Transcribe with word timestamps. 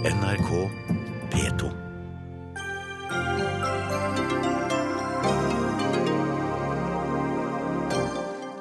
NRK 0.00 0.50
P2. 1.28 1.66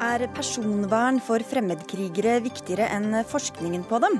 Er 0.03 0.25
personvern 0.35 1.21
for 1.23 1.39
fremmedkrigere 1.39 2.41
viktigere 2.43 2.89
enn 2.91 3.21
forskningen 3.23 3.85
på 3.87 4.01
dem? 4.03 4.17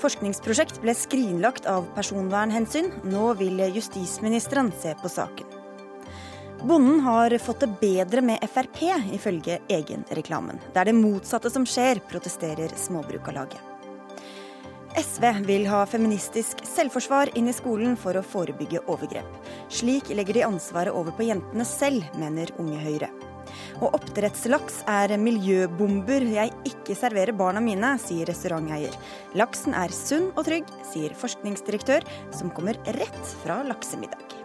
Forskningsprosjekt 0.00 0.80
ble 0.80 0.96
skrinlagt 0.96 1.68
av 1.68 1.84
personvernhensyn. 1.98 2.88
Nå 3.12 3.34
vil 3.42 3.60
justisministeren 3.76 4.72
se 4.80 4.96
på 5.02 5.12
saken. 5.12 5.52
Bonden 6.64 7.04
har 7.04 7.36
fått 7.44 7.60
det 7.66 7.74
bedre 7.84 8.24
med 8.24 8.48
Frp, 8.48 8.80
ifølge 9.12 9.60
egenreklamen. 9.68 10.64
Det 10.72 10.80
er 10.80 10.94
det 10.94 10.96
motsatte 10.96 11.52
som 11.52 11.68
skjer, 11.68 12.00
protesterer 12.08 12.72
Småbrukarlaget. 12.86 13.73
SV 14.94 15.24
vil 15.48 15.64
ha 15.66 15.80
feministisk 15.90 16.60
selvforsvar 16.68 17.32
inn 17.38 17.48
i 17.50 17.54
skolen 17.56 17.96
for 17.98 18.14
å 18.14 18.22
forebygge 18.22 18.84
overgrep. 18.86 19.26
Slik 19.66 20.12
legger 20.14 20.38
de 20.38 20.44
ansvaret 20.46 20.94
over 20.94 21.16
på 21.16 21.26
jentene 21.26 21.66
selv, 21.66 22.06
mener 22.20 22.52
Unge 22.62 22.78
Høyre. 22.78 23.10
Og 23.82 23.96
oppdrettslaks 23.98 24.84
er 24.90 25.16
miljøbomber 25.18 26.28
jeg 26.36 26.54
ikke 26.70 26.96
serverer 26.98 27.34
barna 27.36 27.62
mine, 27.64 27.96
sier 28.02 28.30
restauranteier. 28.30 28.94
Laksen 29.34 29.74
er 29.78 29.94
sunn 29.94 30.30
og 30.36 30.46
trygg, 30.46 30.70
sier 30.92 31.18
forskningsdirektør, 31.18 32.06
som 32.34 32.54
kommer 32.54 32.78
rett 32.94 33.36
fra 33.42 33.64
laksemiddag. 33.66 34.43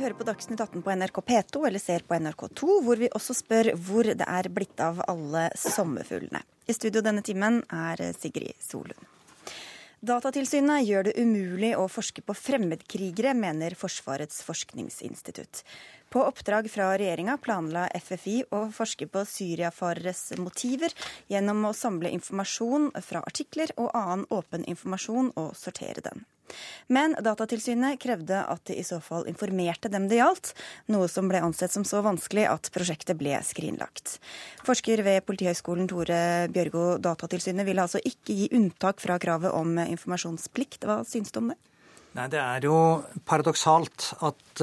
Hører 0.00 0.16
på 0.16 0.24
Dagsnytt 0.24 0.60
18 0.60 0.82
på 0.84 0.94
NRK 0.96 1.20
P2 1.26 1.66
eller 1.68 1.82
ser 1.82 2.04
på 2.08 2.16
NRK2, 2.16 2.76
hvor 2.86 3.00
vi 3.00 3.10
også 3.16 3.36
spør 3.36 3.72
hvor 3.76 4.08
det 4.08 4.26
er 4.26 4.48
blitt 4.52 4.80
av 4.82 5.02
alle 5.10 5.48
sommerfuglene. 5.58 6.42
I 6.70 6.76
studio 6.76 7.02
denne 7.04 7.22
timen 7.26 7.60
er 7.74 8.02
Sigrid 8.16 8.56
Solund. 8.62 9.08
Datatilsynet 10.00 10.86
gjør 10.88 11.10
det 11.10 11.16
umulig 11.20 11.74
å 11.76 11.84
forske 11.92 12.22
på 12.24 12.32
fremmedkrigere, 12.32 13.34
mener 13.36 13.76
Forsvarets 13.76 14.40
forskningsinstitutt. 14.46 15.60
På 16.10 16.24
oppdrag 16.26 16.70
fra 16.70 16.88
regjeringa 16.98 17.36
planla 17.38 17.84
FFI 17.94 18.40
å 18.50 18.64
forske 18.74 19.06
på 19.06 19.22
syriafareres 19.30 20.32
motiver 20.42 20.90
gjennom 21.30 21.68
å 21.68 21.70
samle 21.76 22.10
informasjon 22.10 22.88
fra 23.06 23.22
artikler 23.22 23.70
og 23.76 23.92
annen 23.94 24.24
åpen 24.34 24.66
informasjon 24.66 25.30
og 25.38 25.52
sortere 25.54 26.02
den. 26.02 26.24
Men 26.90 27.14
Datatilsynet 27.22 28.00
krevde 28.02 28.40
at 28.42 28.64
de 28.66 28.80
i 28.80 28.82
så 28.82 28.98
fall 28.98 29.28
informerte 29.30 29.86
dem 29.92 30.08
det 30.10 30.18
gjaldt, 30.18 30.50
noe 30.90 31.06
som 31.06 31.30
ble 31.30 31.44
ansett 31.46 31.70
som 31.70 31.86
så 31.86 32.02
vanskelig 32.02 32.48
at 32.50 32.72
prosjektet 32.74 33.14
ble 33.20 33.38
skrinlagt. 33.46 34.18
Forsker 34.66 35.04
ved 35.06 35.22
Politihøgskolen 35.30 35.86
Tore 35.94 36.50
Bjørgo, 36.50 36.96
Datatilsynet 36.98 37.70
ville 37.70 37.86
altså 37.86 38.02
ikke 38.02 38.34
gi 38.34 38.50
unntak 38.58 38.98
fra 38.98 39.22
kravet 39.22 39.54
om 39.54 39.78
informasjonsplikt. 39.86 40.90
Hva 40.90 41.04
syns 41.06 41.30
du 41.30 41.44
om 41.44 41.54
det? 41.54 41.60
Nei, 42.10 42.26
Det 42.26 42.40
er 42.42 42.64
jo 42.66 42.76
paradoksalt 43.22 44.06
at, 44.26 44.62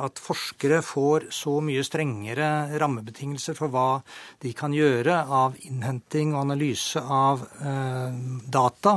at, 0.00 0.20
forskere 0.24 0.78
får 0.80 1.26
så 1.36 1.58
mye 1.60 1.82
strengere 1.84 2.78
rammebetingelser 2.80 3.58
for 3.58 3.68
hva 3.68 3.98
de 4.40 4.54
kan 4.56 4.72
gjøre 4.72 5.18
av 5.28 5.58
innhenting 5.68 6.32
og 6.32 6.46
analyse 6.46 7.02
av 7.02 7.44
eh, 7.60 8.16
data 8.48 8.94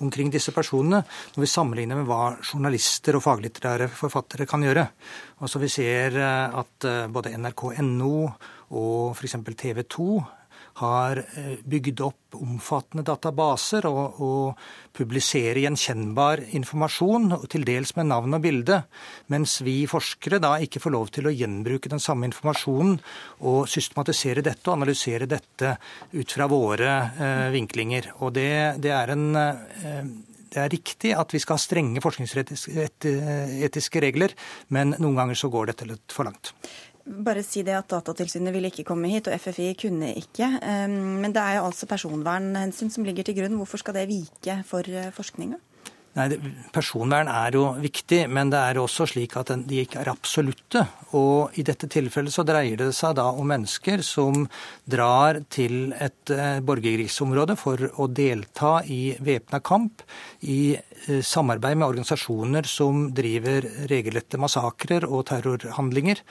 omkring 0.00 0.32
disse 0.32 0.54
personene, 0.56 1.02
når 1.34 1.44
vi 1.44 1.50
sammenligner 1.52 2.00
med 2.00 2.08
hva 2.08 2.22
journalister 2.40 3.18
og 3.18 3.26
faglitterære 3.26 3.90
forfattere 3.92 4.48
kan 4.48 4.64
gjøre. 4.64 4.86
Altså 5.44 5.60
Vi 5.60 5.68
ser 5.68 6.16
at 6.24 6.88
både 7.12 7.36
nrk.no 7.36 8.14
og 8.72 9.12
f.eks. 9.12 9.36
TV 9.60 9.84
2 9.84 10.08
har 10.80 11.20
bygd 11.70 12.00
opp 12.02 12.34
omfattende 12.34 13.04
databaser 13.06 13.86
og, 13.86 14.18
og 14.24 14.96
publiserer 14.96 15.60
gjenkjennbar 15.62 16.42
informasjon, 16.58 17.30
til 17.50 17.66
dels 17.66 17.94
med 17.98 18.10
navn 18.10 18.36
og 18.36 18.42
bilde, 18.44 18.80
mens 19.32 19.60
vi 19.66 19.76
forskere 19.90 20.40
da 20.42 20.56
ikke 20.62 20.82
får 20.82 20.94
lov 20.94 21.12
til 21.14 21.28
å 21.30 21.34
gjenbruke 21.34 21.92
den 21.92 22.02
samme 22.02 22.28
informasjonen 22.30 22.98
og 23.46 23.68
systematisere 23.70 24.44
dette 24.44 24.68
og 24.70 24.78
analysere 24.80 25.30
dette 25.30 25.76
ut 26.14 26.36
fra 26.36 26.48
våre 26.50 26.92
eh, 27.14 27.48
vinklinger. 27.54 28.12
Og 28.26 28.34
det, 28.36 28.52
det 28.82 28.94
er 28.94 29.14
en 29.14 29.26
eh, 29.38 30.14
det 30.54 30.62
er 30.62 30.70
riktig 30.70 31.10
at 31.18 31.32
vi 31.34 31.40
skal 31.42 31.56
ha 31.56 31.62
strenge 31.62 32.02
forskningsetiske 32.04 34.02
regler, 34.04 34.36
men 34.70 34.94
noen 35.00 35.16
ganger 35.18 35.38
så 35.38 35.50
går 35.50 35.72
dette 35.72 35.88
litt 35.88 36.14
for 36.14 36.28
langt 36.28 36.52
bare 37.04 37.42
si 37.44 37.62
det 37.66 37.76
at 37.76 37.90
Datatilsynet 37.92 38.54
ville 38.54 38.70
ikke 38.72 38.86
komme 38.88 39.10
hit, 39.12 39.28
og 39.28 39.36
FFI 39.40 39.74
kunne 39.80 40.14
ikke. 40.20 40.48
Men 40.88 41.34
det 41.34 41.42
er 41.42 41.58
jo 41.58 41.68
altså 41.68 41.88
personvernhensyn 41.90 42.92
som 42.92 43.04
ligger 43.04 43.26
til 43.26 43.38
grunn. 43.38 43.58
Hvorfor 43.60 43.82
skal 43.82 43.98
det 43.98 44.08
vike 44.10 44.62
for 44.68 44.88
eh, 44.88 45.12
forskninga? 45.14 45.60
Nei, 46.14 46.28
Personvern 46.70 47.26
er 47.26 47.56
jo 47.56 47.64
viktig, 47.82 48.20
men 48.30 48.52
det 48.52 48.60
er 48.62 48.78
også 48.78 49.08
slik 49.10 49.32
at 49.40 49.50
de 49.66 49.80
ikke 49.82 49.98
er 50.04 50.12
absolutte. 50.12 50.84
Og 51.18 51.56
i 51.58 51.64
dette 51.66 51.88
tilfellet 51.90 52.34
så 52.34 52.44
dreier 52.46 52.78
det 52.78 52.92
seg 52.94 53.16
da 53.18 53.26
om 53.34 53.48
mennesker 53.50 54.02
som 54.06 54.44
drar 54.86 55.40
til 55.50 55.90
et 55.98 56.30
eh, 56.30 56.60
borgerkrigsområde 56.62 57.58
for 57.58 57.82
å 57.98 58.06
delta 58.06 58.76
i 58.86 59.16
væpna 59.18 59.58
kamp 59.66 60.06
i 60.46 60.76
eh, 60.78 61.18
samarbeid 61.18 61.80
med 61.80 61.88
organisasjoner 61.88 62.70
som 62.70 63.08
driver 63.14 63.66
regelrette 63.90 64.38
massakrer 64.38 65.08
og 65.10 65.26
terrorhandlinger. 65.32 66.22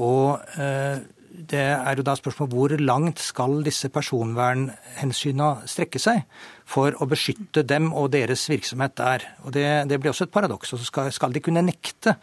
Og 0.00 0.40
eh, 0.58 1.02
det 1.34 1.60
er 1.60 1.98
jo 1.98 2.04
da 2.06 2.14
spørsmål 2.14 2.48
hvor 2.52 2.72
langt 2.78 3.18
skal 3.22 3.58
disse 3.66 3.88
personvernhensyna 3.92 5.48
strekke 5.66 5.98
seg 5.98 6.22
for 6.64 6.94
å 7.02 7.08
beskytte 7.10 7.64
dem 7.66 7.90
og 7.92 8.12
deres 8.14 8.44
virksomhet 8.48 8.94
der. 8.96 9.24
Og 9.42 9.52
Det, 9.52 9.64
det 9.90 9.98
blir 10.00 10.12
også 10.12 10.28
et 10.28 10.32
paradoks. 10.34 10.72
Og 10.72 10.80
så 10.80 10.86
skal, 10.86 11.10
skal, 11.12 11.34
de 11.34 11.42
kunne 11.44 11.64
nekte 11.66 12.14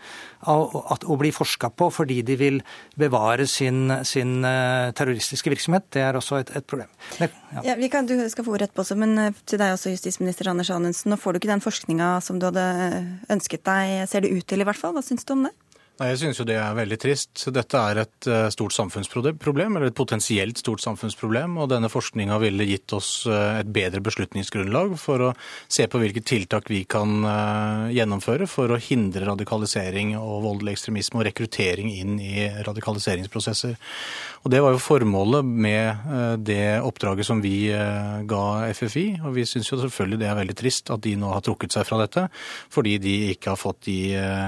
å, 0.48 0.56
å 0.96 1.18
bli 1.20 1.34
forska 1.36 1.70
på 1.76 1.90
fordi 1.94 2.22
de 2.26 2.38
vil 2.40 2.62
bevare 2.98 3.46
sin, 3.52 3.92
sin 4.08 4.40
eh, 4.48 4.94
terroristiske 4.96 5.52
virksomhet. 5.54 5.90
Det 5.92 6.06
er 6.08 6.18
også 6.18 6.40
et, 6.42 6.54
et 6.56 6.68
problem. 6.68 6.90
Det, 7.20 7.30
ja. 7.52 7.76
Ja, 7.76 7.90
kan, 7.92 8.08
du 8.08 8.16
skal 8.32 8.48
få 8.48 8.56
ordet 8.56 8.70
etterpå 8.70 8.86
også, 8.86 8.98
men 9.02 9.18
eh, 9.20 9.42
til 9.46 9.62
deg 9.62 9.76
også, 9.76 9.92
justisminister 9.92 10.50
Anders 10.54 10.72
Anundsen. 10.72 11.12
Nå 11.12 11.20
får 11.20 11.36
du 11.36 11.42
ikke 11.42 11.52
den 11.52 11.66
forskninga 11.68 12.16
som 12.24 12.40
du 12.40 12.48
hadde 12.48 12.66
ønsket 13.30 13.68
deg, 13.68 14.08
ser 14.10 14.24
det 14.24 14.32
ut 14.32 14.48
til 14.48 14.64
i 14.64 14.70
hvert 14.70 14.80
fall. 14.80 14.96
Hva 14.96 15.04
syns 15.06 15.28
du 15.28 15.36
om 15.36 15.50
det? 15.50 15.54
Nei, 16.02 16.16
Jeg 16.16 16.22
synes 16.24 16.40
jo 16.40 16.46
det 16.50 16.56
er 16.58 16.74
veldig 16.74 16.98
trist. 16.98 17.44
Dette 17.54 17.78
er 17.78 18.00
et 18.02 18.26
eh, 18.26 18.48
stort 18.50 18.74
samfunnsproblem, 18.74 19.76
eller 19.78 19.92
et 19.92 19.98
potensielt 19.98 20.58
stort 20.58 20.82
samfunnsproblem. 20.82 21.60
Og 21.62 21.68
denne 21.70 21.92
forskninga 21.94 22.40
ville 22.42 22.66
gitt 22.66 22.96
oss 22.98 23.28
eh, 23.30 23.60
et 23.60 23.70
bedre 23.70 24.02
beslutningsgrunnlag 24.02 24.96
for 24.98 25.28
å 25.28 25.30
se 25.70 25.86
på 25.86 26.02
hvilke 26.02 26.24
tiltak 26.26 26.72
vi 26.74 26.80
kan 26.90 27.22
eh, 27.22 27.92
gjennomføre 28.00 28.48
for 28.50 28.74
å 28.74 28.80
hindre 28.82 29.28
radikalisering 29.30 30.16
og 30.18 30.42
voldelig 30.48 30.74
ekstremisme 30.80 31.22
og 31.22 31.28
rekruttering 31.28 31.92
inn 31.94 32.18
i 32.18 32.48
radikaliseringsprosesser. 32.66 33.78
Og 34.42 34.50
Det 34.56 34.64
var 34.66 34.74
jo 34.74 34.82
formålet 34.82 35.46
med 35.46 36.42
det 36.42 36.80
oppdraget 36.82 37.28
som 37.28 37.44
vi 37.44 37.70
ga 37.70 38.46
FFI. 38.74 39.06
Og 39.22 39.36
vi 39.36 39.46
syns 39.46 39.70
jo 39.70 39.78
selvfølgelig 39.84 40.18
det 40.24 40.32
er 40.32 40.40
veldig 40.40 40.58
trist 40.58 40.90
at 40.90 41.06
de 41.06 41.14
nå 41.14 41.30
har 41.30 41.46
trukket 41.46 41.78
seg 41.78 41.86
fra 41.86 42.02
dette, 42.02 42.26
fordi 42.74 42.96
de 43.04 43.14
ikke 43.36 43.54
har 43.54 43.62
fått 43.62 43.86
de 43.86 44.00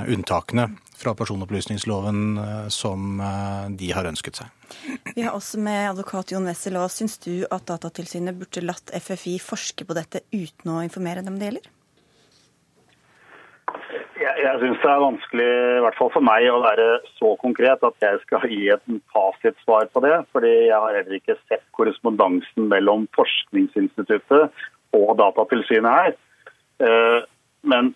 unntakene 0.10 0.72
fra 1.04 1.14
personopplysningsloven 1.20 2.38
eh, 2.38 2.66
som 2.74 3.20
eh, 3.20 3.70
de 3.80 3.92
har 3.96 4.08
ønsket 4.10 4.42
seg. 4.42 4.74
Vi 5.14 5.26
har 5.26 5.36
også 5.36 5.62
med 5.62 5.92
advokat 5.92 6.34
Jon 6.34 6.48
Wessel. 6.50 6.80
Og 6.80 6.92
syns 6.94 7.20
du 7.24 7.46
at 7.52 7.68
Datatilsynet 7.70 8.38
burde 8.40 8.66
latt 8.66 8.94
FFI 8.96 9.38
forske 9.44 9.88
på 9.88 9.98
dette 9.98 10.26
uten 10.34 10.74
å 10.74 10.84
informere 10.86 11.26
dem 11.26 11.40
det 11.40 11.50
gjelder? 11.50 11.72
Jeg, 14.24 14.34
jeg 14.40 14.60
syns 14.62 14.80
det 14.80 14.90
er 14.92 15.02
vanskelig, 15.04 15.48
i 15.50 15.82
hvert 15.84 15.98
fall 16.00 16.12
for 16.14 16.24
meg, 16.26 16.46
å 16.48 16.62
være 16.64 16.88
så 17.18 17.34
konkret 17.42 17.84
at 17.84 18.06
jeg 18.06 18.22
skal 18.24 18.46
gi 18.48 18.62
et 18.72 18.84
fasitsvar 19.12 19.90
på 19.92 20.04
det. 20.06 20.16
fordi 20.32 20.54
jeg 20.70 20.80
har 20.86 20.96
heller 21.00 21.18
ikke 21.18 21.36
sett 21.50 21.66
korrespondansen 21.76 22.70
mellom 22.72 23.08
Forskningsinstituttet 23.18 24.64
og 24.96 25.14
Datatilsynet 25.20 25.98
her. 25.98 26.16
Eh, 26.86 27.20
men 27.68 27.94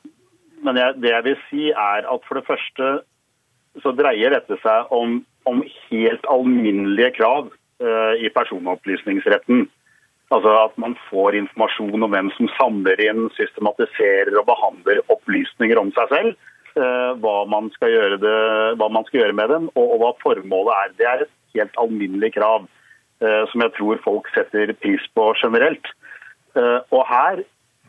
men 0.67 0.79
jeg, 0.79 0.97
det 0.99 1.13
jeg 1.13 1.25
vil 1.29 1.39
si 1.47 1.69
er 1.71 2.03
at 2.03 2.27
for 2.27 2.39
det 2.39 2.47
første 2.47 2.89
så 3.83 3.93
dreier 3.95 4.33
dette 4.33 4.57
seg 4.63 4.93
om, 4.93 5.19
om 5.49 5.63
helt 5.87 6.29
alminnelige 6.31 7.13
krav 7.19 7.49
uh, 7.49 8.13
i 8.17 8.29
personopplysningsretten. 8.33 9.67
Altså 10.33 10.53
at 10.65 10.73
man 10.81 10.97
får 11.07 11.37
informasjon 11.39 12.03
om 12.03 12.11
hvem 12.11 12.31
som 12.35 12.49
samler 12.57 12.99
inn, 13.05 13.29
systematiserer 13.37 14.33
og 14.35 14.47
behandler 14.49 15.03
opplysninger 15.13 15.79
om 15.79 15.93
seg 15.95 16.13
selv. 16.13 16.47
Uh, 16.77 17.13
hva, 17.21 17.37
man 17.49 17.69
det, 17.71 18.33
hva, 18.77 18.89
man 18.89 19.05
skal 19.07 19.23
gjøre 19.23 19.37
med 19.37 19.53
dem, 19.53 19.69
og, 19.75 19.85
og, 19.85 20.01
hva 20.01 20.11
formålet 20.25 20.73
er. 20.81 20.97
Det 20.97 21.07
er 21.11 21.23
et 21.25 21.35
helt 21.57 21.79
alminnelig 21.81 22.33
krav 22.35 22.65
uh, 22.65 23.43
som 23.53 23.63
jeg 23.63 23.75
tror 23.77 24.03
folk 24.03 24.33
setter 24.33 24.73
pris 24.81 25.05
på 25.13 25.31
generelt. 25.43 25.93
og 26.57 27.03
her 27.05 27.43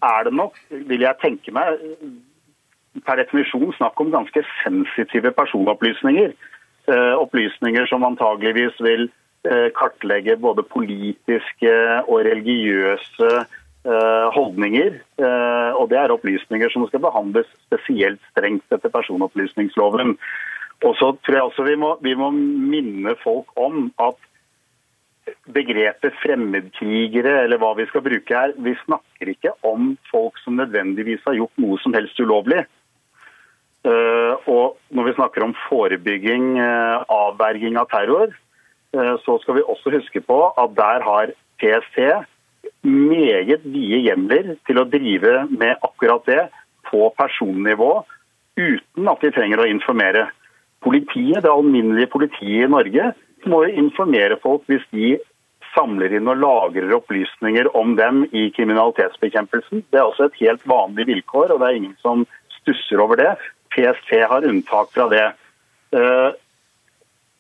er 0.05 0.25
det 0.27 0.33
nok, 0.37 0.59
vil 0.69 1.01
jeg 1.01 1.17
tenke 1.23 1.53
meg, 1.57 1.79
per 3.05 3.21
definisjon 3.21 3.73
snakk 3.77 4.00
om 4.00 4.12
ganske 4.15 4.43
sensitive 4.62 5.33
personopplysninger. 5.37 6.35
Eh, 6.89 7.15
opplysninger 7.21 7.89
som 7.91 8.06
antageligvis 8.09 8.79
vil 8.85 9.11
kartlegge 9.79 10.35
både 10.43 10.65
politiske 10.67 11.71
og 12.11 12.25
religiøse 12.27 13.29
holdninger. 14.35 14.97
Og 15.79 15.85
det 15.89 15.97
er 15.97 16.12
opplysninger 16.12 16.73
som 16.75 16.85
skal 16.89 17.00
behandles 17.06 17.47
spesielt 17.69 18.19
strengt 18.33 18.75
etter 18.75 18.93
personopplysningsloven. 18.93 20.17
Og 20.85 20.97
så 20.99 21.12
tror 21.23 21.39
jeg 21.39 21.47
også 21.47 21.65
vi 21.71 21.77
må, 21.81 21.93
vi 22.03 22.17
må 22.19 22.33
minne 22.35 23.15
folk 23.23 23.55
om 23.56 23.89
at 24.03 24.19
begrepet 25.53 26.17
fremmedkrigere, 26.23 27.43
eller 27.44 27.61
hva 27.61 27.75
vi 27.79 27.87
skal 27.91 28.05
bruke 28.05 28.35
her, 28.35 28.55
vi 28.65 28.75
snakker 28.85 29.33
ikke 29.33 29.55
om 29.67 29.94
folk 30.11 30.39
som 30.44 30.59
nødvendigvis 30.61 31.25
har 31.27 31.37
gjort 31.39 31.62
noe 31.62 31.79
som 31.83 31.97
helst 31.97 32.21
ulovlig. 32.21 32.65
Eh, 33.87 34.49
og 34.51 34.79
når 34.91 35.07
vi 35.07 35.15
snakker 35.15 35.45
om 35.45 35.55
forebygging, 35.69 36.59
eh, 36.59 37.05
avverging 37.09 37.79
av 37.79 37.89
terror, 37.93 38.35
eh, 38.95 39.15
så 39.25 39.39
skal 39.43 39.55
vi 39.55 39.63
også 39.63 39.93
huske 39.95 40.21
på 40.21 40.39
at 40.59 40.75
der 40.75 41.05
har 41.07 41.33
PST 41.61 42.27
meget 42.83 43.63
vide 43.65 44.03
hjemler 44.03 44.57
til 44.67 44.79
å 44.79 44.89
drive 44.89 45.47
med 45.51 45.77
akkurat 45.83 46.25
det 46.27 46.49
på 46.91 47.13
personnivå, 47.15 48.05
uten 48.59 49.09
at 49.09 49.21
de 49.21 49.31
trenger 49.31 49.63
å 49.63 49.71
informere. 49.71 50.29
Politiet, 50.83 51.43
Det 51.43 51.51
alminnelige 51.51 52.11
politiet 52.11 52.65
i 52.65 52.71
Norge 52.71 53.15
må 53.47 53.65
informere 53.67 54.39
folk 54.41 54.63
hvis 54.67 54.85
de 54.91 55.19
samler 55.75 56.15
inn 56.17 56.29
og 56.29 56.39
lagrer 56.39 56.95
opplysninger 56.97 57.69
om 57.77 57.95
dem 57.97 58.25
i 58.33 58.51
kriminalitetsbekjempelsen. 58.57 59.85
Det 59.91 60.01
er 60.01 60.07
også 60.07 60.27
et 60.27 60.41
helt 60.41 60.65
vanlig 60.67 61.07
vilkår, 61.07 61.53
og 61.53 61.61
det 61.61 61.69
er 61.69 61.79
ingen 61.79 61.97
som 62.03 62.27
stusser 62.61 63.03
over 63.03 63.17
det. 63.21 63.37
PST 63.79 64.13
har 64.29 64.47
unntak 64.51 64.93
fra 64.93 65.09
det. 65.13 65.25
Eh, 65.95 66.31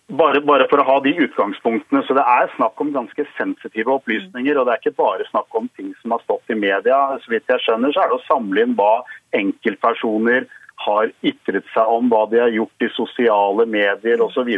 bare, 0.08 0.40
bare, 0.40 0.66
for 0.70 0.80
å 0.80 0.86
ha 0.88 0.98
de 1.04 1.12
utgangspunktene. 1.26 2.04
så 2.06 2.16
Det 2.16 2.24
er 2.24 2.52
snakk 2.56 2.80
om 2.80 2.94
ganske 2.94 3.26
sensitive 3.36 3.92
opplysninger. 3.98 4.56
og 4.56 4.66
Det 4.66 4.74
er 4.74 4.82
ikke 4.82 5.02
bare 5.02 5.26
snakk 5.30 5.52
om 5.54 5.68
ting 5.76 5.94
som 6.02 6.16
har 6.16 6.22
stått 6.24 6.54
i 6.54 6.58
media. 6.58 7.18
Så 7.24 7.34
vidt 7.34 7.50
jeg 7.50 7.64
skjønner, 7.66 7.92
så 7.92 8.04
er 8.04 8.12
det 8.12 8.20
å 8.20 8.28
samle 8.28 8.64
inn 8.64 8.78
hva 8.78 9.02
enkeltpersoner 9.36 10.48
har 10.86 11.10
ytret 11.26 11.66
seg 11.74 11.90
om, 11.90 12.08
hva 12.08 12.24
de 12.30 12.40
har 12.40 12.54
gjort 12.54 12.86
i 12.86 12.92
sosiale 12.94 13.66
medier 13.66 14.22
osv. 14.22 14.48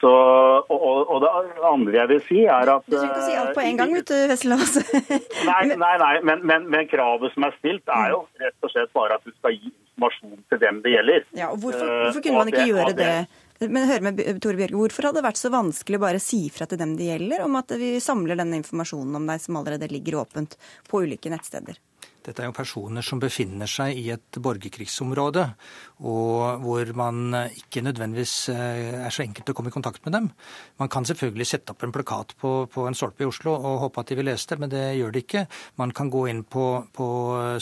Så, 0.00 0.10
og, 0.10 1.10
og, 1.10 1.20
det 1.22 1.30
andre 1.64 1.96
jeg 1.96 2.08
vil 2.10 2.22
si, 2.26 2.40
er 2.44 2.70
at 2.70 2.84
Du 2.86 2.96
trenger 2.96 3.14
ikke 3.14 3.22
å 3.22 3.28
si 3.28 3.36
alt 3.40 3.54
på 3.56 3.62
en 3.62 3.78
gang, 3.78 3.94
vet 3.94 4.10
du, 4.10 4.16
Wesselås. 4.30 4.74
nei, 5.48 5.60
nei, 5.84 5.94
nei 6.02 6.14
men, 6.26 6.42
men, 6.44 6.66
men, 6.72 6.88
kravet 6.90 7.32
som 7.34 7.46
er 7.46 7.54
stilt, 7.60 7.86
er 7.88 8.12
jo 8.12 8.24
rett 8.42 8.66
og 8.66 8.72
slett 8.74 8.92
bare 8.96 9.18
at 9.18 9.24
du 9.24 9.32
skal 9.36 9.56
gi 9.56 9.72
informasjon 9.94 10.44
til 10.50 10.60
dem 10.60 10.82
det 10.82 10.92
gjelder. 10.94 11.24
Ja, 11.32 11.50
og 11.52 11.58
Hvorfor, 11.62 11.86
eh, 11.86 12.04
hvorfor 12.06 12.22
kunne 12.22 12.38
man 12.38 12.48
ikke 12.48 12.66
gjøre 12.66 12.94
det? 12.96 13.26
Men 13.70 13.86
hør 13.86 14.00
med 14.02 14.42
Tore 14.42 14.56
Bjørge, 14.56 14.74
Hvorfor 14.74 15.02
hadde 15.06 15.20
det 15.20 15.28
vært 15.28 15.38
så 15.38 15.50
vanskelig 15.50 15.96
å 15.96 16.02
bare 16.02 16.20
si 16.20 16.48
fra 16.50 16.66
til 16.66 16.78
dem 16.78 16.96
det 16.96 17.06
gjelder, 17.06 17.44
om 17.44 17.54
at 17.56 17.70
vi 17.70 18.00
samler 18.00 18.36
denne 18.36 18.58
informasjonen 18.58 19.14
om 19.14 19.26
deg 19.26 19.40
som 19.40 19.56
allerede 19.56 19.88
ligger 19.90 20.18
åpent 20.24 20.56
på 20.88 21.04
ulike 21.04 21.30
nettsteder? 21.30 21.78
Dette 22.24 22.40
er 22.40 22.48
jo 22.48 22.56
personer 22.56 23.04
som 23.04 23.20
befinner 23.20 23.68
seg 23.68 23.98
i 24.00 24.06
et 24.14 24.38
borgerkrigsområde, 24.40 25.44
og 26.08 26.62
hvor 26.64 26.92
man 26.96 27.36
ikke 27.50 27.82
nødvendigvis 27.84 28.34
eh, 28.54 28.94
er 29.04 29.12
så 29.12 29.26
enkelt 29.26 29.52
å 29.52 29.56
komme 29.56 29.72
i 29.72 29.74
kontakt 29.74 30.00
med 30.06 30.16
dem. 30.16 30.30
Man 30.80 30.90
kan 30.92 31.04
selvfølgelig 31.04 31.48
sette 31.50 31.74
opp 31.74 31.84
en 31.84 31.92
plakat 31.92 32.32
på, 32.40 32.54
på 32.72 32.86
en 32.88 32.96
stolpe 32.96 33.26
i 33.26 33.28
Oslo 33.28 33.52
og 33.54 33.82
håpe 33.84 34.00
at 34.00 34.12
de 34.12 34.18
vil 34.18 34.28
lese 34.30 34.50
det, 34.50 34.60
men 34.62 34.72
det 34.72 34.84
gjør 34.98 35.14
de 35.14 35.24
ikke. 35.24 35.44
Man 35.80 35.92
kan 35.96 36.12
gå 36.12 36.24
inn 36.32 36.44
på, 36.48 36.66
på 36.96 37.08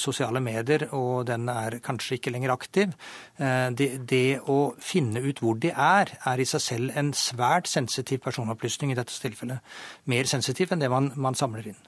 sosiale 0.02 0.42
medier, 0.44 0.86
og 0.94 1.26
den 1.30 1.50
er 1.50 1.80
kanskje 1.82 2.20
ikke 2.20 2.34
lenger 2.34 2.54
aktiv. 2.54 2.94
Eh, 3.42 3.68
det, 3.78 3.90
det 4.10 4.26
å 4.46 4.60
finne 4.82 5.24
ut 5.26 5.42
hvor 5.42 5.58
de 5.58 5.74
er, 5.74 6.14
er 6.22 6.42
i 6.42 6.48
seg 6.48 6.66
selv 6.70 6.98
en 6.98 7.10
svært 7.16 7.70
sensitiv 7.70 8.22
personopplysning 8.22 8.94
i 8.94 8.98
dette 8.98 9.18
tilfellet. 9.18 9.74
Mer 10.10 10.30
sensitiv 10.30 10.70
enn 10.70 10.82
det 10.82 10.92
man, 10.92 11.10
man 11.18 11.38
samler 11.38 11.74
inn. 11.74 11.82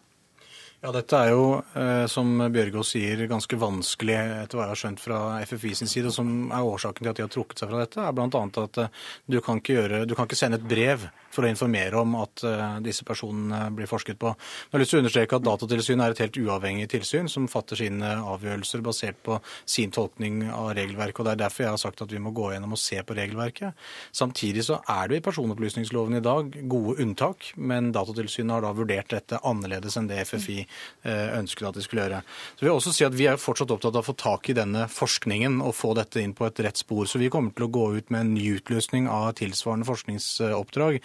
Ja, 0.84 0.90
Dette 0.92 1.16
er 1.16 1.30
jo, 1.32 1.44
eh, 1.80 2.04
som 2.12 2.34
Bjørgaas 2.52 2.90
sier, 2.92 3.22
ganske 3.24 3.56
vanskelig 3.56 4.18
etter 4.20 4.58
hva 4.58 4.66
jeg 4.66 4.72
har 4.74 4.80
skjønt 4.82 5.00
fra 5.00 5.20
FFI 5.40 5.70
sin 5.78 5.88
side. 5.88 6.10
Som 6.12 6.50
er 6.52 6.60
årsaken 6.60 7.00
til 7.00 7.08
at 7.08 7.16
de 7.16 7.24
har 7.24 7.30
trukket 7.32 7.62
seg 7.62 7.70
fra 7.70 7.80
dette, 7.80 8.02
er 8.04 8.12
bl.a. 8.12 8.28
at 8.28 8.80
eh, 8.82 9.06
du 9.24 9.38
kan, 9.40 9.62
gjøre, 9.64 10.02
du 10.04 10.12
kan, 10.12 10.28
ikke 10.28 10.36
sende 10.36 10.58
et 10.60 10.66
brev 10.68 11.06
for 11.32 11.46
å 11.46 11.48
informere 11.50 11.98
om 11.98 12.12
at 12.20 12.44
uh, 12.46 12.76
disse 12.84 13.02
personene 13.02 13.64
blir 13.74 13.88
forsket 13.90 14.20
på. 14.22 14.30
Jeg 14.36 14.70
har 14.70 14.82
lyst 14.84 14.92
til 14.92 15.00
å 15.00 15.02
understreke 15.02 15.38
at 15.40 15.46
Datatilsynet 15.48 16.04
er 16.04 16.12
et 16.14 16.20
helt 16.22 16.36
uavhengig 16.44 16.84
tilsyn 16.92 17.26
som 17.32 17.48
fatter 17.50 17.80
sine 17.80 18.12
avgjørelser 18.20 18.84
basert 18.86 19.18
på 19.26 19.40
sin 19.66 19.90
tolkning 19.90 20.44
av 20.46 20.68
regelverket. 20.78 21.24
og 21.24 21.26
Det 21.26 21.32
er 21.32 21.40
derfor 21.42 21.64
jeg 21.64 21.72
har 21.72 21.82
sagt 21.82 22.04
at 22.04 22.14
vi 22.14 22.22
må 22.22 22.30
gå 22.36 22.52
gjennom 22.52 22.76
og 22.76 22.78
se 22.78 23.00
på 23.02 23.16
regelverket. 23.18 23.74
Samtidig 24.14 24.62
så 24.68 24.78
er 24.94 25.10
det 25.10 25.18
i 25.18 25.24
personopplysningsloven 25.26 26.20
i 26.20 26.22
dag 26.22 26.54
gode 26.70 27.00
unntak, 27.02 27.50
men 27.56 27.90
Datatilsynet 27.96 28.54
har 28.54 28.68
da 28.68 28.70
vurdert 28.78 29.10
dette 29.16 29.42
annerledes 29.42 29.98
enn 29.98 30.12
det 30.12 30.22
FFI 30.28 30.60
Eh, 30.62 30.73
ønsket 31.04 31.68
at 31.68 31.76
de 31.76 31.82
skulle 31.84 32.04
gjøre. 32.06 32.20
Så 32.54 32.64
vil 32.64 32.70
jeg 32.70 32.78
også 32.78 32.92
si 32.96 33.04
at 33.04 33.14
Vi 33.14 33.26
er 33.28 33.40
fortsatt 33.40 33.72
opptatt 33.74 33.94
av 33.94 34.02
å 34.02 34.06
få 34.06 34.14
tak 34.16 34.48
i 34.48 34.56
denne 34.56 34.86
forskningen 34.90 35.60
og 35.64 35.74
få 35.76 35.92
dette 35.98 36.22
inn 36.22 36.32
på 36.36 36.46
et 36.48 36.62
rett 36.64 36.80
spor. 36.80 37.04
Så 37.06 37.20
vi 37.20 37.28
kommer 37.32 37.52
til 37.54 37.66
å 37.66 37.72
gå 37.72 37.84
ut 37.98 38.12
med 38.14 38.24
en 38.24 38.32
ny 38.34 38.46
utløsning 38.56 39.08
av 39.12 39.34
tilsvarende 39.38 39.86
forskningsoppdrag, 39.88 41.00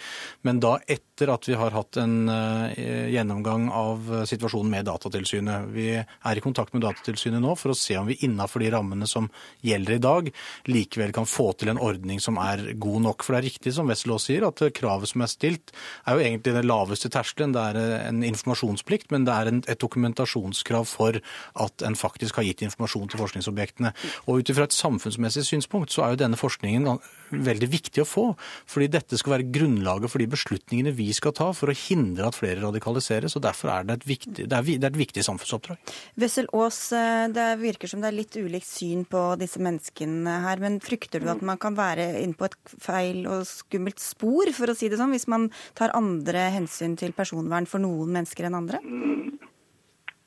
men 0.48 0.62
da 0.62 0.78
etter 0.88 1.32
at 1.34 1.48
vi 1.48 1.58
har 1.60 1.74
hatt 1.76 2.00
en 2.00 2.16
eh, 2.32 3.10
gjennomgang 3.12 3.68
av 3.74 4.08
situasjonen 4.28 4.72
med 4.72 4.88
Datatilsynet. 4.88 5.68
Vi 5.74 5.88
er 6.00 6.38
i 6.38 6.44
kontakt 6.44 6.74
med 6.74 6.84
Datatilsynet 6.86 7.42
nå 7.42 7.54
for 7.58 7.74
å 7.74 7.78
se 7.78 7.98
om 8.00 8.08
vi 8.08 8.18
innafor 8.26 8.64
de 8.64 8.70
rammene 8.72 9.08
som 9.10 9.28
gjelder 9.66 9.96
i 9.96 10.02
dag, 10.02 10.30
likevel 10.70 11.14
kan 11.14 11.28
få 11.28 11.50
til 11.58 11.72
en 11.72 11.80
ordning 11.80 12.20
som 12.22 12.38
er 12.40 12.72
god 12.80 13.04
nok. 13.06 13.24
For 13.24 13.36
det 13.36 13.42
er 13.42 13.48
riktig 13.50 13.74
som 13.76 13.90
Wesselås 13.90 14.28
sier, 14.28 14.46
at 14.48 14.62
kravet 14.76 15.12
som 15.12 15.24
er 15.24 15.32
stilt, 15.32 15.74
er 16.06 16.16
jo 16.16 16.24
egentlig 16.24 16.56
den 16.56 16.68
laveste 16.68 17.10
terskelen. 17.12 17.54
Det 17.56 17.66
er 17.70 18.08
en 18.08 18.24
informasjonsplikt, 18.26 19.10
men 19.14 19.26
det 19.28 19.36
er 19.36 19.50
en 19.50 19.59
et 19.68 19.80
dokumentasjonskrav 19.80 20.88
for 20.88 21.20
at 21.64 21.86
en 21.86 21.98
faktisk 21.98 22.40
har 22.40 22.46
gitt 22.48 22.64
informasjon 22.66 23.10
til 23.10 23.20
forskningsobjektene. 23.20 23.94
Og 24.26 24.40
ut 24.40 24.52
ifra 24.52 24.68
et 24.68 24.76
samfunnsmessig 24.76 25.44
synspunkt 25.48 25.92
så 25.94 26.04
er 26.04 26.14
jo 26.14 26.22
denne 26.24 26.40
forskningen 26.40 26.88
veldig 27.30 27.68
viktig 27.70 28.02
å 28.02 28.08
få. 28.08 28.26
Fordi 28.70 28.88
dette 28.92 29.18
skal 29.20 29.36
være 29.36 29.48
grunnlaget 29.54 30.12
for 30.12 30.22
de 30.22 30.28
beslutningene 30.30 30.94
vi 30.96 31.10
skal 31.16 31.34
ta 31.36 31.50
for 31.56 31.72
å 31.72 31.76
hindre 31.76 32.28
at 32.30 32.38
flere 32.38 32.62
radikaliseres. 32.64 33.36
og 33.36 33.44
Derfor 33.46 33.72
er 33.74 33.86
det 33.88 33.98
et 34.00 34.08
viktig, 34.08 34.48
det 34.50 34.56
er, 34.56 34.66
det 34.66 34.88
er 34.88 34.92
et 34.92 35.00
viktig 35.00 35.24
samfunnsoppdrag. 35.26 35.94
Wessel 36.20 36.50
Aas, 36.56 36.80
eh, 36.96 37.26
det 37.34 37.48
virker 37.62 37.90
som 37.90 38.02
det 38.02 38.10
er 38.10 38.18
litt 38.18 38.38
ulikt 38.40 38.68
syn 38.68 39.04
på 39.10 39.24
disse 39.40 39.62
menneskene 39.62 40.40
her. 40.46 40.62
Men 40.62 40.80
frykter 40.84 41.22
du 41.22 41.30
at 41.32 41.44
man 41.46 41.60
kan 41.60 41.78
være 41.78 42.12
inne 42.22 42.38
på 42.38 42.48
et 42.48 42.58
feil 42.80 43.24
og 43.30 43.46
skummelt 43.48 44.02
spor, 44.02 44.50
for 44.56 44.72
å 44.72 44.76
si 44.76 44.90
det 44.90 45.00
sånn, 45.00 45.14
hvis 45.14 45.28
man 45.30 45.50
tar 45.78 45.94
andre 45.96 46.48
hensyn 46.54 46.96
til 47.00 47.14
personvern 47.16 47.68
for 47.70 47.82
noen 47.82 48.20
mennesker 48.20 48.48
enn 48.48 48.58
andre? 48.62 48.82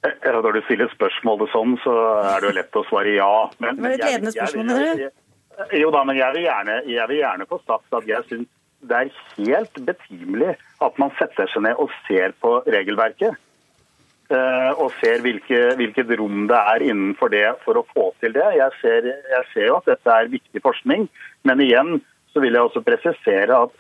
Ja, 0.24 0.34
når 0.36 0.58
du 0.58 0.62
stiller 0.68 0.90
spørsmålet 0.92 1.52
sånn, 1.54 1.78
så 1.84 1.94
er 2.28 2.42
det 2.42 2.50
jo 2.50 2.56
lett 2.58 2.76
å 2.80 2.84
svare 2.90 3.14
ja. 3.16 3.30
Men, 3.64 3.78
det 3.78 3.86
var 3.86 3.94
et 3.96 4.04
ledende 4.04 4.34
spørsmål, 4.36 4.74
du? 4.74 5.22
Jo 5.78 5.94
da, 5.94 6.02
men 6.08 6.18
jeg 6.18 6.36
vil 6.36 6.46
gjerne, 6.48 6.76
jeg 6.90 7.10
vil 7.12 7.20
gjerne 7.22 7.48
få 7.48 7.60
sagt 7.64 7.96
at 7.96 8.08
jeg 8.10 8.28
syns 8.30 8.50
det 8.84 9.00
er 9.00 9.12
helt 9.38 9.78
betimelig 9.88 10.56
at 10.84 10.98
man 11.00 11.14
setter 11.20 11.48
seg 11.52 11.64
ned 11.64 11.80
og 11.80 11.94
ser 12.08 12.34
på 12.44 12.58
regelverket. 12.68 13.38
Eh, 14.34 14.72
og 14.82 14.94
ser 15.02 15.22
hvilke, 15.22 15.60
hvilket 15.78 16.12
rom 16.20 16.48
det 16.50 16.58
er 16.74 16.86
innenfor 16.88 17.32
det 17.32 17.46
for 17.64 17.80
å 17.80 17.86
få 17.92 18.10
til 18.24 18.34
det. 18.36 18.46
Jeg 18.58 18.76
ser, 18.80 19.08
jeg 19.08 19.48
ser 19.52 19.68
jo 19.68 19.78
at 19.78 19.90
dette 19.92 20.16
er 20.16 20.32
viktig 20.32 20.64
forskning, 20.64 21.08
men 21.48 21.64
igjen 21.64 22.00
så 22.34 22.42
vil 22.42 22.56
jeg 22.56 22.70
også 22.70 22.84
presisere 22.88 23.60
at 23.68 23.76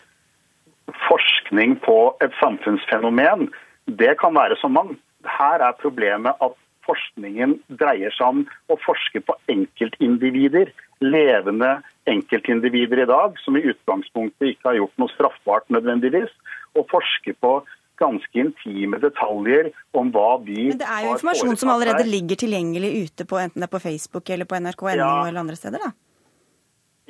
forskning 1.07 1.77
på 1.81 1.97
et 2.21 2.35
samfunnsfenomen, 2.41 3.47
det 3.87 4.17
kan 4.19 4.35
være 4.35 4.59
så 4.59 4.69
mangt 4.71 4.99
her 5.27 5.63
er 5.63 5.79
problemet 5.81 6.39
at 6.43 6.57
forskningen 6.83 7.57
dreier 7.79 8.11
seg 8.15 8.27
om 8.27 8.41
å 8.71 8.77
forske 8.83 9.21
på 9.23 9.35
enkeltindivider, 9.51 10.71
levende 11.03 11.77
enkeltindivider 12.11 13.03
i 13.03 13.07
dag, 13.09 13.37
som 13.43 13.55
i 13.55 13.63
utgangspunktet 13.63 14.53
ikke 14.53 14.71
har 14.71 14.81
gjort 14.81 14.99
noe 14.99 15.13
straffbart 15.13 15.71
nødvendigvis, 15.71 16.31
og 16.75 16.89
forske 16.91 17.35
på 17.39 17.61
ganske 18.01 18.39
intime 18.39 18.97
detaljer 18.99 19.69
om 19.95 20.09
hva 20.13 20.39
de 20.43 20.69
Men 20.73 20.79
det 20.81 20.87
er 20.89 21.05
jo 21.05 21.13
informasjon 21.13 21.59
som 21.61 21.71
allerede 21.75 22.07
ligger 22.09 22.39
tilgjengelig 22.41 22.89
ute 23.05 23.27
på 23.29 23.37
enten 23.39 23.61
det 23.61 23.67
er 23.69 23.73
på 23.75 23.83
Facebook 23.83 24.31
eller 24.33 24.49
på 24.49 24.59
nrk.no 24.59 24.89
ja. 24.97 25.11
eller 25.27 25.43
andre 25.43 25.59
steder, 25.59 25.83
da? 25.83 25.93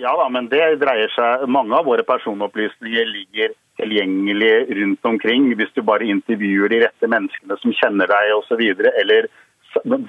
Ja 0.01 0.15
da, 0.17 0.25
men 0.29 0.49
det 0.49 0.63
dreier 0.81 1.11
seg 1.13 1.45
Mange 1.51 1.75
av 1.77 1.85
våre 1.85 2.05
personopplysninger 2.07 3.09
ligger 3.11 3.53
tilgjengelig 3.77 4.53
rundt 4.77 5.05
omkring 5.09 5.47
hvis 5.57 5.71
du 5.73 5.81
bare 5.85 6.05
intervjuer 6.05 6.69
de 6.69 6.83
rette 6.83 7.09
menneskene 7.09 7.57
som 7.61 7.73
kjenner 7.73 8.09
deg 8.09 8.33
osv. 8.35 8.61
Eller 9.01 9.27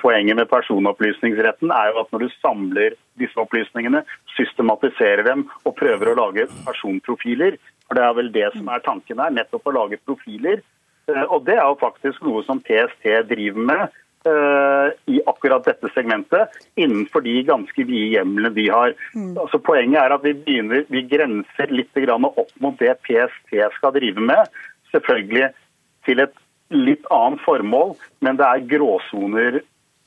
poenget 0.03 0.37
med 0.37 0.51
personopplysningsretten 0.51 1.73
er 1.73 1.93
jo 1.93 2.03
at 2.03 2.13
når 2.13 2.27
du 2.27 2.35
samler 2.43 2.97
disse 3.21 3.41
opplysningene, 3.41 4.03
systematiserer 4.37 5.25
dem 5.25 5.47
og 5.65 5.77
prøver 5.79 6.13
å 6.13 6.19
lage 6.19 6.45
personprofiler, 6.67 7.57
for 7.89 7.97
det 7.97 8.05
er 8.05 8.17
vel 8.19 8.31
det 8.35 8.51
som 8.57 8.69
er 8.69 8.85
tanken 8.85 9.21
her, 9.23 9.33
nettopp 9.33 9.69
å 9.71 9.77
lage 9.79 10.01
profiler. 10.05 10.61
Eh, 11.09 11.25
og 11.25 11.45
det 11.49 11.57
er 11.57 11.65
jo 11.65 11.81
faktisk 11.81 12.21
noe 12.27 12.45
som 12.45 12.61
PST 12.65 13.09
driver 13.33 13.69
med 13.73 14.01
i 14.25 15.21
akkurat 15.29 15.67
dette 15.67 15.91
segmentet, 15.95 16.55
innenfor 16.81 17.25
de 17.25 17.35
ganske 17.45 17.85
vide 17.85 18.15
hjemlene 18.15 18.53
de 18.57 18.69
har. 18.73 18.95
Mm. 19.15 19.35
Altså, 19.37 19.61
poenget 19.61 20.01
er 20.01 20.15
at 20.17 20.25
vi, 20.25 20.33
begynner, 20.47 20.87
vi 20.89 21.05
grenser 21.11 21.75
litt 21.75 21.99
opp 22.09 22.55
mot 22.61 22.79
det 22.81 22.95
PST 23.05 23.59
skal 23.77 23.95
drive 23.97 24.21
med. 24.21 24.49
selvfølgelig 24.95 25.51
til 26.07 26.21
et 26.21 26.35
litt 26.75 27.05
annet 27.13 27.43
formål, 27.45 27.95
men 28.25 28.39
det 28.39 28.47
er 28.47 28.69
gråsoner 28.71 29.61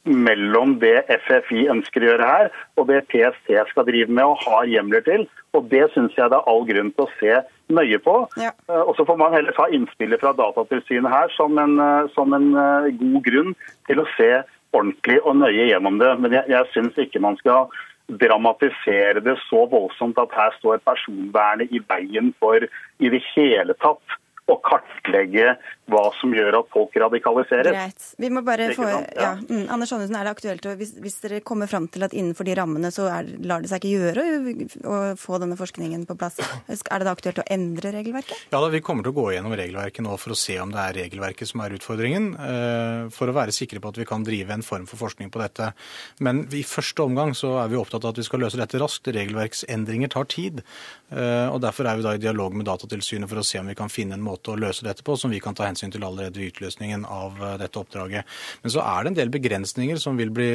mellom 0.08 0.78
det 0.82 1.04
FFI 1.28 1.68
ønsker 1.74 2.04
å 2.04 2.10
gjøre 2.12 2.30
her, 2.30 2.50
og 2.78 2.88
det 2.92 3.04
PST 3.12 3.54
skal 3.72 3.88
drive 3.88 4.14
med 4.14 4.26
og 4.26 4.44
har 4.46 4.68
hjemler 4.72 5.04
til. 5.06 5.28
Og 5.54 5.70
Det 5.72 5.88
syns 5.94 6.16
jeg 6.18 6.30
det 6.30 6.38
er 6.38 6.50
all 6.52 6.66
grunn 6.68 6.92
til 6.96 7.06
å 7.06 7.14
se 7.20 7.40
nøye 7.74 8.00
på. 8.04 8.16
Ja. 8.38 8.52
Eh, 8.70 8.84
Og 8.84 8.96
Så 8.96 9.06
får 9.06 9.18
man 9.18 9.34
heller 9.34 9.52
ta 9.52 9.68
innspillet 9.68 10.22
fra 10.22 10.34
Datatilsynet 10.34 11.12
her 11.12 11.30
som 11.36 11.58
en, 11.58 11.80
eh, 11.80 12.10
som 12.14 12.34
en 12.34 12.56
eh, 12.56 12.92
god 13.00 13.24
grunn 13.24 13.56
til 13.88 14.00
å 14.00 14.08
se 14.18 14.44
ordentlig 14.74 15.20
og 15.24 15.38
nøye 15.38 15.70
gjennom 15.72 16.00
det. 16.00 16.20
Men 16.20 16.32
jeg, 16.32 16.46
jeg 16.50 16.72
syns 16.74 16.98
ikke 16.98 17.24
man 17.24 17.38
skal 17.38 17.68
dramatisere 18.08 19.20
det 19.20 19.36
så 19.50 19.66
voldsomt 19.68 20.18
at 20.18 20.32
her 20.32 20.54
står 20.60 20.80
personvernet 20.86 21.72
i 21.72 21.82
veien 21.84 22.34
for 22.40 22.64
i 22.64 23.10
det 23.12 23.24
hele 23.36 23.76
tatt 23.84 24.18
å 24.48 24.56
kartlegge 24.64 25.58
hva 25.88 26.04
som 26.20 26.34
gjør 26.36 26.60
at 26.60 26.68
folk 26.74 26.96
radikaliseres. 27.00 27.72
Greit. 27.72 28.08
Vi 28.20 28.30
må 28.34 28.42
bare 28.44 28.70
få 28.76 28.88
ja. 28.88 29.00
Ja. 29.16 29.30
mm, 29.40 29.68
Anders 29.72 29.94
Andersen, 29.96 30.18
er 30.20 30.28
det 30.28 30.34
aktuelt 30.36 30.66
hvis, 30.82 30.92
hvis 31.00 31.16
dere 31.24 31.40
kommer 31.48 31.70
fram 31.72 31.88
til 31.88 32.04
at 32.04 32.12
innenfor 32.18 32.44
de 32.48 32.56
rammene 32.60 32.92
så 32.92 33.06
er, 33.12 33.30
lar 33.48 33.64
det 33.64 33.70
seg 33.72 33.80
ikke 33.86 33.94
gjøre 33.96 34.26
å, 34.28 34.92
å 34.92 34.98
få 35.20 35.40
denne 35.40 35.56
forskningen 35.60 36.04
på 36.10 36.18
plass? 36.20 36.42
Er 36.68 37.00
det 37.00 37.08
da 37.08 37.14
aktuelt 37.16 37.40
å 37.40 37.46
endre 37.56 37.94
regelverket? 37.96 38.48
Ja, 38.52 38.60
da, 38.60 38.68
Vi 38.74 38.82
kommer 38.84 39.08
til 39.08 39.14
å 39.16 39.18
gå 39.22 39.30
gjennom 39.36 39.56
regelverket 39.56 40.04
nå 40.04 40.18
for 40.20 40.36
å 40.36 40.40
se 40.40 40.58
om 40.60 40.74
det 40.76 40.82
er 40.84 40.98
regelverket 41.04 41.48
som 41.54 41.64
er 41.64 41.78
utfordringen. 41.78 42.34
eh, 42.36 43.08
For 43.16 43.32
å 43.32 43.38
være 43.40 43.56
sikre 43.56 43.80
på 43.80 43.94
at 43.94 44.02
vi 44.02 44.06
kan 44.10 44.26
drive 44.28 44.52
en 44.58 44.66
form 44.68 44.86
for 44.92 45.00
forskning 45.06 45.32
på 45.32 45.40
dette. 45.40 45.72
Men 46.20 46.44
i 46.52 46.66
første 46.68 47.06
omgang 47.08 47.32
så 47.38 47.54
er 47.64 47.72
vi 47.72 47.80
opptatt 47.80 48.04
av 48.04 48.12
at 48.12 48.20
vi 48.20 48.28
skal 48.28 48.44
løse 48.44 48.60
dette 48.60 48.82
raskt. 48.84 49.08
Regelverksendringer 49.16 50.10
tar 50.12 50.26
tid. 50.26 50.64
eh, 51.12 51.48
og 51.48 51.62
Derfor 51.64 51.88
er 51.88 51.96
vi 51.96 52.04
da 52.04 52.14
i 52.18 52.22
dialog 52.28 52.54
med 52.58 52.66
Datatilsynet 52.68 53.30
for 53.30 53.40
å 53.40 53.46
se 53.46 53.60
om 53.62 53.68
vi 53.72 53.76
kan 53.78 53.88
finne 53.94 54.18
en 54.18 54.26
måte 54.26 54.52
å 54.52 54.60
løse 54.60 54.84
dette 54.84 55.04
på 55.08 55.16
som 55.18 55.32
vi 55.32 55.40
kan 55.40 55.54
ta 55.56 55.64
hensyn 55.64 55.76
til 55.78 56.06
allerede 56.06 56.44
utløsningen 56.50 57.06
av 57.06 57.38
eh, 57.42 57.56
dette 57.62 57.82
oppdraget. 57.82 58.28
Men 58.64 58.74
så 58.74 58.84
er 58.84 59.04
det 59.04 59.12
en 59.12 59.20
del 59.20 59.34
begrensninger 59.34 60.02
som 60.02 60.18
vil, 60.20 60.32
bli, 60.34 60.50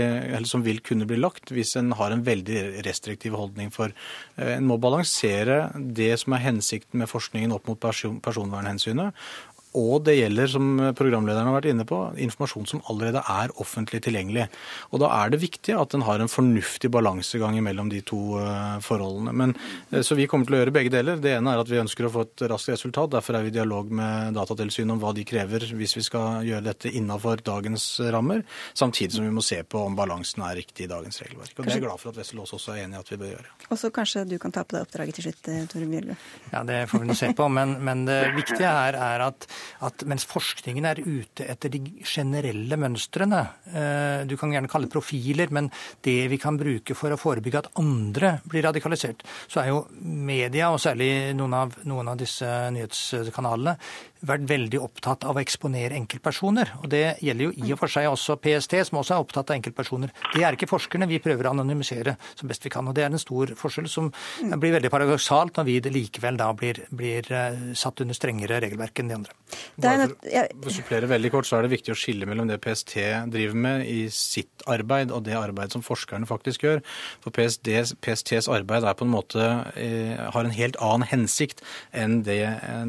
som 0.49 0.65
vil 0.67 0.83
kunne 0.85 1.07
bli 1.09 1.21
lagt 1.21 1.53
hvis 1.55 1.77
en 1.81 1.95
har 1.99 2.15
en 2.15 2.25
veldig 2.27 2.83
restriktiv 2.87 3.37
holdning. 3.39 3.73
For 3.75 3.93
eh, 3.93 4.55
en 4.57 4.69
må 4.69 4.79
balansere 4.83 5.65
det 5.77 6.13
som 6.23 6.37
er 6.37 6.47
hensikten 6.49 7.03
med 7.03 7.11
forskningen 7.11 7.55
opp 7.55 7.71
mot 7.71 7.81
person, 7.81 8.19
personvernhensynet. 8.25 9.15
Og 9.79 10.03
det 10.05 10.19
gjelder, 10.19 10.51
som 10.53 10.69
programlederen 10.99 11.49
har 11.49 11.57
vært 11.57 11.71
inne 11.71 11.87
på, 11.89 11.99
informasjon 12.27 12.69
som 12.69 12.83
allerede 12.93 13.23
er 13.25 13.53
offentlig 13.63 14.03
tilgjengelig. 14.05 14.49
Og 14.93 15.01
da 15.01 15.09
er 15.17 15.33
det 15.33 15.41
viktig 15.43 15.75
at 15.79 15.97
en 15.97 16.05
har 16.05 16.21
en 16.21 16.31
fornuftig 16.31 16.91
balansegang 16.93 17.57
mellom 17.65 17.89
de 17.93 18.03
to 18.05 18.21
eh, 18.41 18.79
forholdene. 18.85 19.33
Men, 19.33 19.55
eh, 19.91 20.05
så 20.05 20.17
vi 20.19 20.27
kommer 20.31 20.49
til 20.49 20.59
å 20.59 20.63
gjøre 20.63 20.75
begge 20.77 20.93
deler. 20.93 21.21
Det 21.23 21.37
ene 21.39 21.55
er 21.55 21.63
at 21.63 21.73
vi 21.73 21.81
ønsker 21.81 22.09
å 22.09 22.13
få 22.13 22.27
et 22.27 22.45
raskt 22.53 22.75
resultat. 22.75 23.15
Derfor 23.15 23.39
er 23.39 23.47
vi 23.47 23.53
i 23.53 23.57
dialog 23.57 23.89
med 23.93 24.37
Datatilsynet 24.37 24.97
om 24.97 25.01
hva 25.03 25.15
de 25.17 25.25
krever 25.29 25.65
hvis 25.73 25.97
vi 25.97 26.05
skal 26.05 26.45
gjøre 26.47 26.67
dette 26.69 26.93
innafor 26.93 27.41
dagens 27.47 27.87
rammer. 28.13 28.45
Samtidig 28.77 29.17
som 29.17 29.27
vi 29.27 29.35
må 29.35 29.45
se 29.45 29.63
på 29.65 29.87
om 29.87 29.97
balansen 29.97 30.45
er 30.47 30.59
riktig 30.61 30.87
i 30.87 30.93
dagens 30.93 31.23
regelverk. 31.25 31.57
Og 31.57 31.65
det 31.65 31.73
er 31.73 31.81
jeg 31.81 31.87
glad 31.87 32.03
for 32.03 32.13
at 32.13 32.21
Wessel 32.21 32.45
også 32.45 32.61
er 32.75 32.85
enig 32.85 32.99
i 32.99 33.03
at 33.03 33.13
vi 33.13 33.21
bør 33.25 33.35
gjøre. 33.35 33.57
Og 33.71 33.81
så 33.81 33.93
kanskje 33.95 34.27
du 34.29 34.37
kan 34.43 34.53
ta 34.53 34.67
på 34.67 34.77
deg 34.77 34.87
oppdraget 34.87 35.19
til 35.19 35.29
slutt, 35.31 35.49
eh, 35.49 35.65
Tore 35.73 35.89
Bjørgo. 35.89 36.19
Ja, 36.53 36.63
Det 36.69 36.79
får 36.91 37.03
vi 37.03 37.09
nå 37.09 37.17
se 37.17 37.33
på. 37.37 37.49
Men, 37.49 37.79
men 37.85 38.05
det 38.09 38.21
viktige 38.37 38.69
her 38.69 38.99
er 38.99 39.27
at, 39.31 39.49
at 39.87 40.05
mens 40.09 40.27
forskningen 40.29 40.87
er 40.89 41.03
ute 41.03 41.47
etter 41.49 41.73
de 41.73 41.81
generelle 42.07 42.79
mønstrene 42.81 43.41
eh, 43.73 44.25
Du 44.29 44.37
kan 44.41 44.53
gjerne 44.55 44.71
kalle 44.71 44.91
profiler, 44.93 45.53
men 45.55 45.71
det 46.05 46.29
vi 46.33 46.39
kan 46.43 46.59
bruke 46.61 46.97
for 46.99 47.15
å 47.15 47.21
forebygge 47.21 47.63
at 47.63 47.71
andre 47.81 48.37
blir 48.49 48.67
radikalisert, 48.69 49.25
så 49.51 49.63
er 49.63 49.73
jo 49.73 49.83
media, 50.03 50.71
og 50.73 50.81
særlig 50.83 51.11
noen 51.37 51.59
av, 51.59 51.77
noen 51.89 52.13
av 52.13 52.21
disse 52.21 52.49
nyhetskanalene, 52.75 53.77
vært 54.27 54.47
veldig 54.51 54.81
opptatt 54.83 55.27
av 55.27 55.37
å 55.37 55.43
eksponere 55.43 55.97
enkeltpersoner. 55.99 56.73
Og 56.83 56.89
det 56.93 57.19
gjelder 57.25 57.49
jo 57.49 57.67
i 57.67 57.73
og 57.75 57.81
for 57.81 57.93
seg 57.93 58.09
også 58.11 58.39
PST, 58.43 58.77
som 58.89 59.01
også 59.01 59.17
er 59.17 59.25
opptatt 59.25 59.51
av 59.51 59.59
enkeltpersoner. 59.59 60.13
Det 60.35 60.45
er 60.47 60.57
ikke 60.57 60.71
forskerne. 60.71 61.09
Vi 61.11 61.21
prøver 61.23 61.49
å 61.49 61.55
anonymisere 61.57 62.17
som 62.39 62.51
best 62.51 62.65
vi 62.67 62.73
kan. 62.73 62.89
Og 62.89 62.97
det 62.97 63.07
er 63.07 63.11
en 63.11 63.23
stor 63.23 63.55
forskjell 63.59 63.89
som 63.91 64.11
blir 64.63 64.77
veldig 64.77 64.93
paradoksalt 64.93 65.59
når 65.59 65.69
vi 65.69 65.79
det 65.85 65.95
likevel 65.95 66.39
da 66.41 66.51
blir, 66.57 66.85
blir 66.95 67.29
eh, 67.35 67.61
satt 67.79 68.05
under 68.05 68.17
strengere 68.17 68.61
regelverk 68.63 69.03
enn 69.03 69.11
de 69.11 69.19
andre. 69.21 69.37
Det 69.77 69.93
Bare 69.93 70.09
for 70.13 70.71
å 70.71 70.77
supplere 70.77 71.11
veldig 71.11 71.33
kort, 71.35 71.49
så 71.49 71.59
er 71.59 71.67
det 71.67 71.75
viktig 71.75 71.95
å 71.95 71.99
skille 71.99 72.29
mellom 72.29 72.49
det 72.51 72.61
PST 72.63 72.95
driver 73.33 73.59
med 73.67 73.87
i 73.91 74.07
sitt 74.15 74.65
arbeid, 74.71 75.13
og 75.13 75.25
det 75.27 75.37
arbeid 75.39 75.75
som 75.75 75.85
forskerne 75.85 76.29
faktisk 76.31 76.67
gjør. 76.67 76.83
For 77.25 77.35
PSTs, 77.35 77.97
PSTs 78.05 78.49
arbeid 78.53 78.87
er 78.87 78.97
på 78.99 79.07
en 79.07 79.13
måte, 79.13 79.51
eh, 79.77 80.15
har 80.17 80.45
en 80.45 80.55
helt 80.55 80.79
annen 80.81 81.09
hensikt 81.11 81.63
enn 81.93 82.23
det, 82.27 82.41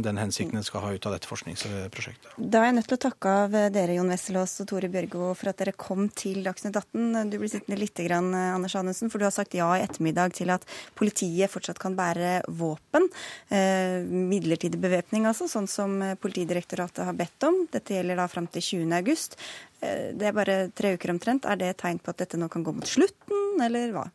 den 0.06 0.20
hensikten 0.22 0.60
den 0.60 0.66
skal 0.68 0.86
ha 0.86 0.94
ut 0.94 1.06
av 1.10 1.16
dette 1.16 1.23
forskningsprosjektet. 1.30 2.32
Da 2.38 2.62
er 2.62 2.70
jeg 2.70 2.78
nødt 2.78 2.90
til 2.92 2.98
å 2.98 3.04
takke 3.06 3.34
av 3.44 3.58
dere, 3.74 3.98
Jon 3.98 4.12
Wesselås 4.12 4.56
og 4.64 4.70
Tore 4.70 4.90
Bjørgo, 4.94 5.32
for 5.38 5.52
at 5.52 5.60
dere 5.62 5.76
kom 5.78 6.08
til 6.14 6.42
Dagsnytt 6.46 6.78
18. 6.80 7.32
Du 7.32 7.38
blir 7.42 7.52
sittende 7.52 7.80
litt, 7.80 7.98
grann, 8.08 8.32
Anders 8.34 8.76
Anundsen, 8.80 9.12
for 9.14 9.22
du 9.22 9.28
har 9.28 9.36
sagt 9.36 9.56
ja 9.58 9.70
i 9.78 9.84
ettermiddag 9.86 10.36
til 10.38 10.54
at 10.54 10.66
politiet 10.98 11.52
fortsatt 11.52 11.82
kan 11.82 11.98
bære 11.98 12.42
våpen. 12.48 13.10
Eh, 13.54 14.02
midlertidig 14.04 14.82
bevæpning, 14.82 15.28
altså, 15.30 15.50
sånn 15.52 15.70
som 15.70 16.00
Politidirektoratet 16.24 17.06
har 17.08 17.16
bedt 17.18 17.48
om. 17.48 17.64
Dette 17.72 17.96
gjelder 17.96 18.20
da 18.20 18.28
fram 18.32 18.50
til 18.52 18.66
20. 18.66 18.98
august. 18.98 19.38
Eh, 19.82 20.12
det 20.18 20.30
er 20.30 20.36
bare 20.36 20.58
tre 20.76 20.96
uker 20.98 21.14
omtrent. 21.14 21.46
Er 21.46 21.60
det 21.60 21.74
et 21.74 21.82
tegn 21.84 22.02
på 22.02 22.14
at 22.14 22.24
dette 22.24 22.40
nå 22.40 22.50
kan 22.52 22.66
gå 22.66 22.76
mot 22.76 22.88
slutten, 22.88 23.64
eller 23.64 23.96
hva? 23.96 24.08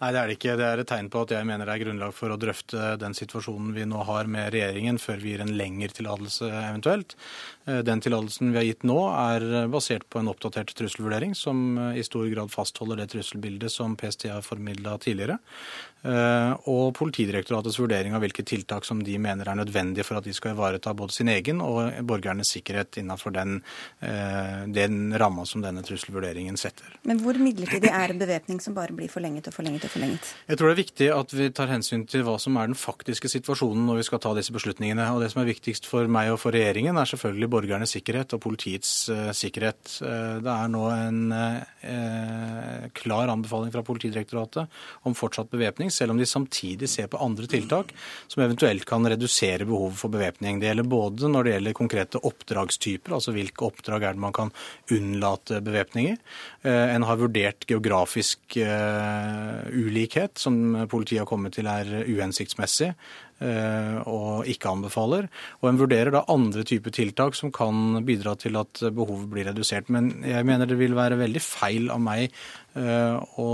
Nei, 0.00 0.12
det 0.14 0.20
er 0.20 0.30
det 0.30 0.38
ikke. 0.38 0.56
Det 0.60 0.68
er 0.68 0.82
et 0.82 0.90
tegn 0.90 1.10
på 1.12 1.24
at 1.26 1.34
jeg 1.36 1.48
mener 1.48 1.68
det 1.68 1.76
er 1.76 1.84
grunnlag 1.84 2.14
for 2.16 2.32
å 2.34 2.40
drøfte 2.40 2.94
den 3.00 3.16
situasjonen 3.16 3.74
vi 3.76 3.86
nå 3.88 4.02
har 4.08 4.30
med 4.30 4.52
regjeringen, 4.54 5.00
før 5.02 5.22
vi 5.22 5.34
gir 5.34 5.44
en 5.44 5.56
lengre 5.58 5.94
tillatelse 5.96 6.48
eventuelt. 6.48 7.16
Eh, 7.68 7.82
Den 7.84 8.00
tillatelsen 8.00 8.52
vi 8.52 8.60
har 8.60 8.66
gitt 8.68 8.86
nå, 8.88 8.98
er 9.12 9.68
basert 9.72 10.08
på 10.08 10.22
en 10.22 10.30
oppdatert 10.32 10.72
trusselvurdering, 10.78 11.34
som 11.36 11.78
eh, 11.78 12.00
i 12.00 12.06
stor 12.06 12.26
grad 12.32 12.52
fastholder 12.52 13.02
det 13.02 13.10
trusselbildet 13.12 13.72
som 13.72 13.96
PST 13.98 14.28
har 14.32 14.44
formidla 14.46 14.96
tidligere. 15.02 15.38
Eh, 16.02 16.52
Og 16.70 16.94
Politidirektoratets 16.98 17.78
vurdering 17.80 18.14
av 18.14 18.22
hvilke 18.24 18.44
tiltak 18.46 18.86
som 18.88 19.02
de 19.04 19.18
mener 19.18 19.48
er 19.48 19.58
nødvendige 19.58 20.06
for 20.06 20.18
at 20.18 20.26
de 20.26 20.34
skal 20.36 20.54
ivareta 20.54 20.94
både 20.96 21.16
sin 21.16 21.28
egen 21.32 21.60
og 21.64 21.92
borgernes 22.06 22.52
sikkerhet 22.54 23.00
innenfor 23.00 23.32
den, 23.34 23.58
den 24.72 25.12
ramma 25.18 25.44
som 25.46 25.62
denne 25.62 25.82
trusselvurderingen 25.86 26.56
setter. 26.60 26.96
Men 27.08 27.20
hvor 27.22 27.38
midlertidig 27.40 27.90
er 27.90 28.14
en 28.14 28.20
bevæpning 28.20 28.60
som 28.62 28.76
bare 28.76 28.94
blir 28.96 29.10
forlenget 29.12 29.47
og 29.48 29.56
forlenget 29.56 29.86
og 29.88 29.92
forlenget? 29.94 30.32
Jeg 30.48 30.58
tror 30.60 30.70
det 30.70 30.74
er 30.76 30.82
viktig 30.82 31.08
at 31.14 31.34
vi 31.34 31.48
tar 31.56 31.72
hensyn 31.72 32.04
til 32.08 32.24
hva 32.26 32.36
som 32.42 32.56
er 32.60 32.70
den 32.70 32.78
faktiske 32.78 33.30
situasjonen 33.32 33.86
når 33.88 34.00
vi 34.00 34.06
skal 34.08 34.22
ta 34.24 34.34
disse 34.36 34.54
beslutningene. 34.54 35.08
Og 35.14 35.22
det 35.24 35.30
som 35.32 35.42
er 35.42 35.50
viktigst 35.50 35.88
for 35.88 36.08
meg 36.10 36.32
og 36.32 36.40
for 36.42 36.54
regjeringen, 36.54 36.96
er 36.98 37.08
selvfølgelig 37.08 37.50
borgernes 37.52 37.94
sikkerhet 37.96 38.36
og 38.36 38.42
politiets 38.44 38.92
uh, 39.12 39.30
sikkerhet. 39.36 39.80
Uh, 40.02 40.38
det 40.44 40.54
er 40.54 40.72
nå 40.72 40.84
en 40.94 41.20
uh, 41.32 42.88
klar 42.98 43.32
anbefaling 43.32 43.72
fra 43.74 43.84
Politidirektoratet 43.88 44.68
om 45.08 45.16
fortsatt 45.16 45.50
bevæpning, 45.52 45.92
selv 45.94 46.12
om 46.12 46.20
de 46.20 46.28
samtidig 46.28 46.90
ser 46.90 47.08
på 47.10 47.20
andre 47.24 47.48
tiltak 47.50 47.94
som 48.28 48.42
eventuelt 48.44 48.84
kan 48.88 49.06
redusere 49.08 49.66
behovet 49.68 49.98
for 50.00 50.12
bevæpning. 50.12 50.60
Det 50.60 50.70
gjelder 50.70 50.88
både 50.88 51.30
når 51.32 51.46
det 51.46 51.54
gjelder 51.56 51.78
konkrete 51.78 52.22
oppdragstyper, 52.28 53.16
altså 53.16 53.34
hvilke 53.36 53.66
oppdrag 53.68 54.04
er 54.04 54.16
det 54.16 54.24
man 54.24 54.36
kan 54.36 54.52
unnlate 54.94 55.62
bevæpning 55.64 56.12
i. 56.12 56.16
Eh, 56.62 56.94
En 56.94 57.04
har 57.06 57.20
vurdert 57.20 57.66
geografisk 57.68 58.56
ulikhet, 59.72 60.38
som 60.38 60.86
politiet 60.90 61.22
har 61.22 61.28
kommet 61.30 61.56
til 61.56 61.68
er 61.70 61.88
uhensiktsmessig 62.08 62.92
eh, 62.92 63.96
og 64.08 64.48
ikke 64.50 64.70
anbefaler. 64.72 65.28
Og 65.62 65.70
en 65.70 65.80
vurderer 65.80 66.12
da 66.14 66.24
andre 66.32 66.64
typer 66.68 66.94
tiltak 66.94 67.38
som 67.38 67.52
kan 67.54 68.02
bidra 68.06 68.36
til 68.40 68.58
at 68.60 68.82
behovet 68.94 69.28
blir 69.32 69.48
redusert. 69.50 69.90
Men 69.94 70.12
jeg 70.26 70.46
mener 70.48 70.68
det 70.68 70.78
vil 70.80 70.96
være 70.98 71.20
veldig 71.20 71.42
feil 71.44 71.90
av 71.94 72.02
meg 72.04 72.28
eh, 72.28 72.67
å 72.78 73.50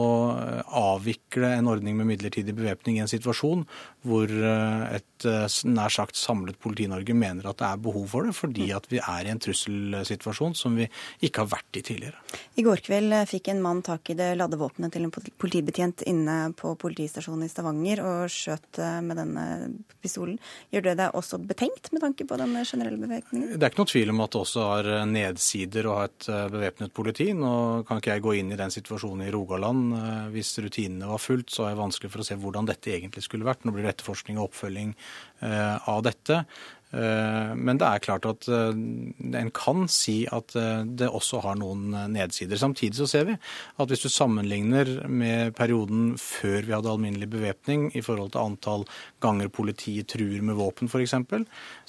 avvikle 0.84 1.54
en 1.58 1.70
ordning 1.70 1.96
med 1.98 2.08
midlertidig 2.12 2.54
bevæpning 2.56 2.98
i 2.98 3.04
en 3.04 3.10
situasjon 3.10 3.64
hvor 4.04 4.28
eh, 4.28 4.96
et 4.98 5.26
eh, 5.28 5.46
nær 5.70 5.92
sagt 5.92 6.18
samlet 6.18 6.58
Politi-Norge 6.60 7.16
mener 7.16 7.48
at 7.48 7.60
det 7.60 7.68
er 7.68 7.80
behov 7.84 8.06
for 8.12 8.28
det, 8.28 8.34
fordi 8.36 8.68
at 8.76 8.86
vi 8.92 9.00
er 9.00 9.24
i 9.24 9.32
en 9.32 9.40
trusselsituasjon 9.40 10.56
som 10.58 10.76
vi 10.76 10.88
ikke 11.24 11.44
har 11.44 11.50
vært 11.54 11.80
i 11.80 11.84
tidligere. 11.86 12.20
I 12.60 12.64
går 12.66 12.82
kveld 12.84 13.16
fikk 13.30 13.48
en 13.52 13.62
mann 13.64 13.80
tak 13.86 14.12
i 14.12 14.18
det 14.18 14.34
ladde 14.36 14.58
våpenet 14.60 14.92
til 14.94 15.06
en 15.06 15.14
politibetjent 15.14 16.04
inne 16.10 16.36
på 16.58 16.74
politistasjonen 16.80 17.46
i 17.46 17.52
Stavanger 17.52 18.04
og 18.04 18.32
skjøt 18.32 18.82
eh, 18.82 19.00
med 19.04 19.20
denne 19.22 19.46
pistolen. 20.04 20.36
Gjør 20.74 20.88
det 20.90 20.96
deg 21.00 21.16
også 21.16 21.40
betenkt 21.40 21.90
med 21.94 22.04
tanke 22.04 22.28
på 22.28 22.38
den 22.40 22.58
generelle 22.60 23.00
bevæpningen? 23.00 23.56
Det 23.56 23.62
er 23.62 23.72
ikke 23.72 23.84
noe 23.84 23.92
tvil 23.94 24.12
om 24.12 24.24
at 24.26 24.34
det 24.34 24.42
også 24.44 24.68
har 24.68 24.90
nedsider 25.08 25.88
å 25.88 25.96
ha 26.00 26.06
et 26.10 26.28
eh, 26.28 26.44
bevæpnet 26.52 26.94
politi. 26.94 27.30
Nå 27.32 27.54
kan 27.88 28.02
ikke 28.02 28.18
jeg 28.18 28.26
gå 28.28 28.36
inn 28.42 28.52
i 28.52 28.60
den 28.60 28.74
situasjonen 28.74 29.13
i 29.22 29.30
Rogaland. 29.30 29.94
Eh, 29.94 30.28
Hvis 30.34 30.50
rutinene 30.58 31.10
var 31.10 31.22
fulgt, 31.22 31.52
så 31.54 31.66
er 31.68 31.74
det 31.74 31.82
vanskelig 31.82 32.10
for 32.10 32.24
å 32.24 32.26
se 32.26 32.38
hvordan 32.40 32.66
dette 32.66 32.90
egentlig 32.90 33.22
skulle 33.26 33.46
vært. 33.46 33.64
Nå 33.64 33.74
blir 33.74 33.86
det 33.86 33.94
etterforskning 33.94 34.40
og 34.40 34.48
oppfølging 34.50 34.94
eh, 35.44 35.76
av 35.90 36.02
dette. 36.06 36.44
Men 36.94 37.78
det 37.80 37.86
er 37.88 38.02
klart 38.04 38.26
at 38.28 38.46
en 38.48 39.50
kan 39.56 39.88
si 39.90 40.20
at 40.30 40.52
det 40.54 41.08
også 41.08 41.40
har 41.42 41.58
noen 41.58 41.90
nedsider. 42.12 42.60
Samtidig 42.60 43.00
så 43.00 43.08
ser 43.10 43.26
vi 43.28 43.34
at 43.34 43.90
hvis 43.90 44.04
du 44.04 44.10
sammenligner 44.12 44.92
med 45.10 45.54
perioden 45.58 46.12
før 46.20 46.60
vi 46.62 46.74
hadde 46.74 46.92
alminnelig 46.92 47.28
bevæpning 47.32 47.88
i 47.96 48.02
forhold 48.04 48.30
til 48.34 48.44
antall 48.44 48.86
ganger 49.24 49.50
politiet 49.52 50.08
truer 50.12 50.42
med 50.44 50.58
våpen 50.58 50.90
f.eks., 50.90 51.16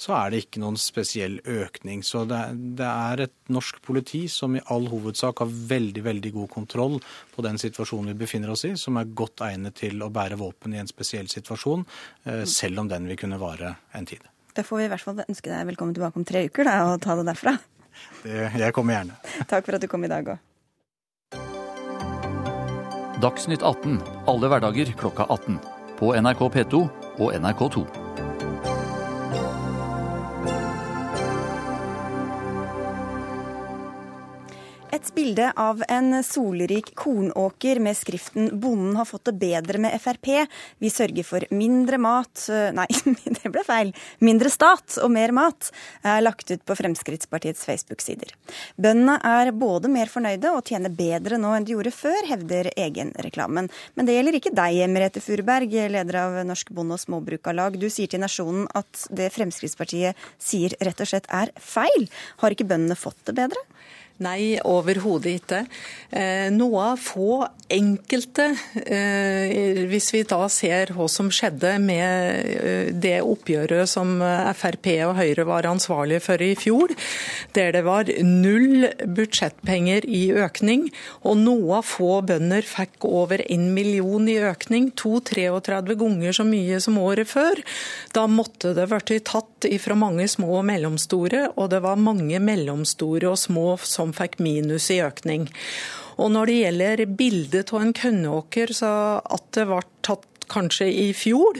så 0.00 0.14
er 0.18 0.32
det 0.32 0.42
ikke 0.44 0.62
noen 0.62 0.78
spesiell 0.80 1.38
økning. 1.44 2.02
Så 2.06 2.24
det, 2.28 2.86
er 2.86 3.26
et 3.26 3.34
norsk 3.52 3.80
politi 3.84 4.24
som 4.32 4.56
i 4.56 4.64
all 4.72 4.88
hovedsak 4.90 5.42
har 5.44 5.56
veldig, 5.72 6.04
veldig 6.06 6.32
god 6.36 6.52
kontroll 6.52 6.98
på 7.34 7.44
den 7.46 7.60
situasjonen 7.62 8.12
vi 8.14 8.22
befinner 8.24 8.54
oss 8.54 8.66
i, 8.68 8.74
som 8.80 8.98
er 9.00 9.12
godt 9.16 9.44
egnet 9.46 9.78
til 9.82 10.02
å 10.02 10.12
bære 10.12 10.40
våpen 10.40 10.76
i 10.76 10.82
en 10.82 10.90
spesiell 10.90 11.30
situasjon, 11.32 11.86
eh, 12.24 12.44
selv 12.48 12.82
om 12.82 12.90
den 12.90 13.08
vil 13.10 13.20
kunne 13.20 13.42
vare 13.42 13.76
en 13.96 14.08
tid. 14.08 14.35
Da 14.56 14.62
får 14.64 14.78
vi 14.80 14.84
i 14.86 14.88
hvert 14.88 15.04
fall 15.04 15.18
ønske 15.20 15.50
deg 15.52 15.66
velkommen 15.68 15.96
tilbake 15.96 16.16
om 16.16 16.24
tre 16.24 16.46
uker 16.48 16.64
da, 16.64 16.76
og 16.88 17.00
ta 17.04 17.16
det 17.18 17.26
derfra. 17.28 17.52
Det, 18.22 18.36
jeg 18.56 18.72
kommer 18.76 18.96
gjerne. 18.96 19.18
Takk 19.50 19.68
for 19.68 19.76
at 19.76 19.84
du 19.84 19.88
kom 19.90 20.06
i 20.08 20.12
dag 20.12 20.32
òg. 20.32 20.40
Dagsnytt 23.20 23.64
18 23.64 24.00
alle 24.28 24.50
hverdager 24.52 24.92
klokka 24.96 25.28
18. 25.32 25.60
På 26.00 26.12
NRK 26.16 26.42
P2 26.56 26.82
og 27.16 27.32
NRK2. 27.36 28.05
Et 34.96 35.08
bilde 35.12 35.50
av 35.60 35.82
en 35.92 36.22
solrik 36.24 36.94
kornåker 36.96 37.78
med 37.84 37.96
skriften 37.96 38.46
'Bonden 38.60 38.94
har 38.96 39.04
fått 39.04 39.26
det 39.28 39.34
bedre 39.36 39.78
med 39.78 39.92
Frp'. 40.00 40.46
Vi 40.78 40.88
sørger 40.88 41.26
for 41.26 41.44
mindre 41.50 41.98
mat 42.00 42.46
Nei, 42.72 42.86
det 43.36 43.50
ble 43.52 43.64
feil. 43.66 43.90
Mindre 44.24 44.48
stat 44.48 44.96
og 45.04 45.12
mer 45.12 45.34
mat 45.36 45.68
er 46.00 46.24
lagt 46.24 46.48
ut 46.48 46.64
på 46.64 46.78
Fremskrittspartiets 46.80 47.66
Facebook-sider. 47.68 48.32
Bøndene 48.80 49.18
er 49.20 49.52
både 49.52 49.92
mer 49.92 50.08
fornøyde 50.08 50.54
og 50.56 50.64
tjener 50.64 50.96
bedre 50.96 51.36
nå 51.42 51.52
enn 51.58 51.68
de 51.68 51.76
gjorde 51.76 51.92
før, 51.92 52.22
hevder 52.32 52.72
egenreklamen. 52.72 53.68
Men 54.00 54.08
det 54.08 54.16
gjelder 54.16 54.40
ikke 54.40 54.56
deg, 54.56 54.80
Merete 54.96 55.20
Furberg, 55.20 55.76
leder 55.92 56.22
av 56.22 56.40
Norsk 56.48 56.72
Bonde- 56.72 56.96
og 56.96 57.04
Småbrukarlag. 57.04 57.76
Du 57.76 57.90
sier 57.92 58.08
til 58.08 58.24
Nasjonen 58.24 58.64
at 58.72 59.04
det 59.12 59.28
Fremskrittspartiet 59.36 60.16
sier 60.40 60.72
rett 60.80 61.04
og 61.04 61.12
slett 61.12 61.28
er 61.28 61.52
feil. 61.60 62.08
Har 62.40 62.56
ikke 62.56 62.70
bøndene 62.72 62.96
fått 62.96 63.26
det 63.28 63.36
bedre? 63.44 63.60
Nei, 64.24 64.56
overhodet 64.64 65.42
ikke. 65.42 65.58
Noe 66.56 66.84
av 66.92 67.00
få 67.02 67.42
enkelte, 67.72 68.46
eh, 68.86 69.82
hvis 69.90 70.12
vi 70.14 70.22
da 70.28 70.46
ser 70.52 70.92
hva 70.94 71.08
som 71.10 71.30
skjedde 71.34 71.72
med 71.82 72.52
eh, 72.54 72.90
det 72.94 73.18
oppgjøret 73.26 73.90
som 73.90 74.20
Frp 74.54 74.86
og 75.08 75.16
Høyre 75.18 75.46
var 75.48 75.66
ansvarlige 75.66 76.22
for 76.22 76.42
i 76.42 76.52
fjor, 76.58 76.94
der 77.56 77.72
det 77.74 77.82
var 77.86 78.10
null 78.22 78.86
budsjettpenger 79.02 80.06
i 80.06 80.28
økning, 80.36 80.86
og 81.26 81.40
noe 81.42 81.80
av 81.80 81.88
få 81.90 82.20
bønder 82.26 82.66
fikk 82.66 83.08
over 83.08 83.42
en 83.42 83.68
million 83.74 84.28
i 84.30 84.38
økning, 84.46 84.92
2-33 84.94 85.98
ganger 85.98 86.38
så 86.38 86.46
mye 86.46 86.78
som 86.82 87.00
året 87.02 87.30
før, 87.30 87.62
da 88.14 88.26
måtte 88.30 88.74
det 88.76 88.86
vært 88.92 89.14
tatt 89.26 89.66
fra 89.82 89.98
mange 89.98 90.28
små 90.30 90.60
og 90.60 90.66
mellomstore, 90.68 91.48
og 91.56 91.70
det 91.72 91.82
var 91.82 91.98
mange 91.98 92.38
mellomstore 92.42 93.32
og 93.32 93.40
små 93.40 93.74
som 93.82 94.05
som 94.06 94.14
fikk 94.16 94.38
minus 94.42 94.88
i 94.94 95.02
økning. 95.04 95.50
Og 96.16 96.32
Når 96.32 96.48
det 96.48 96.56
gjelder 96.62 97.04
bildet 97.18 97.74
av 97.74 97.82
en 97.82 97.92
kønneåker, 97.96 98.72
så 98.72 99.20
at 99.20 99.46
det 99.56 99.66
ble 99.68 99.82
tatt 100.06 100.24
kanskje 100.52 100.88
i 100.88 101.10
fjor, 101.16 101.58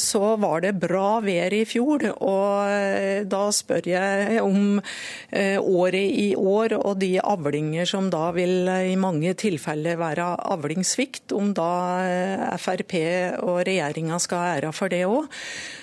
så 0.00 0.36
var 0.40 0.62
det 0.64 0.72
bra 0.80 1.18
vær 1.24 1.52
i 1.52 1.64
fjor. 1.68 2.06
Og 2.14 2.70
eh, 2.72 3.24
da 3.28 3.42
spør 3.52 3.88
jeg 3.90 4.40
om 4.40 4.80
eh, 4.80 5.58
året 5.60 6.16
i 6.24 6.30
år 6.38 6.76
og 6.78 6.96
de 7.02 7.12
avlinger 7.20 7.88
som 7.88 8.08
da 8.12 8.30
vil 8.36 8.68
i 8.68 8.96
mange 9.00 9.34
tilfeller 9.38 10.00
være 10.00 10.30
avlingssvikt, 10.54 11.34
om 11.36 11.52
da 11.56 11.70
Frp 12.60 12.96
og 13.44 13.62
regjeringa 13.68 14.18
skal 14.22 14.40
ha 14.40 14.56
æra 14.56 14.72
for 14.74 14.92
det 14.92 15.04
òg. 15.08 15.28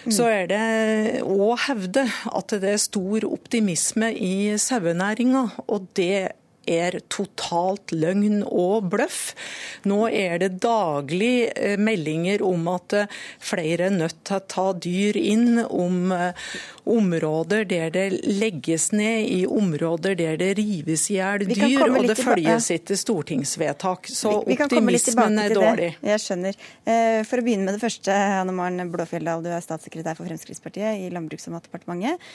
Så 0.09 0.27
er 0.31 0.49
det 0.49 0.65
å 1.21 1.53
hevde 1.67 2.07
at 2.31 2.53
det 2.61 2.75
er 2.75 2.81
stor 2.81 3.27
optimisme 3.29 4.11
i 4.15 4.57
sauenæringa, 4.61 5.47
og 5.67 5.89
det 5.97 6.40
er 6.71 6.99
totalt 7.11 7.91
løgn 7.93 8.41
og 8.48 8.89
bløff. 8.91 9.22
Nå 9.87 10.05
er 10.09 10.39
det 10.41 10.51
daglig 10.63 11.51
eh, 11.55 11.77
meldinger 11.81 12.43
om 12.46 12.67
at 12.72 12.96
eh, 12.98 13.17
flere 13.41 13.89
er 13.89 13.96
nødt 13.96 14.22
til 14.27 14.37
å 14.37 14.46
ta 14.51 14.67
dyr 14.74 15.17
inn, 15.19 15.61
om 15.65 16.13
eh, 16.15 16.48
områder 16.91 17.65
der 17.69 17.91
det 17.93 18.05
legges 18.25 18.89
ned, 18.96 19.27
i 19.29 19.46
områder 19.46 20.15
der 20.17 20.37
det 20.41 20.51
rives 20.59 21.07
i 21.11 21.19
hjel 21.19 21.46
dyr, 21.50 21.85
og 21.87 22.07
det 22.09 22.17
følges 22.19 22.72
ikke 22.74 22.98
stortingsvedtak. 23.00 24.09
Så 24.11 24.33
vi, 24.41 24.55
vi 24.55 24.65
optimismen 24.65 25.39
er 25.41 25.55
dårlig. 25.55 25.91
Det. 26.00 26.09
Jeg 26.11 26.24
skjønner. 26.25 26.57
For 27.29 27.41
å 27.41 27.46
begynne 27.46 27.67
med 27.67 27.77
det 27.77 27.83
første, 27.83 28.15
Anne 28.41 28.55
Maren 28.55 28.91
Blåfjelldal, 28.91 29.46
du 29.46 29.51
er 29.53 29.63
statssekretær 29.63 30.17
for 30.17 30.27
Fremskrittspartiet 30.29 31.05
i 31.05 31.11
Landbruks- 31.13 31.48
og 31.51 31.57
matdepartementet. 31.59 32.29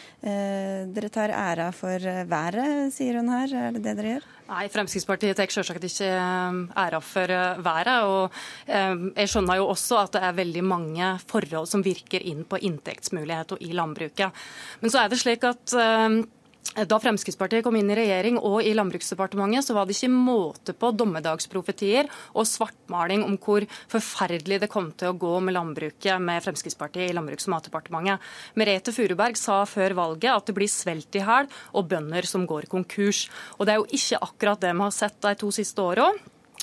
Dere 0.96 1.12
tar 1.12 1.34
æra 1.34 1.72
for 1.74 2.06
været, 2.30 2.94
sier 2.94 3.20
hun 3.20 3.34
her. 3.34 3.58
Er 3.66 3.76
det 3.76 3.82
det 3.86 3.96
dere 3.98 4.16
gjør? 4.16 4.25
Nei, 4.46 4.68
Fremskrittspartiet 4.70 5.34
tar 5.34 5.50
selvsagt 5.50 5.84
ikke 5.88 6.06
eh, 6.06 6.58
æra 6.78 7.00
for 7.02 7.32
eh, 7.34 7.58
været. 7.66 8.04
og 8.06 8.36
eh, 8.70 8.94
Jeg 9.16 9.32
skjønner 9.32 9.58
jo 9.58 9.66
også 9.72 9.98
at 10.04 10.14
det 10.14 10.22
er 10.22 10.38
veldig 10.38 10.62
mange 10.62 11.08
forhold 11.26 11.66
som 11.70 11.82
virker 11.82 12.22
inn 12.22 12.44
på 12.46 12.60
inntektsmuligheter 12.68 13.58
i 13.66 13.72
landbruket. 13.74 14.46
Men 14.80 14.94
så 14.94 15.02
er 15.02 15.10
det 15.10 15.18
slik 15.18 15.46
at 15.48 15.74
da 16.74 16.98
Fremskrittspartiet 17.00 17.64
kom 17.64 17.76
inn 17.78 17.90
i 17.92 17.96
regjering 17.98 18.38
og 18.40 18.58
i 18.64 18.74
Landbruksdepartementet, 18.76 19.66
så 19.66 19.76
var 19.76 19.86
det 19.86 19.96
ikke 19.96 20.12
måte 20.12 20.74
på 20.76 20.90
dommedagsprofetier 20.96 22.10
og 22.34 22.48
svartmaling 22.48 23.24
om 23.26 23.36
hvor 23.40 23.66
forferdelig 23.92 24.60
det 24.64 24.70
kom 24.72 24.90
til 24.98 25.12
å 25.12 25.18
gå 25.20 25.32
med 25.44 25.56
landbruket 25.56 26.22
med 26.22 26.44
Fremskrittspartiet 26.44 27.10
i 27.10 27.16
Landbruks- 27.16 27.48
og 27.48 27.56
matdepartementet. 27.56 28.30
Merete 28.58 28.94
Furuberg 28.94 29.38
sa 29.40 29.62
før 29.68 29.96
valget 29.98 30.32
at 30.32 30.48
det 30.48 30.56
blir 30.56 30.70
svelt 30.70 31.18
i 31.18 31.24
hæl 31.26 31.50
og 31.72 31.90
bønder 31.90 32.28
som 32.28 32.46
går 32.48 32.70
konkurs. 32.72 33.26
Og 33.58 33.66
det 33.66 33.76
er 33.76 33.82
jo 33.82 33.90
ikke 34.00 34.24
akkurat 34.28 34.64
det 34.64 34.72
vi 34.74 34.86
har 34.86 34.96
sett 34.96 35.20
de 35.22 35.36
to 35.38 35.52
siste 35.54 35.82
åra. 35.82 36.10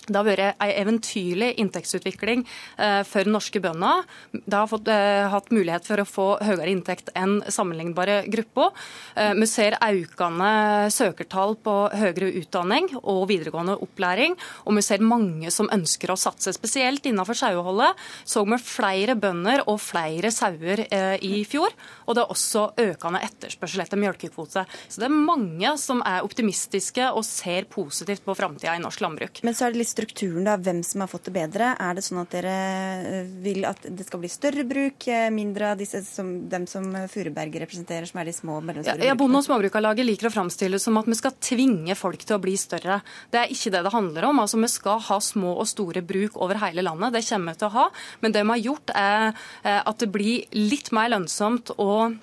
Det 0.03 0.17
har 0.17 0.25
vært 0.27 0.59
en 0.59 0.71
eventyrlig 0.73 1.53
inntektsutvikling 1.63 2.41
eh, 2.75 3.01
for 3.07 3.27
norske 3.29 3.61
bønder. 3.63 4.03
De 4.33 4.55
har 4.57 4.67
fått, 4.67 4.89
eh, 4.91 5.29
hatt 5.31 5.47
mulighet 5.55 5.87
for 5.87 6.01
å 6.01 6.07
få 6.07 6.25
høyere 6.43 6.73
inntekt 6.73 7.11
enn 7.15 7.37
sammenlignbare 7.47 8.25
grupper. 8.33 8.73
Eh, 9.15 9.31
vi 9.37 9.47
ser 9.47 9.77
økende 9.79 10.91
søkertall 10.91 11.55
på 11.63 11.75
høyere 11.95 12.33
utdanning 12.41 12.89
og 12.99 13.29
videregående 13.31 13.77
opplæring. 13.79 14.35
Og 14.67 14.75
vi 14.75 14.83
ser 14.83 15.05
mange 15.07 15.51
som 15.55 15.71
ønsker 15.71 16.11
å 16.11 16.19
satse, 16.19 16.51
spesielt 16.51 17.07
innenfor 17.07 17.39
saueholdet. 17.39 17.95
Så 18.27 18.43
vi 18.43 18.59
flere 18.59 19.15
bønder 19.15 19.63
og 19.71 19.79
flere 19.79 20.33
sauer 20.35 20.83
i 21.23 21.43
fjor. 21.47 21.71
Og 22.07 22.15
det 22.15 22.23
er 22.23 22.33
også 22.33 22.65
økende 22.75 23.23
etterspørsel 23.23 23.85
etter 23.85 24.01
melkekvote. 24.01 24.65
Så 24.89 24.99
det 24.99 25.07
er 25.07 25.15
mange 25.15 25.77
som 25.79 26.03
er 26.05 26.25
optimistiske 26.27 27.07
og 27.13 27.23
ser 27.27 27.69
positivt 27.71 28.25
på 28.25 28.35
framtida 28.35 28.75
i 28.75 28.83
norsk 28.83 29.03
landbruk. 29.05 29.43
Men 29.47 29.55
så 29.55 29.67
er 29.67 29.73
det 29.73 29.83
litt 29.83 29.92
strukturen, 29.93 30.47
da, 30.47 30.57
hvem 30.57 30.81
som 30.85 31.03
har 31.03 31.11
fått 31.11 31.29
det 31.29 31.35
bedre. 31.35 31.73
Er 31.79 31.97
det 31.97 32.03
sånn 32.05 32.21
at 32.23 32.33
dere 32.33 32.53
eh, 32.53 33.29
vil 33.43 33.67
at 33.69 33.85
det 33.85 34.07
skal 34.07 34.23
bli 34.23 34.31
større 34.31 34.65
bruk, 34.67 35.07
eh, 35.07 35.29
mindre 35.33 35.73
av 35.73 35.81
disse 35.81 36.01
som, 36.07 36.33
dem 36.49 36.65
som 36.69 36.89
Furuberg 37.11 37.55
representerer, 37.63 38.09
som 38.09 38.21
er 38.21 38.29
de 38.29 38.35
små 38.35 38.57
og 38.59 38.67
mellomstore 38.67 38.97
brukene? 38.97 39.11
Ja, 39.11 39.17
Bonde- 39.19 39.41
og 39.41 39.47
småbrukarlaget 39.47 40.09
liker 40.09 40.29
å 40.29 40.33
framstille 40.33 40.81
som 40.81 40.97
at 41.01 41.09
vi 41.09 41.19
skal 41.19 41.37
tvinge 41.43 41.97
folk 41.99 42.25
til 42.25 42.37
å 42.37 42.41
bli 42.43 42.57
større. 42.59 42.99
Det 43.31 43.43
er 43.43 43.53
ikke 43.53 43.73
det 43.75 43.85
det 43.85 43.95
handler 43.95 44.29
om. 44.29 44.43
Altså, 44.43 44.61
Vi 44.63 44.71
skal 44.71 44.99
ha 45.03 45.19
små 45.19 45.57
og 45.59 45.67
store 45.67 46.01
bruk 46.01 46.37
over 46.39 46.59
hele 46.63 46.85
landet. 46.85 47.13
Det 47.13 47.25
kommer 47.27 47.53
vi 47.53 47.59
til 47.59 47.67
å 47.67 47.75
ha. 47.77 47.89
Men 48.21 48.31
det 48.31 48.43
vi 48.43 48.53
har 48.55 48.67
gjort, 48.67 48.93
er 48.95 49.33
eh, 49.63 49.81
at 49.83 49.97
det 49.99 50.11
blir 50.11 50.45
litt 50.55 50.91
mer 50.95 51.11
lønnsomt 51.13 51.75
å 51.77 52.15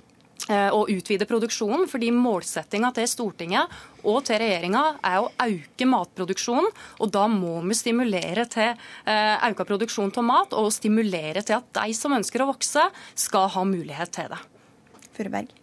å 0.51 0.85
utvide 0.91 1.29
produksjonen, 1.29 1.87
fordi 1.91 2.11
målsettinga 2.15 2.93
til 2.97 3.09
Stortinget 3.11 3.79
og 4.01 4.23
til 4.27 4.41
regjeringa 4.43 4.83
er 5.05 5.21
å 5.21 5.31
øke 5.45 5.89
matproduksjonen. 5.89 6.71
og 6.99 7.13
Da 7.15 7.27
må 7.31 7.61
vi 7.69 7.79
stimulere 7.79 8.47
til 8.51 8.73
eh, 8.73 9.49
økt 9.51 9.67
produksjon 9.69 10.13
av 10.17 10.27
mat, 10.27 10.57
og 10.57 10.73
stimulere 10.75 11.45
til 11.45 11.61
at 11.61 11.73
de 11.83 11.97
som 11.97 12.17
ønsker 12.17 12.43
å 12.43 12.51
vokse, 12.53 12.89
skal 13.15 13.51
ha 13.55 13.65
mulighet 13.69 14.15
til 14.17 14.31
det. 14.33 14.41
Furuberg. 15.17 15.60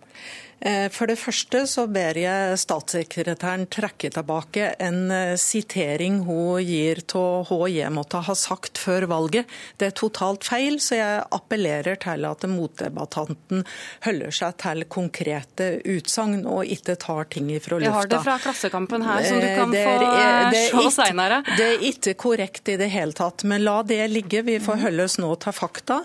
Eh, 0.60 0.88
for 0.90 1.06
det 1.10 1.20
første 1.22 1.62
så 1.70 1.86
ber 1.92 2.18
jeg 2.18 2.58
statssekretæren 2.58 3.68
trekke 3.70 4.10
tilbake 4.14 4.72
en 4.82 5.12
eh, 5.14 5.36
sitering 5.38 6.24
hun 6.26 6.64
gir 6.66 7.04
til 7.06 7.46
HJ 7.46 7.92
måtte 7.94 8.24
ha 8.26 8.36
sagt 8.38 8.82
før 8.82 9.06
valget. 9.12 9.46
Det 9.78 9.92
er 9.92 9.96
totalt 9.98 10.48
feil, 10.48 10.80
så 10.82 10.98
jeg 10.98 11.28
appellerer 11.38 12.00
til 12.02 12.26
at 12.26 12.46
motdebattanten 12.50 13.62
holder 14.08 14.34
seg 14.34 14.58
til 14.64 14.86
konkrete 14.90 15.70
utsagn 15.86 16.42
og 16.50 16.66
ikke 16.66 16.98
tar 16.98 17.30
ting 17.34 17.52
ifra 17.54 17.78
lufta. 17.78 17.92
Jeg 17.92 17.98
har 18.00 18.12
det 18.16 18.22
fra 18.26 18.40
Klassekampen 18.42 19.06
her, 19.06 19.28
som 19.28 19.42
du 19.44 19.48
kan 19.60 19.78
få 19.78 20.84
se 20.88 20.96
seinere. 20.98 21.42
Det 21.54 21.70
er 21.70 21.86
ikke 21.92 22.16
korrekt 22.18 22.74
i 22.74 22.80
det 22.82 22.90
hele 22.94 23.14
tatt, 23.18 23.46
men 23.46 23.62
la 23.66 23.78
det 23.86 24.02
ligge. 24.10 24.42
Vi 24.48 24.58
får 24.64 24.82
holde 24.88 25.06
oss 25.06 25.20
nå 25.22 25.30
til 25.44 25.54
fakta. 25.54 26.02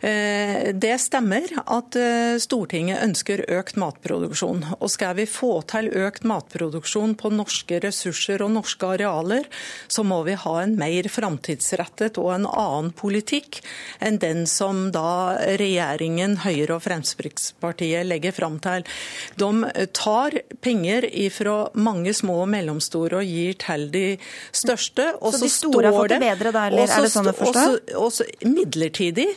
Det 0.00 0.96
stemmer 1.02 1.52
at 1.60 1.96
Stortinget 2.40 3.04
ønsker 3.04 3.44
økt 3.58 3.76
matproduksjon 3.80 3.89
matproduksjon. 3.90 4.64
Og 4.78 4.90
skal 4.90 5.16
vi 5.18 5.26
få 5.28 5.60
til 5.70 5.90
økt 5.90 6.26
matproduksjon 6.28 7.16
på 7.18 7.32
norske 7.34 7.80
ressurser 7.82 8.42
og 8.44 8.54
norske 8.54 8.86
arealer, 8.96 9.48
så 9.88 10.04
må 10.06 10.22
vi 10.26 10.36
ha 10.38 10.54
en 10.62 10.76
mer 10.80 11.08
framtidsrettet 11.10 12.18
og 12.20 12.32
en 12.34 12.48
annen 12.48 12.92
politikk 12.96 13.60
enn 14.00 14.20
den 14.22 14.46
som 14.50 14.88
da 14.94 15.36
regjeringen, 15.60 16.38
Høyre 16.44 16.78
og 16.78 16.84
Fremskrittspartiet 16.86 18.06
legger 18.06 18.34
fram 18.36 18.58
til. 18.62 18.86
De 19.40 19.86
tar 19.96 20.38
penger 20.64 21.08
fra 21.34 21.56
mange 21.74 22.14
små 22.16 22.42
og 22.44 22.50
mellomstore 22.52 23.20
og 23.20 23.28
gir 23.28 23.56
til 23.60 23.88
de 23.92 24.06
største. 24.52 25.12
Og 25.20 25.34
så, 25.34 25.44
de 25.44 25.52
store 25.52 25.90
har 25.90 25.98
fått 25.98 26.14
det 26.14 26.22
bedre 26.22 26.54
da, 26.54 26.66
eller 26.70 26.86
er 26.86 27.06
det 27.06 27.12
sånn 27.12 27.30
å 27.30 27.36
forstå? 27.36 27.68
Også, 27.70 28.00
også 28.00 28.50
midlertidig 28.50 29.30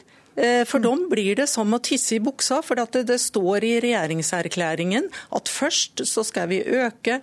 for 0.65 0.81
dem 0.81 1.05
blir 1.11 1.37
det 1.37 1.45
som 1.51 1.73
å 1.75 1.79
tisse 1.83 2.15
i 2.17 2.21
buksa, 2.23 2.61
for 2.65 2.79
det, 2.79 3.19
står 3.21 3.65
i 3.67 3.73
regjeringserklæringen 3.83 5.09
at 5.37 5.49
først 5.51 6.01
så 6.09 6.23
skal 6.25 6.49
vi 6.49 6.63
øke 6.65 7.19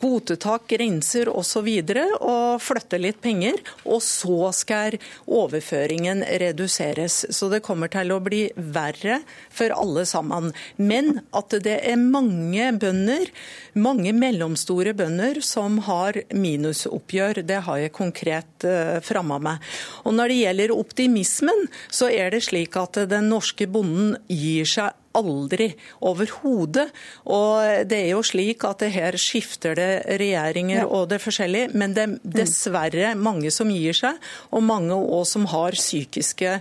kvotetak, 0.00 0.64
grenser 0.72 1.28
osv. 1.28 1.68
Og, 1.68 2.14
og 2.24 2.62
flytte 2.64 3.00
litt 3.00 3.20
penger. 3.24 3.60
Og 3.84 4.00
så 4.04 4.50
skal 4.56 4.96
overføringen 5.28 6.24
reduseres. 6.40 7.24
Så 7.34 7.50
det 7.52 7.62
kommer 7.66 7.92
til 7.92 8.14
å 8.14 8.20
bli 8.24 8.46
verre 8.56 9.20
for 9.52 9.74
alle 9.76 10.06
sammen. 10.08 10.52
Men 10.76 11.20
at 11.36 11.56
det 11.64 11.78
er 11.84 12.00
mange 12.00 12.70
bønder, 12.80 13.28
mange 13.76 14.14
mellomstore 14.16 14.94
bønder, 14.96 15.42
som 15.44 15.80
har 15.84 16.20
minusoppgjør, 16.32 17.42
det 17.44 17.60
har 17.68 17.82
jeg 17.82 17.94
konkret 17.94 18.68
uh, 18.68 19.22
meg. 19.34 19.62
Og 20.04 20.14
når 20.16 20.30
det 20.30 20.40
gjelder 20.40 20.74
optimismen, 20.74 21.66
så 21.92 22.08
er 22.12 22.32
det 22.32 22.44
slik 22.46 22.53
slik 22.54 22.78
at 22.78 23.02
den 23.10 23.32
norske 23.32 23.66
bonden 23.66 24.14
gir 24.30 24.68
seg 24.68 24.94
aldri 25.14 25.68
overhodet. 26.04 26.88
Og 27.30 27.86
det 27.88 28.00
er 28.00 28.10
jo 28.14 28.22
slik 28.26 28.64
at 28.66 28.82
det 28.82 28.92
her 28.94 29.18
skifter 29.20 29.76
det 29.78 29.90
regjeringer 30.20 30.82
ja. 30.82 30.88
og 30.88 31.08
det 31.12 31.20
forskjellige, 31.22 31.70
men 31.74 31.94
det 31.94 32.06
er 32.06 32.16
dessverre 32.40 33.14
mange 33.18 33.52
som 33.54 33.70
gir 33.70 33.94
seg, 33.96 34.18
og 34.50 34.66
mange 34.66 34.94
òg 34.94 35.24
som 35.30 35.46
har 35.50 35.78
psykiske 35.78 36.58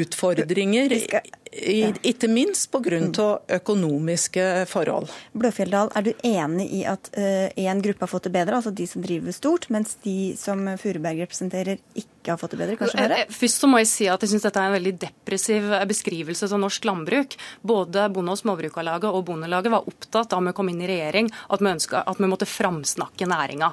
utfordringer. 0.00 0.96
Ikke 1.52 2.30
minst 2.32 2.70
pga. 2.72 2.98
Mm. 3.02 3.12
økonomiske 3.60 4.44
forhold. 4.70 5.10
Bløfjelldal, 5.36 5.90
er 5.94 6.06
du 6.06 6.12
enig 6.24 6.66
i 6.80 6.82
at 6.88 7.10
én 7.12 7.76
uh, 7.76 7.82
gruppe 7.84 8.06
har 8.06 8.10
fått 8.10 8.26
det 8.26 8.32
bedre, 8.34 8.56
altså 8.56 8.72
de 8.72 8.86
som 8.88 9.04
driver 9.04 9.36
stort, 9.36 9.68
mens 9.70 9.94
de 10.04 10.32
som 10.38 10.64
Furuberg 10.80 11.20
representerer, 11.22 11.78
ikke 11.94 12.21
har 12.30 12.38
fått 12.38 12.54
det 12.54 12.60
bedre? 12.60 12.76
kanskje 12.76 13.00
verre? 13.00 13.18
Eh, 13.24 13.32
først 13.32 13.64
så 13.64 13.70
må 13.70 13.80
jeg 13.82 13.90
si 13.90 14.08
at 14.08 14.22
jeg 14.22 14.30
syns 14.32 14.46
dette 14.46 14.60
er 14.60 14.70
en 14.70 14.76
veldig 14.76 14.94
depressiv 15.02 15.68
beskrivelse 15.90 16.48
av 16.48 16.60
norsk 16.62 16.86
landbruk. 16.86 17.36
Både 17.62 18.06
Bonde- 18.12 18.36
og 18.36 18.38
Småbrukarlaget 18.38 19.10
og 19.10 19.24
Bondelaget 19.26 19.72
var 19.72 19.88
opptatt 19.88 20.30
da 20.30 20.40
vi 20.40 20.52
kom 20.52 20.68
inn 20.68 20.82
i 20.82 20.90
regjering 20.90 21.30
at 21.48 21.60
vi, 21.60 21.70
ønsket, 21.72 22.02
at 22.06 22.18
vi 22.22 22.30
måtte 22.30 22.48
framsnakke 22.48 23.26
næringa. 23.26 23.72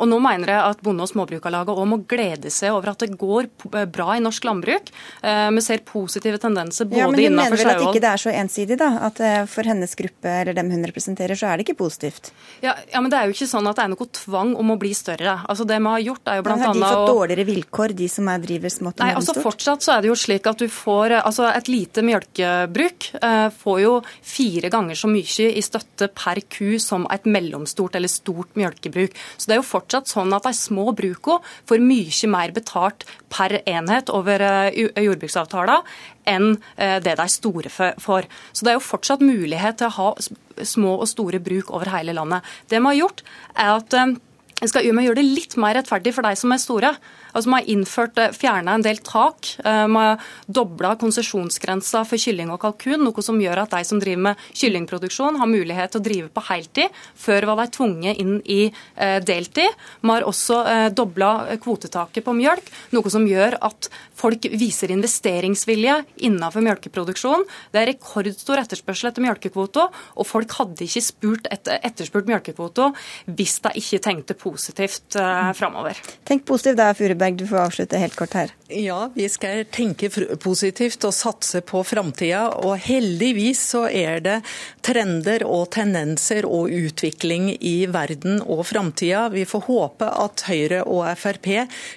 Og 0.00 0.06
nå 0.08 0.18
mener 0.22 0.54
jeg 0.54 0.74
at 0.74 0.82
Bonde- 0.82 1.06
og 1.06 1.12
Småbrukarlaget 1.12 1.76
òg 1.76 1.86
må 1.90 2.00
glede 2.10 2.50
seg 2.50 2.74
over 2.74 2.92
at 2.92 3.04
det 3.04 3.18
går 3.18 3.48
bra 3.92 4.16
i 4.16 4.22
norsk 4.24 4.44
landbruk. 4.44 4.90
Vi 5.22 5.64
ser 5.64 5.84
positive 5.86 6.40
tendenser 6.42 6.88
både 6.90 7.00
ja, 7.00 7.08
men 7.10 7.20
hun 7.20 7.36
mener 7.38 7.56
vel 7.56 7.70
at 7.70 7.82
ikke 7.84 8.02
det 8.02 8.10
er 8.10 8.22
så 8.22 8.32
ensidig, 8.34 8.78
da? 8.80 8.90
At 9.08 9.20
eh, 9.24 9.42
for 9.50 9.68
hennes 9.68 9.94
gruppe 9.98 10.32
eller 10.42 10.56
dem 10.56 10.70
hun 10.72 10.84
representerer, 10.88 11.38
så 11.38 11.50
er 11.50 11.58
det 11.58 11.66
ikke 11.66 11.78
positivt? 11.82 12.32
Ja, 12.64 12.74
ja, 12.92 13.00
men 13.00 13.12
det 13.12 13.20
er 13.20 13.28
jo 13.28 13.36
ikke 13.36 13.50
sånn 13.50 13.68
at 13.70 13.78
det 13.78 13.86
er 13.86 13.92
noe 13.94 14.08
tvang 14.20 14.54
om 14.60 14.74
å 14.74 14.78
bli 14.80 14.92
større. 14.96 15.38
Altså 15.50 15.66
Det 15.68 15.78
vi 15.80 15.94
har 15.94 16.04
gjort 16.04 16.30
er 16.30 16.40
jo 16.40 16.46
blant 16.46 16.66
annet 16.66 16.84
Har 16.84 16.94
de 16.94 17.00
fått 17.00 17.14
dårligere 17.14 17.46
vilkår, 17.60 17.94
de 17.96 18.08
som 18.10 18.28
er 18.30 18.40
driver 18.42 18.72
smått 18.72 18.98
og? 18.98 19.04
Nei, 19.04 19.14
altså 19.16 19.34
fortsatt 19.38 19.84
så 19.84 19.94
er 19.94 20.02
det 20.02 20.10
jo 20.10 20.18
slik 20.18 20.46
at 20.48 20.60
du 20.60 20.68
får 20.70 21.16
Altså 21.20 21.46
et 21.50 21.68
lite 21.70 22.02
melkebruk 22.06 23.08
eh, 23.20 23.48
får 23.54 23.80
jo 23.82 23.92
fire 24.26 24.70
ganger 24.72 24.98
så 24.98 25.10
mye 25.10 25.48
i 25.50 25.62
støtte 25.64 26.10
per 26.14 26.40
ku 26.50 26.78
som 26.82 27.06
et 27.12 27.26
mellomstort 27.28 27.96
eller 27.98 28.10
stort 28.10 28.56
melkebruk. 28.58 29.16
Så 29.36 29.48
det 29.48 29.56
er 29.56 29.60
jo 29.60 29.66
fortsatt 29.66 30.10
sånn 30.10 30.32
at 30.36 30.46
de 30.46 30.54
små 30.56 30.90
brukene 30.96 31.40
får 31.68 31.84
mye 31.84 32.30
mer 32.30 32.54
betalt 32.56 33.06
per 33.32 33.58
enhet 33.60 34.12
over 34.14 34.44
eh, 34.46 35.04
jordbruksavtalen 35.04 35.86
enn 36.30 36.52
eh, 36.76 36.98
det 37.02 37.16
de 37.20 37.28
store 37.30 37.72
får. 37.72 38.28
Så 38.52 38.64
det 38.64 38.74
er 38.74 38.78
jo 38.78 38.86
fortsatt 38.86 39.24
mulighet 39.24 39.80
til 39.80 39.90
å 39.90 39.96
ha 39.98 40.64
små 40.66 40.98
og 41.00 41.08
store 41.08 41.40
bruk 41.42 41.72
over 41.74 41.90
hele 41.92 42.14
landet. 42.16 42.44
Det 42.68 42.80
vi 42.80 42.90
har 42.90 43.00
gjort, 43.00 43.24
er 43.54 43.76
at 43.78 44.18
vi 44.60 44.68
skal 44.68 44.84
gjøre 44.84 45.16
det 45.16 45.24
litt 45.24 45.56
mer 45.60 45.78
rettferdig 45.78 46.12
for 46.12 46.26
de 46.26 46.36
som 46.36 46.52
er 46.52 46.60
store. 46.60 46.92
Altså, 47.32 47.50
Man 47.50 47.60
har 47.60 47.70
innført 47.70 48.18
eh, 48.18 48.34
fjerna 48.36 48.76
en 48.76 48.84
del 48.84 49.00
tak. 49.06 49.52
Eh, 49.64 49.86
man 49.90 50.12
har 50.12 50.28
dobla 50.46 50.94
konsesjonsgrensa 51.00 52.04
for 52.08 52.20
kylling 52.20 52.52
og 52.52 52.60
kalkun, 52.62 53.04
noe 53.04 53.24
som 53.24 53.40
gjør 53.40 53.64
at 53.64 53.74
de 53.76 53.82
som 53.86 54.00
driver 54.02 54.30
med 54.30 54.44
kyllingproduksjon, 54.52 55.40
har 55.40 55.50
mulighet 55.50 55.94
til 55.94 56.02
å 56.02 56.06
drive 56.06 56.30
på 56.34 56.44
heltid. 56.50 57.00
Før 57.18 57.48
var 57.50 57.62
de 57.62 57.76
tvunget 57.76 58.22
inn 58.22 58.38
i 58.44 58.60
eh, 58.68 59.18
deltid. 59.24 59.76
Man 60.02 60.18
har 60.18 60.28
også 60.28 60.60
dobla 60.94 61.56
kvotetaket 61.62 62.24
på 62.24 62.34
mjølk, 62.36 62.66
noe 62.94 63.10
som 63.12 63.24
gjør 63.28 63.56
at 63.64 63.88
folk 64.20 64.46
viser 64.52 64.92
investeringsvilje 64.92 65.96
innenfor 66.26 66.64
mjølkeproduksjon. 66.64 67.46
Det 67.72 67.80
er 67.80 67.90
rekordstor 67.92 68.60
etterspørsel 68.62 69.10
etter 69.10 69.24
mjølkekvoter, 69.24 69.88
og 69.90 70.28
folk 70.28 70.54
hadde 70.58 70.86
ikke 70.86 71.04
spurt 71.04 71.48
etter, 71.52 71.80
etterspurt 71.86 72.28
mjølkekvoter 72.30 72.94
hvis 73.30 73.58
de 73.64 73.74
ikke 73.80 74.02
tenkte 74.04 74.36
positivt 74.38 75.16
uh, 75.20 75.50
framover. 75.56 75.98
Tenk 76.28 76.46
positivt 76.48 76.78
det 76.80 76.88
er 76.90 76.98
Fure 76.98 77.18
Wiborg, 77.20 77.38
du 77.38 77.46
får 77.46 77.56
avslutte 77.56 77.98
helt 77.98 78.16
kort 78.16 78.34
her. 78.34 78.52
Ja, 78.70 79.10
vi 79.14 79.28
skal 79.28 79.64
tenke 79.72 80.08
positivt 80.40 81.04
og 81.04 81.14
satse 81.14 81.60
på 81.66 81.82
framtida. 81.86 82.42
Og 82.62 82.76
heldigvis 82.78 83.62
så 83.72 83.84
er 83.88 84.20
det 84.24 84.36
trender 84.84 85.44
og 85.46 85.70
tendenser 85.74 86.46
og 86.46 86.70
utvikling 86.70 87.50
i 87.56 87.86
verden 87.90 88.40
og 88.40 88.62
framtida. 88.68 89.28
Vi 89.32 89.44
får 89.48 89.64
håpe 89.66 90.10
at 90.24 90.44
Høyre 90.46 90.82
og 90.86 91.08
Frp 91.18 91.48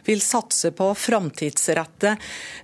vil 0.07 0.23
satse 0.23 0.71
på 0.75 0.89
framtidsrette 0.97 2.15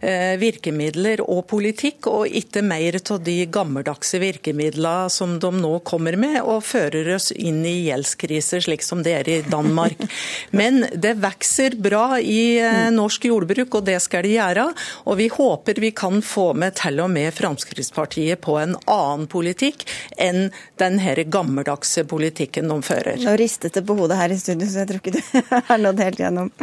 eh, 0.01 0.35
virkemidler 0.41 1.23
og 1.25 1.45
politikk, 1.51 2.09
og 2.09 2.39
ikke 2.41 2.63
mer 2.65 2.99
av 2.99 3.21
de 3.25 3.37
gammeldagse 3.51 4.21
virkemidlene 4.21 5.09
som 5.13 5.37
de 5.41 5.53
nå 5.59 5.73
kommer 5.87 6.17
med, 6.19 6.39
og 6.41 6.65
fører 6.65 7.13
oss 7.15 7.29
inn 7.35 7.61
i 7.67 7.85
gjeldskrise, 7.89 8.63
slik 8.65 8.85
som 8.85 9.03
det 9.05 9.15
er 9.21 9.29
i 9.29 9.39
Danmark. 9.45 10.01
Men 10.59 10.85
det 10.95 11.17
vokser 11.21 11.77
bra 11.77 12.17
i 12.19 12.59
Eh, 12.69 12.91
norsk 12.93 13.25
jordbruk, 13.29 13.79
og 13.79 13.85
det 13.87 13.98
skal 14.03 14.25
de 14.25 14.35
gjøre. 14.35 14.67
Og 15.05 15.19
vi 15.19 15.29
håper 15.33 15.81
vi 15.81 15.91
kan 15.95 16.21
få 16.25 16.51
med 16.53 16.77
til 16.79 17.01
og 17.03 17.11
med 17.13 17.33
Fremskrittspartiet 17.35 18.41
på 18.45 18.57
en 18.61 18.77
annen 18.85 19.27
politikk 19.31 19.85
enn 20.17 20.49
den 20.81 20.99
her 21.03 21.23
gammeldagse 21.31 22.05
politikken 22.09 22.71
de 22.71 22.79
fører. 22.85 23.19
Nå 23.23 23.35
ristet 23.39 23.77
det 23.77 23.85
på 23.87 23.97
hodet 23.99 24.19
her 24.19 24.33
i 24.33 24.39
studio, 24.39 24.69
så 24.69 24.83
jeg 24.83 24.91
tror 24.91 25.03
ikke 25.03 25.17
du 25.17 25.21
har 25.71 25.83
nådd 25.83 26.07
helt 26.07 26.23
gjennom. 26.25 26.53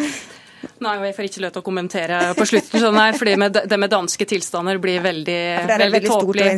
Nei, 0.84 0.94
og 1.00 1.06
jeg 1.08 1.16
får 1.16 1.28
ikke 1.28 1.42
lov 1.44 1.54
til 1.54 1.62
å 1.62 1.66
kommentere 1.66 2.20
på 2.36 2.46
slutten. 2.48 2.80
sånn 2.82 2.98
her, 3.00 3.16
fordi 3.18 3.36
med, 3.40 3.58
Det 3.66 3.78
med 3.80 3.92
danske 3.92 4.26
tilstander 4.28 4.80
blir 4.82 5.00
veldig, 5.04 5.36
ja, 5.36 5.64
veldig, 5.70 5.90
veldig 5.94 6.10
tåpelig. 6.10 6.48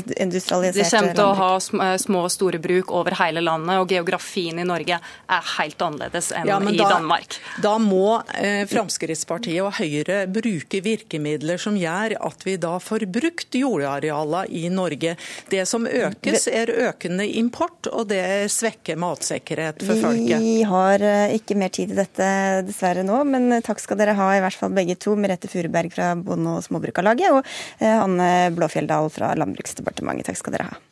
Det 0.74 0.86
kommer 0.90 1.14
til 1.14 1.24
å 1.24 1.34
ha 1.38 1.96
små 1.98 2.24
og 2.26 2.32
store 2.32 2.60
bruk 2.62 2.92
over 2.94 3.16
hele 3.20 3.42
landet, 3.44 3.78
og 3.78 3.88
geografien 3.90 4.58
i 4.58 4.66
Norge 4.66 4.98
er 4.98 5.52
helt 5.58 5.84
annerledes 5.84 6.32
enn 6.36 6.50
ja, 6.50 6.58
i 6.58 6.76
da, 6.78 6.88
Danmark. 6.96 7.38
Da 7.62 7.74
må 7.82 8.18
eh, 8.34 8.64
Fremskrittspartiet 8.70 9.62
og 9.64 9.76
Høyre 9.78 10.24
bruke 10.30 10.82
virkemidler 10.84 11.60
som 11.60 11.76
gjør 11.78 12.16
at 12.28 12.44
vi 12.46 12.56
da 12.60 12.76
får 12.82 13.06
brukt 13.12 13.54
jordarealene 13.58 14.46
i 14.54 14.68
Norge. 14.72 15.14
Det 15.50 15.64
som 15.68 15.86
økes, 15.86 16.48
er 16.48 16.70
økende 16.88 17.26
import, 17.38 17.88
og 17.92 18.08
det 18.10 18.48
svekker 18.52 18.98
matsikkerhet 19.00 19.82
for 19.84 20.00
folket. 20.02 20.38
Vi 20.42 20.62
har 20.68 21.04
eh, 21.04 21.36
ikke 21.38 21.56
mer 21.58 21.72
tid 21.74 21.92
til 21.92 22.00
dette 22.00 22.28
dessverre 22.68 23.04
nå, 23.06 23.20
men 23.28 23.60
takk 23.64 23.80
skal 23.82 23.97
dere 24.00 24.16
ha, 24.18 24.28
i 24.36 24.42
hvert 24.44 24.58
fall 24.58 24.74
begge 24.76 24.98
to. 25.00 25.16
Merete 25.18 25.50
Furuberg 25.50 25.94
fra 25.94 26.12
Bonde- 26.16 26.58
og 26.58 26.66
Småbrukarlaget 26.66 27.34
og 27.34 27.42
eh, 27.44 27.94
Hanne 27.94 28.30
Blåfjelldal 28.56 29.10
fra 29.14 29.34
Landbruksdepartementet. 29.38 30.30
Takk 30.30 30.42
skal 30.42 30.58
dere 30.58 30.70
ha. 30.72 30.87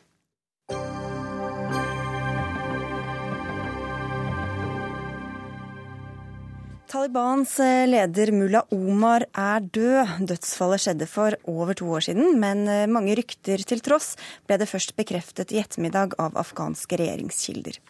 Talibans 6.87 7.57
eh, 7.59 7.83
leder 7.83 8.29
mullah 8.31 8.63
Omar 8.71 9.25
er 9.35 9.65
død. 9.75 10.21
Dødsfallet 10.29 10.79
skjedde 10.79 11.07
for 11.11 11.35
over 11.51 11.75
to 11.75 11.89
år 11.91 12.05
siden, 12.05 12.37
men 12.39 12.61
eh, 12.71 12.85
mange 12.87 13.11
rykter 13.19 13.59
til 13.67 13.81
tross 13.83 14.13
ble 14.47 14.55
det 14.61 14.69
først 14.71 14.93
bekreftet 14.95 15.51
i 15.51 15.59
ettermiddag 15.59 16.15
av 16.15 16.37
afghanske 16.39 16.95
regjeringskilder. 17.01 17.81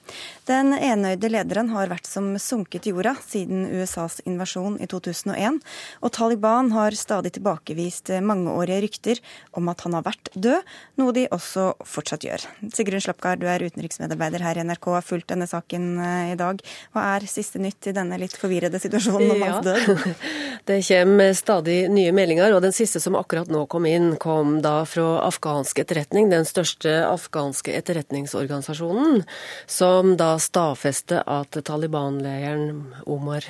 Den 0.49 0.73
enøyde 0.73 1.29
lederen 1.29 1.69
har 1.75 1.91
vært 1.91 2.09
som 2.09 2.31
sunket 2.41 2.87
i 2.89 2.93
jorda 2.95 3.13
siden 3.21 3.67
USAs 3.69 4.17
invasjon 4.25 4.79
i 4.81 4.89
2001, 4.89 5.61
og 6.01 6.13
Taliban 6.17 6.73
har 6.73 6.97
stadig 6.97 7.35
tilbakevist 7.37 8.09
eh, 8.15 8.25
mangeårige 8.25 8.81
rykter 8.87 9.23
om 9.61 9.69
at 9.69 9.85
han 9.85 9.99
har 9.99 10.07
vært 10.09 10.33
død, 10.33 10.73
noe 10.97 11.13
de 11.13 11.27
også 11.37 11.67
fortsatt 11.85 12.25
gjør. 12.25 12.47
Sigrun 12.73 13.05
Slapgard, 13.05 13.45
du 13.45 13.51
er 13.53 13.61
utenriksmedarbeider 13.61 14.41
her 14.41 14.57
i 14.57 14.65
NRK 14.65 14.89
og 14.89 14.99
har 15.03 15.07
fulgt 15.13 15.29
denne 15.35 15.45
saken 15.45 15.87
i 16.33 16.35
dag. 16.39 16.65
Hva 16.97 17.07
er 17.13 17.29
siste 17.29 17.61
nytt 17.61 17.91
i 17.91 17.93
denne 17.93 18.17
litt 18.17 18.33
forvirrede 18.33 18.73
situasjonen? 18.73 18.86
Situasjonen 18.87 19.35
om 19.35 19.43
hans 19.45 19.65
dør? 19.67 20.07
Det 20.67 20.81
kommer 20.83 21.31
stadig 21.37 21.77
nye 21.93 22.11
meldinger, 22.11 22.51
og 22.51 22.63
den 22.65 22.73
siste 22.75 22.99
som 22.99 23.15
akkurat 23.15 23.47
nå 23.47 23.61
kom 23.71 23.85
inn, 23.87 24.09
kom 24.19 24.57
da 24.65 24.81
fra 24.89 25.21
afghansk 25.23 25.79
etterretning, 25.79 26.27
den 26.33 26.43
største 26.49 26.97
afghanske 27.07 27.71
etterretningsorganisasjonen, 27.77 29.23
som 29.63 30.17
da 30.19 30.33
stadfester 30.43 31.23
at 31.23 31.55
Taliban-leiren 31.69 32.83
Omar 33.07 33.47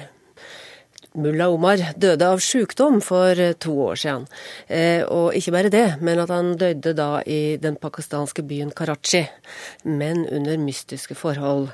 Mulla 1.18 1.48
Omar 1.50 1.82
døde 1.98 2.28
av 2.30 2.42
sykdom 2.44 3.00
for 3.02 3.40
to 3.58 3.74
år 3.88 3.98
siden. 3.98 4.28
Eh, 4.70 5.02
og 5.02 5.34
ikke 5.34 5.54
bare 5.56 5.72
det, 5.74 5.86
men 6.06 6.22
at 6.22 6.30
han 6.30 6.52
døde 6.62 6.94
da 6.94 7.24
i 7.26 7.58
den 7.62 7.80
pakistanske 7.82 8.46
byen 8.46 8.70
Karachi, 8.70 9.24
men 9.84 10.28
under 10.28 10.62
mystiske 10.62 11.18
forhold. 11.18 11.72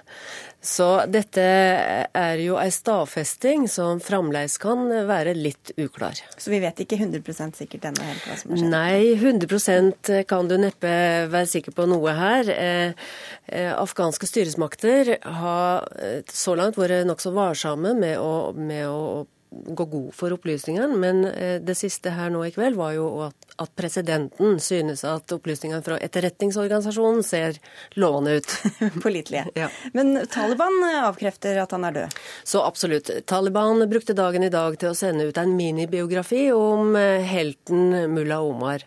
Så 0.63 0.87
dette 1.11 1.43
er 1.43 2.39
jo 2.39 2.55
ei 2.55 2.69
stadfesting 2.71 3.65
som 3.67 3.99
fremdeles 3.99 4.55
kan 4.63 4.85
være 5.09 5.33
litt 5.35 5.73
uklar. 5.75 6.15
Så 6.39 6.53
vi 6.53 6.61
vet 6.63 6.79
ikke 6.79 6.95
100 7.01 7.51
sikkert 7.57 7.89
ennå 7.89 8.05
helt 8.07 8.23
hva 8.23 8.37
som 8.39 8.53
har 8.53 8.61
skjedd? 8.61 8.71
Nei, 8.71 9.01
100 9.19 10.23
kan 10.29 10.47
du 10.47 10.55
neppe 10.61 10.93
være 11.33 11.51
sikker 11.51 11.75
på 11.75 11.87
noe 11.91 12.15
her. 12.15 12.51
Eh, 12.53 13.11
eh, 13.51 13.73
afghanske 13.75 14.29
styresmakter 14.29 15.17
har 15.41 15.89
eh, 15.99 16.23
så 16.31 16.55
langt 16.55 16.79
vært 16.79 17.09
nokså 17.11 17.35
varsomme 17.35 17.91
med 17.99 18.15
å, 18.23 18.53
med 18.55 18.87
å 18.87 19.25
gå 19.65 19.85
god 19.85 20.09
for 20.15 20.35
opplysningene, 20.35 20.97
men 20.99 21.25
eh, 21.29 21.57
det 21.63 21.77
siste 21.77 22.13
her 22.15 22.33
nå 22.33 22.43
i 22.47 22.53
kveld 22.55 22.79
var 22.79 22.95
jo 22.97 23.07
at 23.27 23.43
at 23.61 23.73
presidenten 23.77 24.57
synes 24.61 25.03
at 25.05 25.31
opplysningene 25.35 25.83
fra 25.85 25.97
etterretningsorganisasjonen 26.01 27.23
ser 27.25 27.59
lovende 27.99 28.39
ut. 28.39 28.55
Pålitelige. 29.03 29.45
Ja. 29.57 29.69
Men 29.93 30.15
Taliban 30.31 30.79
avkrefter 31.03 31.59
at 31.61 31.75
han 31.75 31.85
er 31.87 31.97
død? 31.97 32.17
Så 32.43 32.63
absolutt. 32.65 33.11
Taliban 33.29 33.83
brukte 33.89 34.15
dagen 34.17 34.45
i 34.45 34.51
dag 34.53 34.77
til 34.81 34.91
å 34.91 34.97
sende 34.97 35.27
ut 35.29 35.37
en 35.37 35.53
minibiografi 35.57 36.47
om 36.55 36.95
eh, 36.99 37.21
helten 37.29 37.93
mulla 38.13 38.41
Omar. 38.43 38.85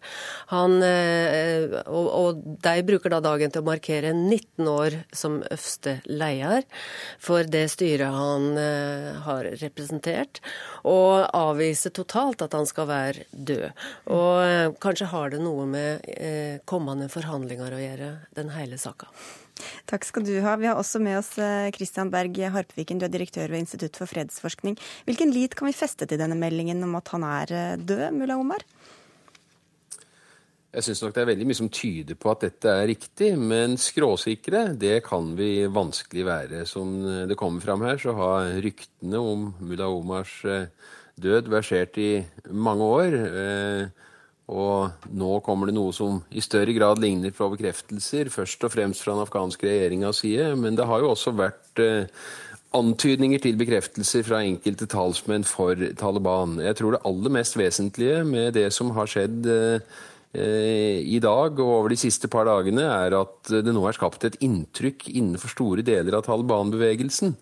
Han, 0.53 0.81
eh, 0.83 1.79
og, 1.87 2.11
og 2.11 2.43
de 2.67 2.77
bruker 2.87 3.15
da 3.15 3.23
dagen 3.25 3.55
til 3.55 3.63
å 3.63 3.71
markere 3.71 4.13
19 4.17 4.71
år 4.73 5.01
som 5.15 5.41
øverste 5.47 6.01
leder 6.11 6.67
for 7.23 7.47
det 7.47 7.67
styret 7.73 8.13
han 8.17 8.57
har 9.27 9.47
representert, 9.61 10.41
og 10.87 11.27
avvise 11.37 11.91
totalt 11.91 12.45
at 12.47 12.55
han 12.57 12.67
skal 12.69 12.91
være 12.91 13.27
død. 13.33 13.87
Og 14.15 14.57
Eh, 14.67 14.73
kanskje 14.81 15.09
har 15.11 15.33
det 15.33 15.41
noe 15.43 15.67
med 15.69 16.07
eh, 16.17 16.61
kommende 16.69 17.09
forhandlinger 17.13 17.75
å 17.75 17.83
gjøre, 17.83 18.13
den 18.39 18.53
hele 18.55 18.79
saka. 18.81 19.09
Takk 19.89 20.05
skal 20.05 20.27
du 20.27 20.35
ha. 20.45 20.57
Vi 20.61 20.69
har 20.69 20.79
også 20.79 21.01
med 21.03 21.19
oss 21.21 21.33
eh, 21.41 21.71
Christian 21.77 22.11
Berg 22.13 22.39
Harpeviken, 22.53 23.01
du 23.01 23.07
er 23.09 23.13
direktør 23.13 23.53
ved 23.53 23.65
Institutt 23.65 23.99
for 23.99 24.11
fredsforskning. 24.11 24.77
Hvilken 25.09 25.33
lit 25.35 25.57
kan 25.57 25.71
vi 25.71 25.77
feste 25.77 26.09
til 26.09 26.21
denne 26.21 26.39
meldingen 26.39 26.85
om 26.87 26.97
at 26.99 27.13
han 27.15 27.27
er 27.27 27.57
død, 27.81 28.09
mulla 28.17 28.39
Omar? 28.41 28.65
Jeg 30.77 30.85
syns 30.85 31.01
nok 31.03 31.15
det 31.17 31.23
er 31.23 31.29
veldig 31.31 31.47
mye 31.49 31.57
som 31.57 31.71
tyder 31.73 32.19
på 32.21 32.31
at 32.35 32.43
dette 32.45 32.69
er 32.69 32.91
riktig, 32.91 33.31
men 33.41 33.79
skråsikre, 33.81 34.67
det 34.77 34.99
kan 35.07 35.31
vi 35.39 35.65
vanskelig 35.73 36.27
være. 36.29 36.65
Som 36.69 36.99
det 37.29 37.39
kommer 37.41 37.65
fram 37.65 37.85
her, 37.87 37.97
så 37.97 38.13
har 38.19 38.51
ryktene 38.61 39.17
om 39.17 39.49
mulla 39.65 39.89
Omars 39.89 40.43
død 41.17 41.49
versert 41.49 41.97
i 41.97 42.11
mange 42.53 42.91
år. 43.01 43.17
Og 44.47 45.11
nå 45.11 45.31
kommer 45.43 45.67
det 45.67 45.75
noe 45.75 45.95
som 45.95 46.21
i 46.31 46.43
større 46.45 46.75
grad 46.77 47.01
ligner 47.03 47.33
på 47.35 47.49
bekreftelser, 47.57 48.31
først 48.31 48.67
og 48.67 48.75
fremst 48.77 49.03
fra 49.03 49.17
den 49.17 49.25
afghanske 49.25 49.67
regjeringas 49.67 50.23
side. 50.23 50.53
Men 50.61 50.79
det 50.79 50.87
har 50.87 51.03
jo 51.03 51.11
også 51.11 51.33
vært 51.35 51.83
eh, 51.83 52.07
antydninger 52.77 53.43
til 53.43 53.59
bekreftelser 53.59 54.23
fra 54.27 54.45
enkelte 54.47 54.87
talsmenn 54.93 55.47
for 55.49 55.75
Taliban. 55.99 56.61
Jeg 56.63 56.79
tror 56.79 56.95
det 56.95 57.03
aller 57.11 57.35
mest 57.41 57.59
vesentlige 57.59 58.23
med 58.29 58.55
det 58.55 58.69
som 58.77 58.95
har 58.95 59.11
skjedd 59.11 59.51
eh, 59.51 59.81
eh 59.81 60.15
i 60.37 61.19
dag 61.23 61.61
og 61.63 61.71
over 61.79 61.93
de 61.93 61.97
siste 62.01 62.29
par 62.29 62.45
dagene, 62.49 62.83
er 62.85 63.15
at 63.17 63.53
det 63.65 63.73
nå 63.73 63.85
er 63.89 63.97
skapt 63.97 64.27
et 64.29 64.37
inntrykk 64.45 65.07
innenfor 65.13 65.53
store 65.55 65.85
deler 65.87 66.19
av 66.19 66.27
Taliban-bevegelsen 66.27 67.37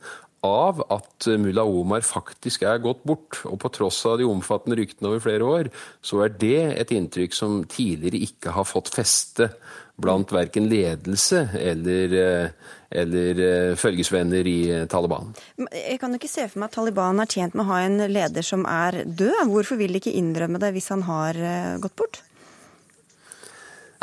av 0.45 0.83
at 0.93 1.27
mulla 1.41 1.65
Omar 1.65 2.05
faktisk 2.05 2.67
er 2.69 2.83
gått 2.85 3.03
bort. 3.09 3.41
Og 3.49 3.57
på 3.63 3.71
tross 3.73 4.03
av 4.09 4.19
de 4.21 4.29
omfattende 4.29 4.77
ryktene 4.79 5.11
over 5.11 5.23
flere 5.25 5.49
år, 5.49 5.71
så 6.05 6.25
er 6.27 6.37
det 6.41 6.61
et 6.83 6.93
inntrykk 6.95 7.37
som 7.37 7.63
tidligere 7.71 8.21
ikke 8.29 8.55
har 8.55 8.69
fått 8.69 8.93
feste 8.95 9.51
blant 10.01 10.33
verken 10.35 10.67
ledelse 10.67 11.45
eller, 11.55 12.15
eh, 12.19 12.73
eller 12.91 13.43
eh, 13.47 13.77
følgesvenner 13.79 14.47
i 14.51 14.61
Taliban. 14.91 15.31
Jeg 15.71 16.01
kan 16.03 16.11
jo 16.11 16.19
ikke 16.19 16.33
se 16.33 16.49
for 16.51 16.61
meg 16.61 16.73
at 16.73 16.77
Taliban 16.81 17.23
er 17.23 17.31
tjent 17.31 17.55
med 17.55 17.65
å 17.65 17.71
ha 17.71 17.81
en 17.87 18.03
leder 18.11 18.47
som 18.47 18.67
er 18.67 19.05
død. 19.07 19.53
Hvorfor 19.53 19.79
vil 19.79 19.95
de 19.95 20.03
ikke 20.03 20.17
innrømme 20.19 20.61
det 20.63 20.75
hvis 20.75 20.91
han 20.93 21.07
har 21.07 21.39
eh, 21.39 21.77
gått 21.83 21.97
bort? 22.01 22.25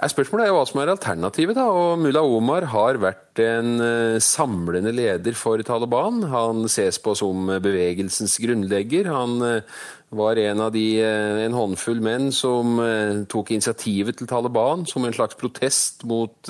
Spørsmålet 0.01 0.47
er 0.47 0.55
hva 0.55 0.63
som 0.65 0.79
er 0.81 0.89
alternativet. 0.89 1.53
da, 1.53 1.67
og 1.69 1.99
Mullah 2.01 2.25
Omar 2.25 2.65
har 2.73 2.97
vært 2.97 3.37
en 3.43 3.75
eh, 3.85 4.17
samlende 4.17 4.89
leder 4.89 5.35
for 5.37 5.61
Taliban. 5.61 6.23
Han 6.31 6.65
ses 6.65 6.97
på 6.97 7.13
som 7.13 7.51
bevegelsens 7.61 8.39
grunnlegger. 8.41 9.11
Han 9.13 9.37
eh, 9.45 9.77
var 10.09 10.41
en 10.41 10.65
av 10.65 10.73
de, 10.73 10.97
eh, 11.05 11.43
en 11.45 11.53
håndfull 11.53 12.01
menn 12.01 12.31
som 12.33 12.81
tok 13.29 13.53
initiativet 13.53 14.17
til 14.17 14.29
Taliban 14.31 14.87
som 14.89 15.05
en 15.05 15.13
slags 15.13 15.37
protest 15.37 16.01
mot 16.09 16.49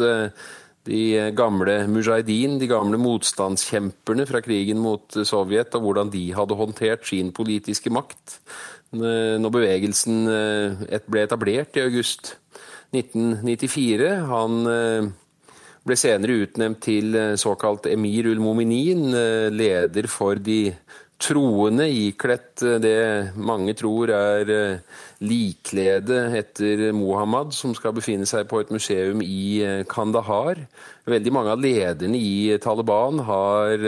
de 0.88 1.04
gamle 1.36 1.76
mujahedin, 1.92 2.56
de 2.58 2.72
gamle 2.72 2.98
motstandskjemperne 2.98 4.26
fra 4.32 4.40
krigen 4.42 4.80
mot 4.80 5.12
Sovjet, 5.28 5.76
og 5.76 5.84
hvordan 5.84 6.10
de 6.14 6.30
hadde 6.34 6.58
håndtert 6.58 7.04
sin 7.06 7.36
politiske 7.36 7.92
makt 7.92 8.40
når 8.92 9.54
bevegelsen 9.54 10.26
ble 11.08 11.22
etablert 11.24 11.78
i 11.78 11.86
august 11.86 12.34
1994. 12.92 14.10
Han 14.28 14.66
eh, 14.68 15.12
ble 15.88 15.98
senere 16.00 16.42
utnevnt 16.46 16.84
til 16.84 17.16
eh, 17.16 17.38
såkalt 17.40 17.88
emir 17.92 18.28
ul-Mominin, 18.34 19.08
eh, 19.16 19.48
leder 19.54 20.10
for 20.12 20.42
de 20.42 20.74
troende, 21.22 21.86
ikledt 21.86 22.64
det 22.82 23.36
mange 23.38 23.76
tror 23.78 24.10
er 24.10 24.50
likkledet 25.22 26.34
etter 26.34 26.88
Mohammed, 26.98 27.52
som 27.54 27.76
skal 27.78 27.94
befinne 27.94 28.26
seg 28.26 28.48
på 28.50 28.58
et 28.64 28.72
museum 28.74 29.22
i 29.22 29.62
Kandahar. 29.86 30.64
Veldig 31.06 31.34
mange 31.36 31.54
av 31.54 31.62
lederne 31.62 32.18
i 32.18 32.58
Taliban 32.58 33.22
har 33.28 33.86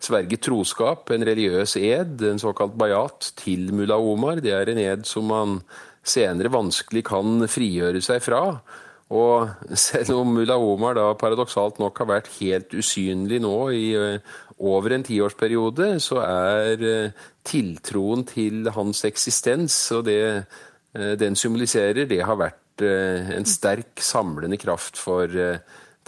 sverget 0.00 0.46
troskap, 0.48 1.12
en 1.12 1.28
religiøs 1.28 1.76
ed, 1.76 2.24
en 2.24 2.40
såkalt 2.40 2.72
bayat, 2.80 3.34
til 3.36 3.68
mullah 3.76 4.00
Omar. 4.00 4.40
Det 4.40 4.56
er 4.56 4.72
en 4.72 4.80
ed 4.80 5.04
som 5.04 5.28
man 5.28 5.58
senere 6.06 6.52
vanskelig 6.52 7.04
kan 7.06 7.46
frigjøre 7.50 8.02
seg 8.04 8.22
fra. 8.24 8.42
Og 9.14 9.46
selv 9.78 10.16
om 10.18 10.32
mulla 10.34 10.56
Omar 10.58 10.96
da 10.98 11.06
paradoksalt 11.18 11.78
nok 11.78 12.02
har 12.02 12.10
vært 12.10 12.30
helt 12.40 12.74
usynlig 12.74 13.38
nå 13.44 13.54
i 13.74 13.86
eh, 13.94 14.34
over 14.58 14.96
en 14.96 15.06
tiårsperiode, 15.06 15.92
så 16.02 16.22
er 16.24 16.82
eh, 16.82 17.26
tiltroen 17.46 18.26
til 18.26 18.66
hans 18.74 19.04
eksistens 19.06 19.76
og 19.94 20.08
det 20.08 20.22
eh, 20.26 21.12
den 21.20 21.36
symboliserer, 21.36 22.06
det 22.08 22.22
har 22.24 22.38
vært 22.40 22.62
en 22.80 23.44
sterk 23.48 24.00
samlende 24.04 24.58
kraft 24.60 24.98
for 25.00 25.32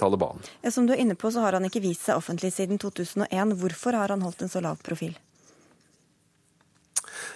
Taliban. 0.01 0.41
Som 0.69 0.87
du 0.89 0.93
er 0.93 1.01
inne 1.01 1.17
på, 1.17 1.31
så 1.33 1.45
har 1.45 1.57
han 1.57 1.65
ikke 1.69 1.81
vist 1.85 2.05
seg 2.09 2.21
offentlig 2.21 2.51
siden 2.57 2.81
2001. 2.81 3.55
Hvorfor 3.61 3.97
har 3.97 4.13
han 4.13 4.25
holdt 4.25 4.45
en 4.45 4.53
så 4.53 4.61
lav 4.65 4.81
profil? 4.85 5.13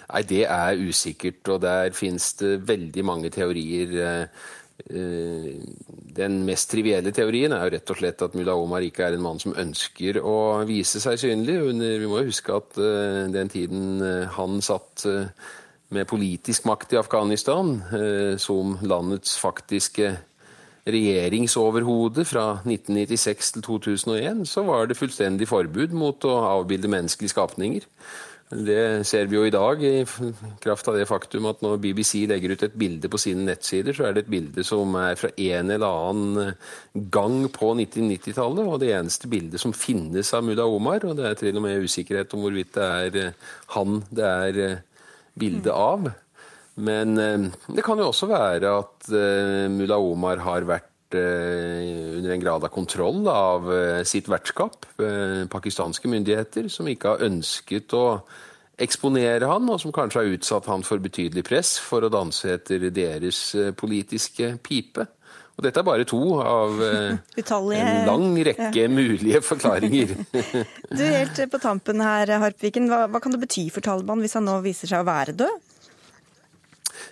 Nei, 0.09 0.23
det 0.29 0.43
er 0.47 0.81
usikkert, 0.81 1.41
og 1.53 1.63
der 1.63 1.93
finnes 1.97 2.33
det 2.39 2.57
veldig 2.67 3.05
mange 3.05 3.31
teorier. 3.33 4.27
Eh, 4.89 5.61
den 6.17 6.39
mest 6.47 6.71
trivielle 6.73 7.13
teorien 7.15 7.53
er 7.53 7.67
jo 7.67 7.73
rett 7.75 7.91
og 7.93 7.99
slett 7.99 8.23
at 8.25 8.35
mulla 8.37 8.55
Omar 8.57 8.83
ikke 8.83 9.05
er 9.05 9.15
en 9.15 9.23
mann 9.25 9.39
som 9.41 9.55
ønsker 9.57 10.19
å 10.19 10.63
vise 10.67 11.01
seg 11.03 11.19
synlig. 11.21 11.59
Vi 11.77 12.09
må 12.09 12.23
jo 12.23 12.31
huske 12.31 12.57
at 12.57 12.79
eh, 12.81 13.23
den 13.33 13.53
tiden 13.53 14.01
eh, 14.03 14.25
han 14.37 14.59
satt 14.65 15.05
med 15.93 16.09
politisk 16.09 16.65
makt 16.65 16.95
i 16.95 16.97
Afghanistan, 16.97 17.75
som 18.41 18.79
landets 18.81 19.35
faktiske 19.37 20.07
regjeringsoverhode 20.89 22.25
fra 22.25 22.45
1996 22.65 23.51
til 23.53 23.65
2001, 23.67 24.41
så 24.49 24.63
var 24.67 24.89
det 24.89 24.97
fullstendig 24.97 25.47
forbud 25.47 25.93
mot 25.95 26.25
å 26.27 26.33
avbilde 26.49 26.91
menneskelige 26.91 27.35
skapninger. 27.35 27.85
Det 28.53 29.05
ser 29.07 29.29
vi 29.31 29.37
jo 29.37 29.45
i 29.47 29.53
dag, 29.53 29.81
i 29.81 30.03
kraft 30.61 30.87
av 30.89 30.97
det 30.97 31.07
faktum 31.09 31.47
at 31.49 31.61
når 31.65 31.79
BBC 31.81 32.25
legger 32.29 32.53
ut 32.53 32.65
et 32.67 32.75
bilde 32.77 33.09
på 33.09 33.19
sine 33.21 33.47
nettsider, 33.47 33.95
så 33.97 34.07
er 34.07 34.15
det 34.15 34.25
et 34.25 34.33
bilde 34.33 34.65
som 34.67 34.93
er 34.99 35.17
fra 35.17 35.31
en 35.31 35.73
eller 35.73 35.87
annen 35.87 36.51
gang 37.13 37.39
på 37.53 37.71
1990-tallet, 37.73 38.67
og 38.67 38.79
det 38.83 38.91
eneste 38.93 39.29
bildet 39.31 39.61
som 39.61 39.73
finnes 39.73 40.29
av 40.35 40.45
Mulla 40.45 40.67
Omar. 40.69 41.05
Og 41.07 41.17
det 41.17 41.29
er 41.29 41.39
til 41.39 41.57
og 41.57 41.65
med 41.65 41.87
usikkerhet 41.87 42.35
om 42.35 42.45
hvorvidt 42.45 42.75
det 42.77 42.89
er 42.89 43.19
eh, 43.23 43.51
han 43.77 44.01
det 44.13 44.29
er 44.29 44.61
eh, 44.67 44.79
bilde 45.39 45.73
av. 45.73 46.09
Men 46.83 47.17
eh, 47.17 47.49
det 47.73 47.85
kan 47.85 48.01
jo 48.01 48.11
også 48.11 48.29
være 48.29 48.77
at 48.83 49.13
Mulla 49.73 49.97
Omar 49.97 50.45
har 50.45 50.69
vært 50.69 50.89
under 51.13 52.31
en 52.33 52.41
grad 52.41 52.63
av 52.65 52.71
kontroll 52.73 53.19
av 53.29 53.67
sitt 54.09 54.25
vertskap, 54.25 54.87
pakistanske 55.53 56.09
myndigheter, 56.09 56.65
som 56.73 56.89
ikke 56.89 57.11
har 57.11 57.25
ønsket 57.27 57.93
å 57.93 58.07
eksponere 58.81 59.49
han, 59.49 59.67
og 59.69 59.81
som 59.81 59.93
kanskje 59.93 60.21
har 60.21 60.37
utsatt 60.37 60.69
han 60.71 60.85
for 60.85 61.01
betydelig 61.03 61.45
press 61.47 61.75
for 61.81 62.05
å 62.05 62.11
danse 62.13 62.55
etter 62.55 62.89
deres 62.93 63.41
eh, 63.59 63.73
politiske 63.77 64.55
pipe. 64.65 65.05
Og 65.53 65.65
dette 65.67 65.83
er 65.83 65.85
bare 65.85 66.05
to 66.09 66.21
av 66.41 66.79
eh, 66.81 67.19
Utallige, 67.37 67.83
en 67.83 68.07
lang 68.09 68.31
rekke 68.47 68.87
ja. 68.87 68.89
mulige 68.89 69.43
forklaringer. 69.45 70.15
du, 70.97 71.03
Helt 71.03 71.43
på 71.51 71.61
tampen 71.61 72.01
her, 72.01 72.31
Harpviken, 72.41 72.89
hva, 72.89 73.05
hva 73.11 73.21
kan 73.21 73.35
det 73.35 73.43
bety 73.43 73.67
for 73.73 73.85
Taliban 73.85 74.23
hvis 74.23 74.33
han 74.39 74.49
nå 74.49 74.57
viser 74.65 74.89
seg 74.89 75.05
å 75.05 75.09
være 75.11 75.37
død? 75.43 75.69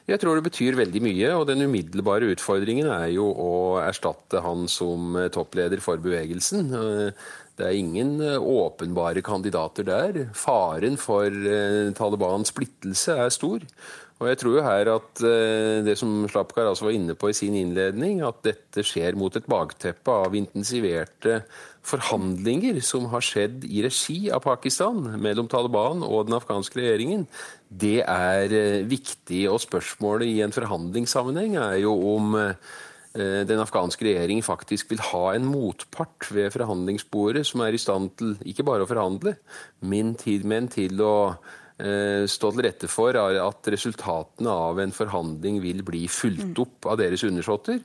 Jeg 0.10 0.17
tror 0.17 0.39
det 0.39 0.47
betyr 0.47 0.76
veldig 0.80 1.02
mye, 1.06 1.28
og 1.38 1.45
den 1.52 1.62
umiddelbare 1.67 2.32
utfordringen 2.34 2.89
er 2.89 3.12
jo 3.13 3.28
å 3.30 3.52
erstatte 3.84 4.41
han 4.41 4.65
som 4.71 5.13
eh, 5.21 5.30
toppleder 5.34 5.84
for 5.84 6.02
bevegelsen. 6.02 6.74
Det 7.60 7.68
er 7.68 7.78
ingen 7.78 8.16
eh, 8.24 8.38
åpenbare 8.40 9.24
kandidater 9.26 9.88
der. 9.88 10.22
Faren 10.38 10.98
for 11.00 11.28
eh, 11.28 11.92
Talibans 11.98 12.52
splittelse 12.54 13.18
er 13.26 13.34
stor. 13.34 13.66
Og 14.22 14.28
jeg 14.30 14.38
tror 14.38 14.56
jo 14.56 14.64
her 14.66 14.92
at 14.94 15.24
eh, 15.26 15.82
det 15.86 15.98
som 16.00 16.28
Slapkar 16.30 16.70
altså 16.70 16.88
var 16.88 16.96
inne 16.96 17.16
på 17.18 17.32
i 17.32 17.36
sin 17.36 17.58
innledning, 17.58 18.22
at 18.26 18.44
dette 18.46 18.86
skjer 18.86 19.18
mot 19.20 19.36
et 19.36 19.50
bakteppe 19.50 20.14
av 20.26 20.38
intensiverte 20.38 21.42
forhandlinger 21.86 22.78
som 22.86 23.08
har 23.12 23.26
skjedd 23.26 23.66
i 23.66 23.82
regi 23.84 24.20
av 24.32 24.44
Pakistan 24.46 25.02
mellom 25.22 25.50
Taliban 25.50 26.06
og 26.06 26.28
den 26.30 26.38
afghanske 26.38 26.78
regjeringen, 26.78 27.26
det 27.68 28.04
er 28.06 28.54
viktig. 28.86 29.48
Og 29.50 29.64
spørsmålet 29.64 30.30
i 30.30 30.44
en 30.46 30.54
forhandlingssammenheng 30.54 31.58
er 31.58 31.80
jo 31.82 31.98
om 32.14 32.38
den 33.12 33.60
afghanske 33.60 34.06
regjeringen 34.08 34.45
faktisk 34.45 34.93
vil 34.93 35.02
ha 35.10 35.34
en 35.36 35.47
motpart 35.50 36.30
ved 36.32 36.54
forhandlingsbordet 36.54 37.43
som 37.50 37.65
er 37.65 37.76
i 37.76 37.82
stand 37.82 38.13
til 38.19 38.38
ikke 38.47 38.63
bare 38.67 38.86
å 38.86 38.89
forhandle, 38.89 39.36
men 39.84 40.13
til, 40.19 40.45
men 40.47 40.69
til 40.71 41.02
å 41.04 41.15
eh, 41.82 42.24
stå 42.30 42.52
til 42.54 42.65
rette 42.65 42.89
for 42.91 43.17
at 43.19 43.69
resultatene 43.74 44.54
av 44.69 44.80
en 44.84 44.95
forhandling 44.95 45.60
vil 45.63 45.84
bli 45.88 46.06
fulgt 46.12 46.62
opp 46.63 46.89
av 46.93 47.02
deres 47.02 47.26
undersåtter, 47.28 47.82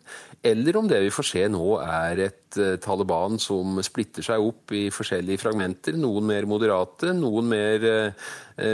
eller 0.46 0.78
om 0.78 0.88
det 0.90 1.02
vi 1.06 1.12
får 1.14 1.30
se 1.32 1.44
nå 1.52 1.66
er 1.82 2.24
et 2.28 2.60
eh, 2.60 2.76
Taliban 2.82 3.40
som 3.42 3.80
splitter 3.86 4.26
seg 4.26 4.42
opp 4.42 4.74
i 4.76 4.86
forskjellige 4.94 5.42
fragmenter, 5.42 5.98
noen 5.98 6.30
mer 6.30 6.48
moderate, 6.50 7.14
noen 7.16 7.50
mer 7.50 7.90
Eh, 7.96 8.12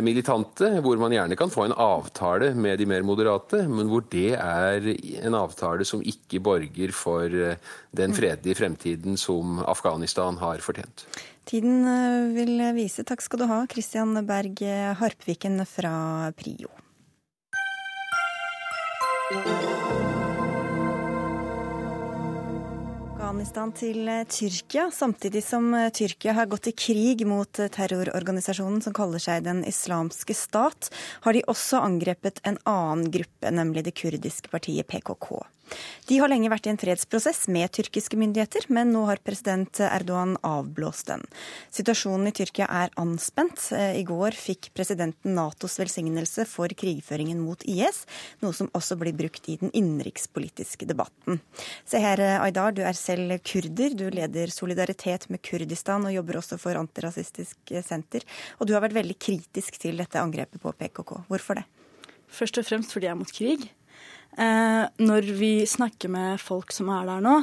militante, 0.04 0.68
hvor 0.84 1.00
man 1.00 1.10
gjerne 1.14 1.36
kan 1.38 1.50
få 1.50 1.64
en 1.66 1.74
avtale 1.74 2.52
med 2.54 2.78
de 2.78 2.86
mer 2.86 3.02
moderate, 3.06 3.64
men 3.66 3.90
hvor 3.90 4.04
det 4.12 4.36
er 4.38 4.86
en 5.26 5.34
avtale 5.34 5.86
som 5.88 6.04
ikke 6.06 6.38
borger 6.44 6.94
for 6.94 7.26
eh, 7.26 7.58
den 7.90 8.14
fredelige 8.14 8.60
fremtiden 8.60 9.18
som 9.18 9.58
Afghanistan 9.66 10.38
har 10.38 10.62
fortjent. 10.62 11.06
Tiden 11.50 11.82
eh, 11.90 12.30
vil 12.36 12.62
vise. 12.78 13.02
Takk 13.08 13.26
skal 13.26 13.42
du 13.42 13.48
ha, 13.50 13.62
Christian 13.66 14.14
Berg 14.28 14.62
Harpviken 15.02 15.64
fra 15.66 16.30
Prio. 16.38 16.70
Afghanistan 23.32 23.70
til 23.72 24.08
eh, 24.12 24.26
Tyrkia, 24.28 24.90
samtidig 24.92 25.40
som 25.40 25.70
eh, 25.72 25.86
Tyrkia 25.88 26.34
har 26.36 26.50
gått 26.52 26.66
i 26.68 26.74
krig 26.76 27.22
mot 27.24 27.60
eh, 27.64 27.70
terrororganisasjonen 27.72 28.82
som 28.84 28.92
kaller 28.92 29.22
seg 29.24 29.46
Den 29.46 29.62
islamske 29.64 30.36
stat, 30.36 30.90
har 31.24 31.32
de 31.32 31.40
også 31.48 31.80
angrepet 31.80 32.42
en 32.44 32.58
annen 32.68 33.08
gruppe, 33.14 33.48
nemlig 33.48 33.86
det 33.86 33.94
kurdiske 33.96 34.52
partiet 34.52 34.84
PKK. 34.92 35.30
De 36.08 36.18
har 36.18 36.30
lenge 36.30 36.50
vært 36.50 36.66
i 36.66 36.72
en 36.72 36.80
fredsprosess 36.80 37.46
med 37.52 37.70
tyrkiske 37.76 38.18
myndigheter, 38.18 38.66
men 38.74 38.90
nå 38.92 39.04
har 39.08 39.22
president 39.24 39.80
Erdogan 39.86 40.34
avblåst 40.44 41.08
den. 41.08 41.22
Situasjonen 41.72 42.28
i 42.28 42.34
Tyrkia 42.36 42.66
er 42.66 42.92
anspent. 43.00 43.68
I 43.72 44.02
går 44.06 44.36
fikk 44.36 44.70
presidenten 44.76 45.36
Natos 45.38 45.78
velsignelse 45.80 46.44
for 46.50 46.72
krigføringen 46.76 47.40
mot 47.42 47.62
IS, 47.68 48.02
noe 48.42 48.56
som 48.56 48.70
også 48.76 48.98
blir 49.00 49.16
brukt 49.16 49.48
i 49.48 49.58
den 49.60 49.72
innenrikspolitiske 49.72 50.88
debatten. 50.90 51.40
Se 51.88 52.02
her, 52.02 52.20
Aydar, 52.42 52.74
du 52.76 52.82
er 52.84 52.98
selv 52.98 53.38
kurder. 53.46 53.94
Du 53.96 54.08
leder 54.12 54.50
Solidaritet 54.52 55.28
med 55.32 55.42
Kurdistan 55.46 56.08
og 56.08 56.16
jobber 56.16 56.40
også 56.42 56.58
for 56.60 56.78
Antirasistisk 56.80 57.76
Senter. 57.86 58.26
Og 58.58 58.68
du 58.68 58.74
har 58.76 58.84
vært 58.84 58.98
veldig 58.98 59.16
kritisk 59.22 59.78
til 59.82 60.02
dette 60.02 60.20
angrepet 60.20 60.60
på 60.62 60.74
PKK. 60.76 61.22
Hvorfor 61.30 61.62
det? 61.62 61.68
Først 62.32 62.58
og 62.58 62.64
fremst 62.64 62.92
fordi 62.94 63.08
jeg 63.08 63.14
er 63.14 63.20
mot 63.20 63.32
krig. 63.36 63.64
Eh, 64.40 64.84
når 65.04 65.28
vi 65.36 65.52
snakker 65.68 66.08
med 66.12 66.40
folk 66.40 66.72
som 66.72 66.88
er 66.92 67.04
der 67.08 67.20
nå, 67.24 67.34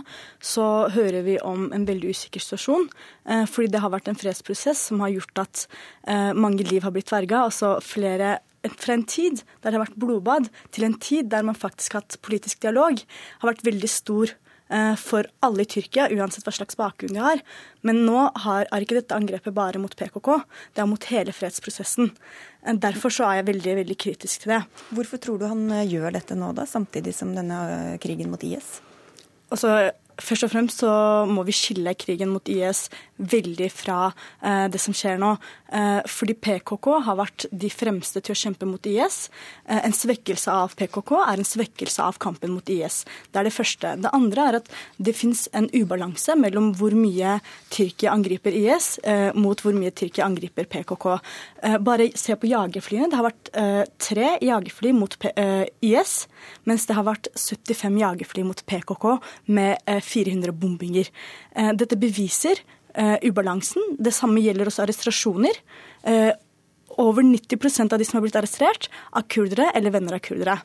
så 0.42 0.90
hører 0.90 1.22
vi 1.28 1.38
om 1.46 1.68
en 1.76 1.86
veldig 1.86 2.16
usikker 2.16 2.42
situasjon. 2.42 2.88
Eh, 3.30 3.46
fordi 3.50 3.70
det 3.76 3.84
har 3.84 3.94
vært 3.94 4.10
en 4.10 4.18
fredsprosess 4.18 4.88
som 4.90 5.04
har 5.06 5.14
gjort 5.14 5.44
at 5.46 5.66
eh, 6.10 6.34
mange 6.34 6.66
liv 6.66 6.86
har 6.86 6.96
blitt 6.96 7.14
verga. 7.14 7.46
Altså 7.46 7.78
flere 7.86 8.40
fra 8.66 8.98
en 8.98 9.06
tid 9.08 9.44
der 9.62 9.70
det 9.70 9.78
har 9.78 9.86
vært 9.86 10.02
blodbad, 10.02 10.50
til 10.76 10.90
en 10.90 10.98
tid 11.00 11.30
der 11.32 11.46
man 11.48 11.58
faktisk 11.58 11.94
har 11.94 12.04
hatt 12.04 12.20
politisk 12.26 12.66
dialog, 12.66 13.00
har 13.40 13.54
vært 13.54 13.68
veldig 13.68 13.92
stor 13.92 14.38
for 15.02 15.26
alle 15.42 15.64
i 15.64 15.66
Tyrkia, 15.66 16.04
uansett 16.14 16.46
hva 16.46 16.52
slags 16.54 16.78
bakgrunn 16.78 17.16
de 17.16 17.24
har. 17.24 17.40
Men 17.82 18.04
nå 18.06 18.28
har, 18.44 18.68
er 18.70 18.84
ikke 18.86 19.00
dette 19.00 19.16
angrepet 19.18 19.56
bare 19.58 19.82
mot 19.82 19.96
PKK, 19.98 20.30
det 20.78 20.84
er 20.84 20.90
mot 20.92 21.08
hele 21.10 21.34
fredsprosessen. 21.34 22.12
Derfor 22.60 23.14
så 23.14 23.24
er 23.24 23.40
jeg 23.40 23.48
veldig 23.54 23.74
veldig 23.80 23.96
kritisk 23.98 24.44
til 24.44 24.54
det. 24.54 24.60
Hvorfor 24.92 25.22
tror 25.24 25.40
du 25.40 25.48
han 25.48 25.64
eh, 25.72 25.88
gjør 25.88 26.12
dette 26.18 26.36
nå, 26.36 26.52
da, 26.58 26.66
samtidig 26.68 27.14
som 27.16 27.32
denne 27.36 27.60
eh, 27.72 27.98
krigen 28.04 28.32
mot 28.34 28.44
IS? 28.44 28.82
Altså, 29.50 29.92
Først 30.20 30.48
og 30.48 30.52
fremst 30.54 30.84
så 30.84 30.92
må 31.30 31.44
vi 31.48 31.56
skille 31.56 31.96
krigen 32.00 32.34
mot 32.34 32.50
IS 32.52 32.88
veldig 33.20 33.70
fra 33.72 34.00
eh, 34.10 34.68
det 34.72 34.80
som 34.82 34.96
skjer 34.96 35.20
nå. 35.22 35.34
Eh, 35.76 36.00
fordi 36.10 36.34
PKK 36.40 36.88
har 37.06 37.18
vært 37.20 37.46
de 37.52 37.70
fremste 37.70 38.22
til 38.24 38.34
å 38.34 38.40
kjempe 38.40 38.68
mot 38.70 38.86
IS. 38.90 39.28
Eh, 39.68 39.82
en 39.86 39.96
svekkelse 39.96 40.54
av 40.54 40.74
PKK 40.80 41.14
er 41.26 41.42
en 41.42 41.48
svekkelse 41.48 42.06
av 42.06 42.20
kampen 42.22 42.56
mot 42.56 42.72
IS. 42.74 43.04
Det 43.30 43.42
er 43.42 43.50
det 43.50 43.56
første. 43.56 43.94
Det 44.02 44.14
andre 44.16 44.48
er 44.48 44.60
at 44.62 44.72
det 44.98 45.16
fins 45.18 45.48
en 45.54 45.70
ubalanse 45.76 46.36
mellom 46.40 46.72
hvor 46.80 46.96
mye 46.98 47.38
Tyrkia 47.74 48.14
angriper 48.16 48.56
IS, 48.56 48.98
eh, 49.04 49.30
mot 49.36 49.62
hvor 49.62 49.78
mye 49.78 49.94
Tyrkia 49.94 50.26
angriper 50.26 50.70
PKK. 50.70 51.20
Eh, 51.64 51.78
bare 51.78 52.10
se 52.18 52.36
på 52.36 52.50
jagerflyene. 52.50 53.10
Det 53.12 53.20
har 53.20 53.30
vært 53.30 53.54
eh, 53.54 53.84
tre 54.00 54.32
jagerfly 54.42 54.94
mot 54.96 55.16
IS, 55.20 56.14
mens 56.66 56.86
det 56.88 56.96
har 56.96 57.06
vært 57.08 57.30
75 57.36 57.98
jagerfly 58.00 58.44
mot 58.48 58.62
PKK 58.66 59.06
med 59.54 59.78
400 60.10 60.56
bombinger. 60.58 61.10
Eh, 61.56 61.72
dette 61.78 61.98
beviser 62.00 62.62
eh, 62.94 63.18
ubalansen. 63.24 63.96
Det 63.98 64.14
samme 64.16 64.44
gjelder 64.44 64.70
også 64.70 64.86
arrestasjoner. 64.86 65.60
Eh, 66.10 66.32
over 67.00 67.24
90% 67.24 67.94
av 67.94 68.00
de 68.00 68.06
som 68.06 68.18
har 68.18 68.26
blitt 68.26 68.38
arrestert, 68.40 68.90
er 69.16 69.28
kurdere 69.32 69.70
eller 69.78 69.94
venner 69.94 70.18
av 70.18 70.24
kurdere. 70.26 70.58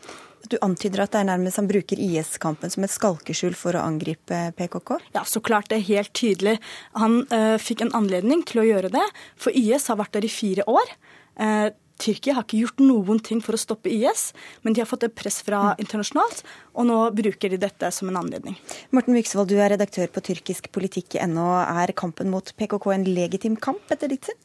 Du 0.51 0.57
antyder 0.65 1.05
at 1.05 1.15
det 1.15 1.23
er 1.23 1.29
nærmest 1.29 1.61
han 1.61 1.69
bruker 1.71 2.01
IS-kampen 2.01 2.73
som 2.73 2.85
et 2.85 2.93
skalkeskjul 2.93 3.55
for 3.57 3.77
å 3.77 3.85
angripe 3.85 4.41
PKK? 4.59 4.99
Ja, 5.17 5.25
så 5.29 5.41
klart. 5.45 5.71
Det 5.71 5.79
er 5.79 5.87
helt 5.89 6.13
tydelig. 6.17 6.59
Han 7.01 7.23
uh, 7.33 7.57
fikk 7.61 7.85
en 7.85 7.95
anledning 7.97 8.43
til 8.49 8.61
å 8.61 8.67
gjøre 8.67 8.93
det, 8.93 9.05
for 9.41 9.57
IS 9.57 9.89
har 9.93 10.01
vært 10.01 10.19
der 10.19 10.29
i 10.29 10.33
fire 10.33 10.67
år. 10.69 10.93
Uh, 11.41 11.71
Tyrkia 12.03 12.35
har 12.37 12.47
ikke 12.47 12.63
gjort 12.65 12.83
noen 12.83 13.21
ting 13.23 13.43
for 13.45 13.55
å 13.55 13.61
stoppe 13.61 13.93
IS, 13.93 14.33
men 14.63 14.75
de 14.75 14.83
har 14.83 14.89
fått 14.91 15.07
et 15.07 15.15
press 15.15 15.41
fra 15.47 15.61
mm. 15.75 15.85
internasjonalt, 15.85 16.43
og 16.75 16.89
nå 16.89 16.97
bruker 17.15 17.55
de 17.55 17.61
dette 17.63 17.91
som 17.95 18.11
en 18.11 18.19
anledning. 18.19 18.57
Morten 18.95 19.15
Myksvold, 19.15 19.53
du 19.53 19.61
er 19.61 19.75
redaktør 19.75 20.11
på 20.11 20.25
tyrkisk 20.31 20.73
politikk 20.75 21.19
ennå. 21.23 21.47
Er 21.63 21.95
kampen 21.97 22.33
mot 22.35 22.51
PKK 22.59 22.91
en 22.97 23.07
legitim 23.15 23.61
kamp, 23.61 23.85
etter 23.95 24.11
ditt 24.11 24.31
syn? 24.31 24.41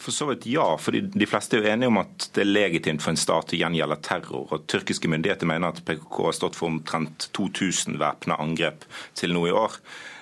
For 0.00 0.16
så 0.16 0.30
vidt 0.30 0.46
ja, 0.48 0.64
for 0.80 0.96
de 0.96 1.26
fleste 1.28 1.58
er 1.58 1.60
jo 1.60 1.72
enige 1.74 1.90
om 1.92 1.98
at 2.00 2.30
det 2.32 2.44
er 2.44 2.48
legitimt 2.48 3.02
for 3.04 3.12
en 3.12 3.20
stat 3.20 3.52
å 3.52 3.58
gjengjelde 3.60 3.98
terror. 4.06 4.46
og 4.48 4.64
Tyrkiske 4.70 5.10
myndigheter 5.12 5.48
mener 5.48 5.74
at 5.74 5.82
PKK 5.84 6.22
har 6.24 6.36
stått 6.38 6.56
for 6.56 6.72
omtrent 6.72 7.28
2000 7.36 8.00
væpna 8.00 8.38
angrep 8.40 8.86
til 9.18 9.36
nå 9.36 9.44
i 9.50 9.52
år. 9.52 9.76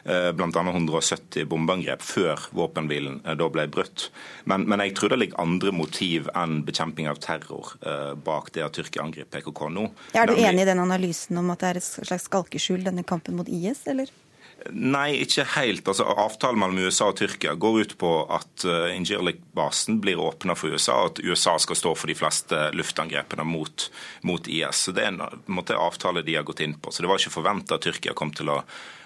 Eh, 0.04 0.30
bl.a. 0.32 0.62
170 0.62 1.48
bombeangrep 1.48 2.02
før 2.04 2.46
våpenhvilen 2.56 3.20
eh, 3.24 3.34
da 3.38 3.48
ble 3.52 3.66
brutt. 3.72 4.08
Men, 4.44 4.66
men, 4.70 4.82
jeg 4.86 4.94
tror 4.98 5.12
det 5.12 5.20
ligger 5.22 5.42
andre 5.42 5.74
motiv 5.74 6.30
enn 6.38 6.62
bekjemping 6.68 7.10
av 7.10 7.20
terror 7.24 7.74
eh, 7.82 8.14
bak 8.14 8.52
det 8.54 8.64
at 8.66 8.78
Tyrkia 8.78 9.04
angriper 9.04 9.42
PKK 9.42 9.66
nå. 9.74 9.88
er 10.14 10.30
du 10.30 10.38
enig 10.38 10.64
i 10.64 10.70
den 10.70 10.82
analysen 10.82 11.40
om 11.40 11.52
at 11.54 11.64
det 11.64 11.72
er 11.72 11.82
et 11.82 11.90
slags 11.90 12.28
skalkeskjul, 12.30 12.82
denne 12.86 13.06
kampen 13.06 13.38
mot 13.38 13.48
IS, 13.48 13.84
eller? 13.90 14.10
Nei, 14.74 15.20
ikke 15.22 15.44
helt. 15.54 15.86
Altså, 15.86 16.04
avtalen 16.18 16.58
mellom 16.58 16.80
USA 16.82 17.12
og 17.12 17.18
Tyrkia 17.20 17.54
går 17.54 17.76
ut 17.78 17.92
på 18.00 18.10
at 18.34 18.64
uh, 18.66 18.88
Injirlik-basen 18.90 20.00
blir 20.02 20.18
åpna 20.18 20.56
for 20.58 20.74
USA, 20.74 20.96
og 21.04 21.12
at 21.12 21.20
USA 21.22 21.54
skal 21.62 21.78
stå 21.78 21.92
for 21.94 22.10
de 22.10 22.16
fleste 22.18 22.64
luftangrepene 22.74 23.46
mot, 23.46 23.86
mot 24.26 24.50
IS. 24.50 24.82
Så 24.88 24.96
Det 24.96 25.04
er 25.04 25.12
en, 25.12 25.22
en 25.22 25.54
måte, 25.60 25.78
avtale 25.78 26.24
de 26.26 26.34
har 26.34 26.46
gått 26.48 26.64
inn 26.66 26.74
på. 26.74 26.90
Så 26.90 27.04
Det 27.04 27.10
var 27.10 27.22
ikke 27.22 27.36
forventa 27.38 27.78
at 27.78 27.86
Tyrkia 27.86 28.16
kom 28.18 28.34
til 28.34 28.50
å 28.50 28.58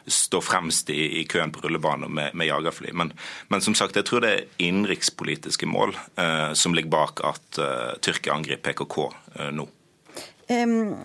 stå 0.07 0.41
fremst 0.45 0.91
i, 0.91 1.21
i 1.21 1.27
køen 1.29 1.53
på 1.53 1.63
rullebanen 1.65 2.13
med, 2.15 2.35
med 2.35 2.49
jagerfly. 2.49 2.93
Men, 2.93 3.13
men, 3.49 3.65
som 3.65 3.77
sagt, 3.79 3.97
jeg 3.97 4.09
tror 4.09 4.25
det 4.25 4.33
er 4.33 4.49
innenrikspolitiske 4.63 5.69
mål 5.69 5.95
eh, 6.17 6.51
som 6.59 6.75
ligger 6.75 6.93
bak 6.93 7.23
at 7.27 7.63
eh, 7.63 7.95
Tyrkia 8.03 8.37
angriper 8.37 8.73
PKK 8.73 8.99
nå. 9.53 9.69
Um, 10.53 10.97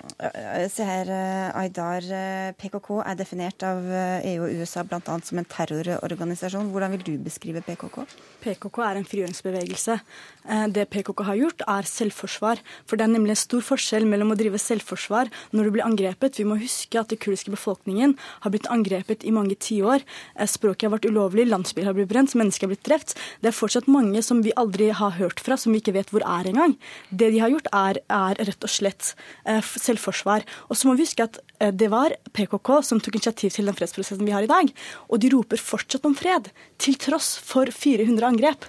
se 0.69 0.83
her, 0.83 1.09
eh, 1.13 1.57
Aydar. 1.61 2.03
Eh, 2.03 2.51
PKK 2.57 2.89
er 3.05 3.15
definert 3.19 3.63
av 3.63 3.85
EU 4.25 4.47
og 4.47 4.55
USA 4.59 4.83
bl.a. 4.83 5.19
som 5.23 5.39
en 5.39 5.47
terrororganisasjon. 5.47 6.71
Hvordan 6.73 6.95
vil 6.95 7.05
du 7.05 7.13
beskrive 7.21 7.61
PKK? 7.61 8.01
PKK 8.41 8.81
er 8.83 8.99
en 8.99 9.07
frigjøringsbevegelse. 9.07 9.99
Det 10.47 10.85
PKK 10.93 11.23
har 11.27 11.39
gjort, 11.39 11.63
er 11.67 11.87
selvforsvar. 11.87 12.61
For 12.87 12.99
det 12.99 13.07
er 13.07 13.11
nemlig 13.11 13.33
en 13.33 13.39
stor 13.41 13.63
forskjell 13.65 14.07
mellom 14.07 14.31
å 14.31 14.37
drive 14.39 14.59
selvforsvar 14.61 15.31
når 15.51 15.67
du 15.67 15.73
blir 15.75 15.85
angrepet. 15.85 16.39
Vi 16.39 16.45
må 16.47 16.55
huske 16.61 16.99
at 16.99 17.11
den 17.11 17.19
kurdiske 17.19 17.51
befolkningen 17.51 18.15
har 18.45 18.53
blitt 18.53 18.69
angrepet 18.71 19.25
i 19.27 19.33
mange 19.35 19.57
tiår. 19.59 20.05
Språket 20.47 20.87
har 20.87 20.95
vært 20.95 21.09
ulovlig, 21.09 21.47
landsbyer 21.51 21.89
har 21.89 21.97
blitt 21.97 22.11
brent, 22.11 22.35
mennesker 22.39 22.67
har 22.67 22.73
blitt 22.73 22.85
drept. 22.87 23.17
Det 23.43 23.51
er 23.51 23.57
fortsatt 23.57 23.89
mange 23.91 24.23
som 24.25 24.39
vi 24.45 24.55
aldri 24.55 24.89
har 24.95 25.17
hørt 25.19 25.43
fra, 25.43 25.59
som 25.59 25.75
vi 25.75 25.83
ikke 25.83 25.97
vet 25.99 26.15
hvor 26.15 26.23
er 26.23 26.47
engang. 26.49 26.77
Det 27.11 27.31
de 27.35 27.43
har 27.43 27.51
gjort, 27.51 27.71
er, 27.75 28.01
er 28.07 28.43
rett 28.47 28.63
og 28.63 28.71
slett 28.71 29.11
Eh, 29.47 29.63
selvforsvar. 29.63 30.43
Og 30.67 30.77
så 30.77 30.87
må 30.87 30.95
vi 30.97 31.05
huske 31.05 31.23
at 31.23 31.39
eh, 31.61 31.71
det 31.71 31.89
var 31.93 32.15
PKK 32.35 32.81
som 32.83 32.99
tok 32.99 33.15
initiativ 33.15 33.53
til 33.55 33.69
den 33.69 33.77
fredsprosessen 33.77 34.27
vi 34.27 34.35
har 34.35 34.45
i 34.45 34.51
dag. 34.51 34.71
Og 35.07 35.21
de 35.23 35.31
roper 35.33 35.61
fortsatt 35.61 36.07
om 36.07 36.15
fred, 36.17 36.51
til 36.81 36.97
tross 36.99 37.35
for 37.39 37.71
400 37.71 38.27
angrep. 38.27 38.67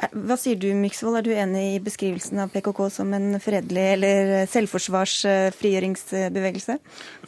Eh, 0.00 0.08
hva 0.26 0.36
sier 0.40 0.56
du, 0.60 0.68
Myksvold? 0.76 1.16
Er 1.20 1.24
du 1.26 1.32
enig 1.34 1.64
i 1.74 1.84
beskrivelsen 1.84 2.38
av 2.44 2.48
PKK 2.54 2.80
som 2.92 3.08
en 3.16 3.28
fredelig 3.42 3.86
eller 3.96 4.22
selvforsvarsfrigjøringsbevegelse? 4.52 6.74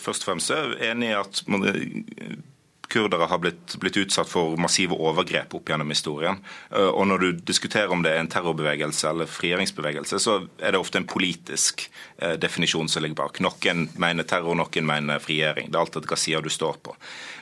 Først 0.00 0.22
og 0.24 0.28
fremst 0.30 0.48
er 0.54 0.60
jeg 0.78 0.90
enig 0.94 1.08
i 1.12 1.20
at 1.20 1.34
kurdere 2.92 3.28
har 3.30 3.40
blitt, 3.40 3.76
blitt, 3.80 3.96
utsatt 4.02 4.28
for 4.28 4.56
massive 4.60 4.96
overgrep 4.96 5.54
opp 5.56 5.72
gjennom 5.72 5.90
historien. 5.92 6.40
Eh, 6.70 6.88
og 6.88 7.06
når 7.08 7.24
du 7.24 7.42
diskuterer 7.52 7.92
om 7.92 8.04
det 8.04 8.12
er 8.12 8.22
en 8.22 8.30
terrorbevegelse 8.30 9.08
eller 9.10 9.30
frigjøringsbevegelse, 9.30 10.20
så 10.22 10.38
er 10.60 10.74
det 10.74 10.80
ofte 10.80 11.00
en 11.00 11.08
politisk 11.08 11.86
eh, 12.18 12.36
definisjon 12.40 12.90
som 12.92 13.04
ligger 13.04 13.18
bak. 13.22 13.40
Noen 13.44 13.86
mener 14.00 14.28
terror, 14.28 14.56
noen 14.58 14.88
mener 14.88 15.22
frigjøring. 15.22 15.70
Det 15.70 15.78
er 15.78 15.84
alt 15.84 15.98
etter 15.98 16.12
hva 16.12 16.20
sida 16.20 16.42
du 16.44 16.50
står 16.52 16.80
på. 16.84 16.96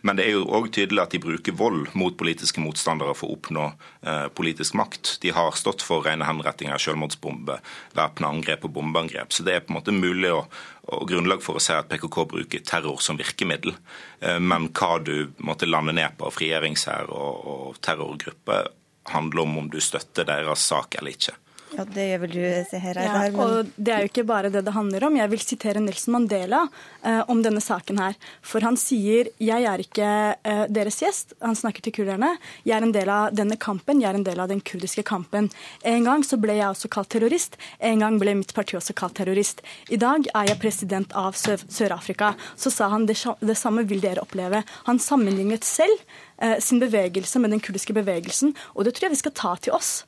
Men 0.07 0.17
det 0.17 0.27
er 0.27 0.39
jo 0.39 0.49
òg 0.49 0.71
tydelig 0.75 1.05
at 1.05 1.15
de 1.15 1.23
bruker 1.23 1.57
vold 1.57 1.91
mot 1.99 2.17
politiske 2.17 2.63
motstandere 2.63 3.15
for 3.19 3.31
å 3.31 3.39
oppnå 3.39 3.67
eh, 4.07 4.27
politisk 4.37 4.79
makt. 4.81 5.17
De 5.25 5.35
har 5.37 5.57
stått 5.59 5.85
for 5.85 6.07
rene 6.07 6.27
henrettinger, 6.29 6.81
selvmordsbombe, 6.81 7.61
væpna 7.99 8.35
angrep 8.35 8.67
og 8.69 8.77
bombeangrep. 8.79 9.35
Så 9.35 9.47
det 9.47 9.57
er 9.57 9.65
på 9.65 9.75
en 9.75 9.81
måte 9.81 9.97
mulig 9.97 10.33
å, 10.33 10.45
og 10.91 11.09
grunnlag 11.11 11.43
for 11.45 11.59
å 11.59 11.63
si 11.63 11.75
at 11.75 11.89
PKK 11.91 12.25
bruker 12.33 12.65
terror 12.67 13.01
som 13.03 13.19
virkemiddel. 13.21 13.75
Eh, 14.21 14.39
men 14.43 14.71
hva 14.75 14.99
du 15.03 15.31
måtte 15.47 15.69
lande 15.69 15.95
ned 15.97 16.17
på, 16.19 16.31
regjeringshær 16.41 17.13
og, 17.15 17.47
og 17.55 17.81
terrorgruppe, 17.85 18.63
handler 19.11 19.47
om 19.47 19.59
om 19.63 19.71
du 19.73 19.81
støtter 19.83 20.29
deres 20.29 20.67
sak 20.71 20.99
eller 20.99 21.17
ikke. 21.17 21.37
Ja, 21.77 21.85
Det 21.85 22.07
gjør 22.09 22.21
vel 22.25 22.33
du, 22.35 22.43
Seher 22.71 22.99
Eidar. 22.99 23.31
Ja, 23.31 23.45
og 23.45 23.71
det 23.77 23.93
er 23.95 24.05
jo 24.05 24.11
ikke 24.11 24.25
bare 24.27 24.51
det 24.53 24.63
det 24.67 24.75
handler 24.75 25.07
om. 25.07 25.17
Jeg 25.17 25.31
vil 25.33 25.43
sitere 25.43 25.83
Nelson 25.83 26.15
Mandela 26.17 26.65
eh, 27.05 27.23
om 27.31 27.43
denne 27.45 27.63
saken 27.63 28.01
her. 28.03 28.17
For 28.43 28.65
han 28.67 28.79
sier 28.81 29.31
jeg 29.41 29.67
er 29.71 29.83
ikke 29.85 30.09
eh, 30.35 30.65
deres 30.73 31.01
gjest. 31.03 31.37
Han 31.45 31.59
snakker 31.59 31.85
til 31.87 31.95
kurderne. 32.01 32.33
Jeg 32.67 32.77
er 32.79 32.87
en 32.87 32.95
del 32.95 33.13
av 33.13 33.37
denne 33.37 33.59
kampen. 33.61 34.03
Jeg 34.03 34.11
er 34.11 34.19
en 34.19 34.27
del 34.27 34.43
av 34.43 34.51
den 34.51 34.63
kurdiske 34.67 35.05
kampen. 35.07 35.51
En 35.87 36.09
gang 36.09 36.27
så 36.27 36.41
ble 36.43 36.59
jeg 36.59 36.69
også 36.69 36.91
kalt 36.93 37.13
terrorist. 37.15 37.57
En 37.79 38.03
gang 38.03 38.19
ble 38.21 38.35
mitt 38.43 38.55
parti 38.57 38.79
også 38.79 38.97
kalt 38.99 39.19
terrorist. 39.21 39.63
I 39.91 40.01
dag 40.01 40.27
er 40.35 40.51
jeg 40.51 40.61
president 40.63 41.15
av 41.19 41.39
Sør-Afrika. 41.39 42.35
Så 42.59 42.75
sa 42.75 42.91
han 42.93 43.07
det, 43.07 43.21
det 43.41 43.59
samme 43.59 43.87
vil 43.87 44.03
dere 44.03 44.27
oppleve. 44.27 44.65
Han 44.91 45.03
sammenlignet 45.03 45.67
selv 45.67 46.03
eh, 46.43 46.59
sin 46.59 46.83
bevegelse 46.83 47.39
med 47.39 47.55
den 47.55 47.63
kurdiske 47.63 47.95
bevegelsen, 47.97 48.57
og 48.75 48.85
det 48.87 48.97
tror 48.97 49.09
jeg 49.09 49.17
vi 49.17 49.25
skal 49.25 49.39
ta 49.39 49.57
til 49.63 49.77
oss. 49.79 50.01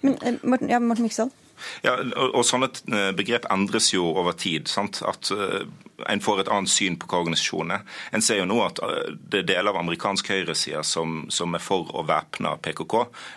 Men 0.00 0.18
eh, 0.22 0.40
Morten, 0.42 0.70
ja, 0.72 0.80
Morten 0.80 1.08
Myksdal? 1.08 1.32
Ja, 1.82 1.96
og, 2.00 2.34
og, 2.34 2.42
Sånne 2.46 2.68
eh, 2.90 3.10
begrep 3.16 3.46
endres 3.52 3.92
jo 3.92 4.10
over 4.12 4.36
tid. 4.38 4.70
Sant? 4.70 5.02
At 5.06 5.30
uh, 5.34 5.62
En 6.10 6.22
får 6.22 6.42
et 6.42 6.50
annet 6.50 6.70
syn 6.70 6.96
på 6.98 7.06
hva 7.06 7.20
organisasjonen 7.22 7.76
er. 7.76 7.82
En 8.16 8.24
ser 8.24 8.40
jo 8.40 8.46
nå 8.48 8.58
at 8.64 8.80
uh, 8.82 9.12
det 9.14 9.42
er 9.42 9.48
deler 9.52 9.70
av 9.70 9.80
amerikansk 9.82 10.32
høyreside 10.32 10.82
som, 10.86 11.24
som, 11.30 11.54
er 11.54 11.62
for 11.62 11.90
å 11.94 12.04
væpne 12.08 12.56
PKK. 12.64 12.96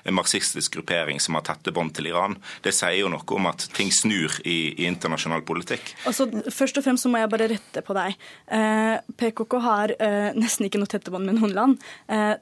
En 0.09 0.17
marxistisk 0.17 0.79
gruppering 0.79 1.21
som 1.21 1.37
har 1.37 1.45
tette 1.45 1.73
bånd 1.75 1.93
til 1.97 2.09
Iran. 2.09 2.37
Det 2.65 2.73
sier 2.75 2.97
jo 3.03 3.11
noe 3.13 3.37
om 3.37 3.49
at 3.51 3.67
ting 3.75 3.93
snur 3.93 4.39
i, 4.43 4.73
i 4.73 4.89
internasjonal 4.89 5.45
politikk. 5.45 5.93
Altså, 6.09 6.27
først 6.49 6.81
og 6.81 6.87
fremst 6.87 7.05
så 7.05 7.13
må 7.13 7.21
jeg 7.21 7.33
bare 7.33 7.51
rette 7.53 7.85
på 7.85 7.97
deg. 7.97 8.17
Uh, 8.49 8.97
PKK 9.19 9.59
har 9.65 9.93
nesten 10.35 10.67
ikke 10.67 10.81
noe 10.81 10.89
tette 10.89 11.13
bånd 11.13 11.27
med 11.27 11.37
noen 11.37 11.53
land. 11.55 11.85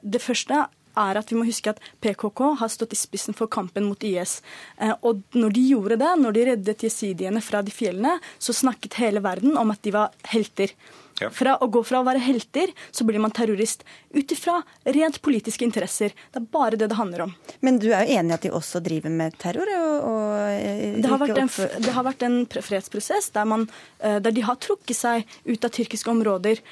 det 0.02 0.20
første 0.22 0.64
er 0.96 1.20
at 1.20 1.30
vi 1.32 1.38
må 1.38 1.46
huske 1.48 1.74
at 1.74 1.82
PKK 2.04 2.42
har 2.60 2.72
stått 2.72 2.94
i 2.94 2.98
spissen 2.98 3.36
for 3.36 3.50
kampen 3.50 3.88
mot 3.88 4.04
IS. 4.06 4.40
Eh, 4.78 4.94
og 5.02 5.22
når 5.36 5.56
de 5.56 5.64
gjorde 5.72 6.00
det, 6.02 6.12
når 6.20 6.36
de 6.36 6.44
reddet 6.50 6.86
jesidiene 6.86 7.42
fra 7.44 7.62
de 7.64 7.74
fjellene, 7.74 8.18
så 8.38 8.56
snakket 8.56 9.00
hele 9.02 9.22
verden 9.24 9.58
om 9.60 9.74
at 9.74 9.82
de 9.84 9.94
var 9.94 10.14
helter. 10.32 10.74
Ja. 11.20 11.30
Fra 11.30 11.56
å 11.62 11.68
gå 11.70 11.82
fra 11.86 12.00
å 12.00 12.06
være 12.06 12.22
helter, 12.22 12.72
så 12.90 13.06
blir 13.06 13.22
man 13.22 13.34
terrorist. 13.34 13.84
Ut 14.14 14.32
ifra 14.34 14.60
rent 14.96 15.20
politiske 15.22 15.66
interesser. 15.66 16.14
Det 16.32 16.42
er 16.42 16.48
bare 16.54 16.78
det 16.80 16.88
det 16.90 16.98
handler 16.98 17.26
om. 17.26 17.34
Men 17.64 17.78
du 17.82 17.90
er 17.92 18.04
jo 18.04 18.18
enig 18.18 18.34
i 18.34 18.36
at 18.38 18.46
de 18.46 18.52
også 18.54 18.82
driver 18.84 19.14
med 19.14 19.38
terror? 19.42 19.70
Og, 19.78 20.08
og 20.10 20.32
eh, 20.48 20.98
det, 20.98 21.10
har 21.10 21.24
en, 21.26 21.52
det, 21.86 21.94
har 21.94 22.08
vært 22.08 22.26
en, 22.26 22.40
fredsprosess 22.50 23.30
der, 23.36 23.48
man, 23.50 23.68
eh, 24.00 24.18
der, 24.22 24.34
de 24.34 24.46
har 24.46 24.58
trukket 24.62 24.98
seg 24.98 25.38
ut 25.46 25.64
av 25.64 25.74
tyrkiske 25.74 26.10
områder. 26.10 26.62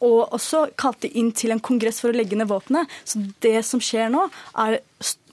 Og 0.00 0.32
også 0.36 0.66
kalte 0.80 1.08
inn 1.18 1.30
til 1.36 1.52
en 1.52 1.60
kongress 1.62 2.00
for 2.02 2.12
å 2.12 2.16
legge 2.16 2.38
ned 2.38 2.48
våpenet. 2.50 2.88
Så 3.04 3.20
det 3.44 3.60
som 3.68 3.82
skjer 3.82 4.08
nå, 4.12 4.26
er 4.60 4.80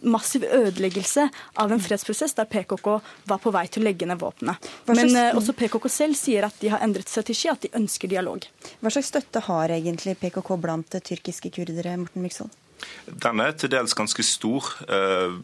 massiv 0.01 0.43
ødeleggelse 0.43 1.27
av 1.63 1.73
en 1.73 1.81
fredsprosess 1.81 2.37
der 2.37 2.49
PKK 2.49 2.87
var 3.29 3.41
på 3.43 3.53
vei 3.55 3.65
til 3.71 3.83
å 3.83 3.87
legge 3.87 4.09
ned 4.09 4.21
våpenet. 4.21 4.69
Men 4.91 5.15
uh, 5.15 5.37
også 5.39 5.55
PKK 5.57 5.89
selv 5.91 6.19
sier 6.19 6.47
at 6.47 6.59
de 6.61 6.71
har 6.73 6.83
endret 6.85 7.09
strategi, 7.09 7.49
at 7.51 7.65
de 7.65 7.73
ønsker 7.77 8.11
dialog. 8.11 8.45
Hva 8.81 8.93
slags 8.93 9.11
støtte 9.13 9.43
har 9.47 9.73
egentlig 9.75 10.17
PKK 10.21 10.55
blant 10.61 11.01
tyrkiske 11.09 11.53
kurdere, 11.55 11.97
Morten 12.01 12.25
Myksvold? 12.25 12.55
Den 13.07 13.41
er 13.41 13.55
til 13.57 13.71
dels 13.71 13.95
ganske 13.97 14.23
stor. 14.25 14.67
Eh, 14.85 15.37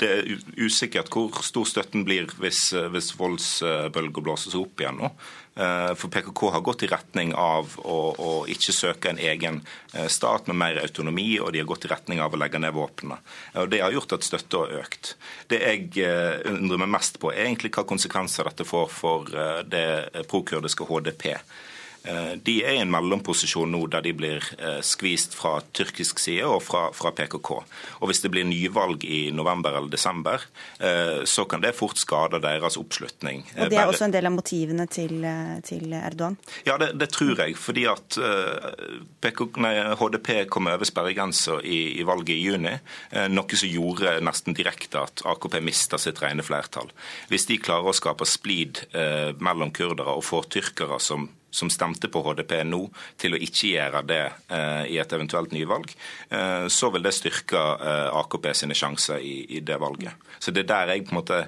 det 0.00 0.08
er 0.08 0.44
usikkert 0.56 1.10
hvor 1.12 1.42
stor 1.44 1.66
støtten 1.68 2.06
blir 2.06 2.30
hvis, 2.40 2.72
eh, 2.72 2.88
hvis 2.92 3.12
voldsbølger 3.18 4.24
blåses 4.24 4.56
opp 4.58 4.80
igjen 4.80 5.00
nå. 5.02 5.10
Eh, 5.58 5.92
for 5.98 6.12
PKK 6.14 6.50
har 6.54 6.64
gått 6.66 6.84
i 6.86 6.90
retning 6.90 7.34
av 7.34 7.74
å, 7.82 7.98
å, 8.14 8.32
ikke 8.50 8.74
søke 8.74 9.10
en 9.10 9.18
egen 9.18 9.60
stat 10.08 10.46
med 10.46 10.58
mer 10.60 10.78
autonomi, 10.82 11.32
og 11.42 11.52
de 11.52 11.62
har 11.62 11.68
gått 11.68 11.88
i 11.88 11.90
retning 11.90 12.22
av 12.22 12.34
å 12.34 12.40
legge 12.40 12.60
ned 12.62 12.76
våpnene. 12.76 13.18
Og 13.58 13.72
Det 13.72 13.82
har 13.82 13.94
gjort 13.94 14.14
at 14.18 14.26
støtta 14.26 14.62
har 14.62 14.76
økt. 14.84 15.14
Det 15.50 15.58
jeg 15.64 15.90
undrer 16.52 16.84
meg 16.84 16.92
mest 16.94 17.18
på, 17.18 17.32
er 17.32 17.48
egentlig 17.48 17.72
hva 17.74 17.86
konsekvenser 17.88 18.46
dette 18.46 18.68
får 18.68 18.92
for 18.92 19.32
det 19.66 20.26
prokurdiske 20.30 20.86
HDP. 20.86 21.32
Eh, 22.06 22.34
de 22.44 22.54
er 22.64 22.76
i 22.76 22.82
en 22.82 22.90
mellomposisjon 22.92 23.70
nå 23.72 23.80
der 23.90 24.04
de 24.06 24.12
blir 24.16 24.44
eh, 24.56 24.78
skvist 24.86 25.34
fra 25.36 25.58
tyrkisk 25.74 26.20
side 26.22 26.46
og 26.46 26.62
fra, 26.64 26.88
fra, 26.96 27.12
PKK. 27.16 27.50
Og 28.00 28.10
Hvis 28.10 28.22
det 28.24 28.30
blir 28.32 28.46
nyvalg 28.48 29.04
i 29.04 29.28
november 29.34 29.76
eller 29.76 29.90
desember, 29.92 30.44
eh, 30.78 31.24
så 31.28 31.44
kan 31.50 31.62
det 31.64 31.74
fort 31.76 31.98
skade 31.98 32.40
deres 32.42 32.78
oppslutning. 32.80 33.44
Og 33.56 33.70
Det 33.70 33.80
er 33.80 33.90
også 33.90 34.06
en 34.08 34.14
del 34.14 34.30
av 34.30 34.36
motivene 34.36 34.86
til, 34.90 35.26
til 35.66 35.96
Erdogan? 35.98 36.38
Ja, 36.66 36.78
det, 36.80 36.92
det, 37.00 37.10
tror 37.12 37.34
jeg. 37.42 37.56
fordi 37.58 37.84
at 37.90 38.18
PKK, 39.20 39.60
nei, 39.64 39.74
HDP 39.98 40.30
kom 40.50 40.70
over 40.70 40.86
sperregrensa 40.88 41.58
i, 41.64 41.98
i, 41.98 42.06
valget 42.06 42.36
i 42.36 42.42
juni, 42.44 42.74
noe 43.32 43.58
som 43.58 43.70
gjorde 43.70 44.18
nesten 44.24 44.56
direkte 44.56 45.02
at 45.02 45.24
AKP 45.28 45.58
mista 45.64 45.98
sitt 46.00 46.20
rene 46.22 46.44
flertall. 46.46 46.92
Hvis 47.32 47.48
de 47.50 47.58
klarer 47.60 47.90
å 47.90 47.96
skape 47.96 48.26
splid 48.28 48.84
mellom 49.42 49.72
kurdere 49.74 50.14
og 50.14 50.26
får 50.26 50.48
tyrkere 50.54 51.00
som 51.02 51.28
som 51.58 51.70
stemte 51.72 52.10
på 52.12 52.22
HDP 52.24 52.54
nå, 52.68 52.80
til 53.20 53.34
å 53.34 53.40
ikke 53.42 53.72
gjøre 53.72 54.02
det 54.08 54.22
eh, 54.54 54.84
i 54.94 54.98
et 55.02 55.14
eventuelt 55.14 55.52
nyvalg, 55.54 55.90
eh, 56.30 56.66
så 56.72 56.90
vil 56.94 57.04
det 57.04 57.14
styrke 57.16 57.58
eh, 57.58 58.08
AKP 58.20 58.50
sine 58.62 58.76
sjanser 58.78 59.22
i, 59.22 59.60
det 59.60 59.78
valget. 59.80 60.14
Så 60.38 60.54
Det 60.54 60.62
er 60.64 60.70
der 60.70 60.92
jeg 60.94 61.06
på 61.08 61.12
en 61.12 61.18
måte 61.18 61.40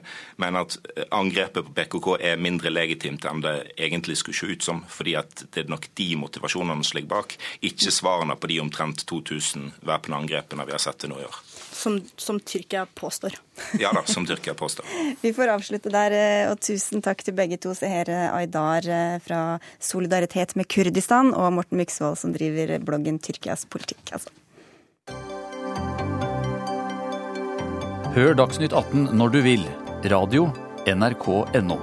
mener 0.42 0.66
at 0.66 0.76
angrepet 1.14 1.66
på 1.66 1.74
PKK 1.76 2.08
er 2.32 2.42
mindre 2.42 2.72
legitimt 2.72 3.24
enn 3.28 3.42
det 3.44 3.54
egentlig 3.78 4.18
skulle 4.18 4.40
se 4.40 4.50
ut 4.50 4.66
som. 4.66 4.84
fordi 4.88 5.14
at 5.16 5.44
det 5.54 5.64
er 5.64 5.70
nok 5.70 5.86
de 5.94 6.08
motivasjonene 6.16 6.84
som 6.84 6.98
ligger 6.98 7.14
bak, 7.14 7.36
ikke 7.62 7.94
svarene 7.94 8.36
på 8.36 8.50
de 8.50 8.60
omtrent 8.60 9.06
2000 9.06 9.70
væpna 9.86 10.20
angrepene 10.22 10.66
vi 10.66 10.74
har 10.74 10.82
sett 10.82 10.98
til 10.98 11.14
nå 11.14 11.20
i 11.20 11.28
år. 11.28 11.38
Som, 11.80 12.00
som 12.16 12.40
Tyrkia 12.40 12.86
påstår. 12.94 13.36
Ja 13.80 13.92
da, 13.96 14.02
som 14.04 14.26
Tyrkia 14.26 14.54
påstår. 14.54 14.86
Vi 15.24 15.32
får 15.36 15.54
avslutte 15.56 15.92
der, 15.92 16.14
eh, 16.16 16.50
og 16.50 16.60
tusen 16.60 17.02
takk 17.04 17.24
til 17.26 17.36
begge 17.38 17.58
to. 17.60 17.74
Seher 17.76 18.10
Aydar 18.28 18.86
eh, 18.86 19.16
fra 19.24 19.42
Solidaritet 19.80 20.56
med 20.58 20.68
Kurdistan 20.70 21.32
og 21.34 21.52
Morten 21.56 21.80
Myksvold 21.80 22.18
som 22.20 22.34
driver 22.36 22.76
bloggen 22.84 23.20
Tyrkias 23.22 23.66
politikk. 23.70 24.12
Altså. 24.12 24.30
Hør 28.14 28.34
Dagsnytt 28.34 28.74
18 28.74 29.12
når 29.16 29.36
du 29.36 29.40
vil. 29.46 29.66
Radio 30.10 30.48
NRK.no. 30.88 31.76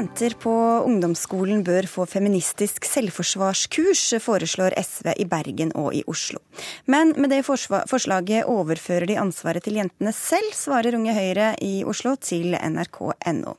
jenter 0.00 0.32
på 0.40 0.52
ungdomsskolen 0.86 1.60
bør 1.64 1.84
få 1.90 2.06
feministisk 2.08 2.86
selvforsvarskurs, 2.88 4.04
foreslår 4.24 4.72
SV 4.80 5.10
i 5.20 5.26
Bergen 5.28 5.74
og 5.76 5.92
i 5.92 6.00
Oslo. 6.08 6.40
Men 6.88 7.12
med 7.20 7.34
det 7.34 7.42
forslaget 7.44 8.48
overfører 8.48 9.04
de 9.10 9.18
ansvaret 9.20 9.66
til 9.66 9.76
jentene 9.76 10.12
selv, 10.16 10.54
svarer 10.56 10.96
Unge 10.96 11.12
Høyre 11.12 11.50
i 11.60 11.82
Oslo 11.84 12.14
til 12.16 12.56
nrk.no. 12.56 13.56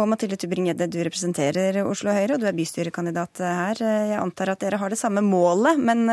Og 0.00 0.08
Mathilde 0.08 0.38
Tubring-Gjedde, 0.40 0.88
du 0.88 1.02
representerer 1.04 1.82
Oslo 1.84 2.16
Høyre, 2.16 2.38
og 2.38 2.40
du 2.40 2.48
er 2.48 2.56
bystyrekandidat 2.56 3.44
her. 3.44 3.84
Jeg 3.84 4.22
antar 4.22 4.54
at 4.54 4.64
dere 4.64 4.80
har 4.80 4.94
det 4.94 5.00
samme 5.02 5.20
målet, 5.26 5.76
men 5.84 6.06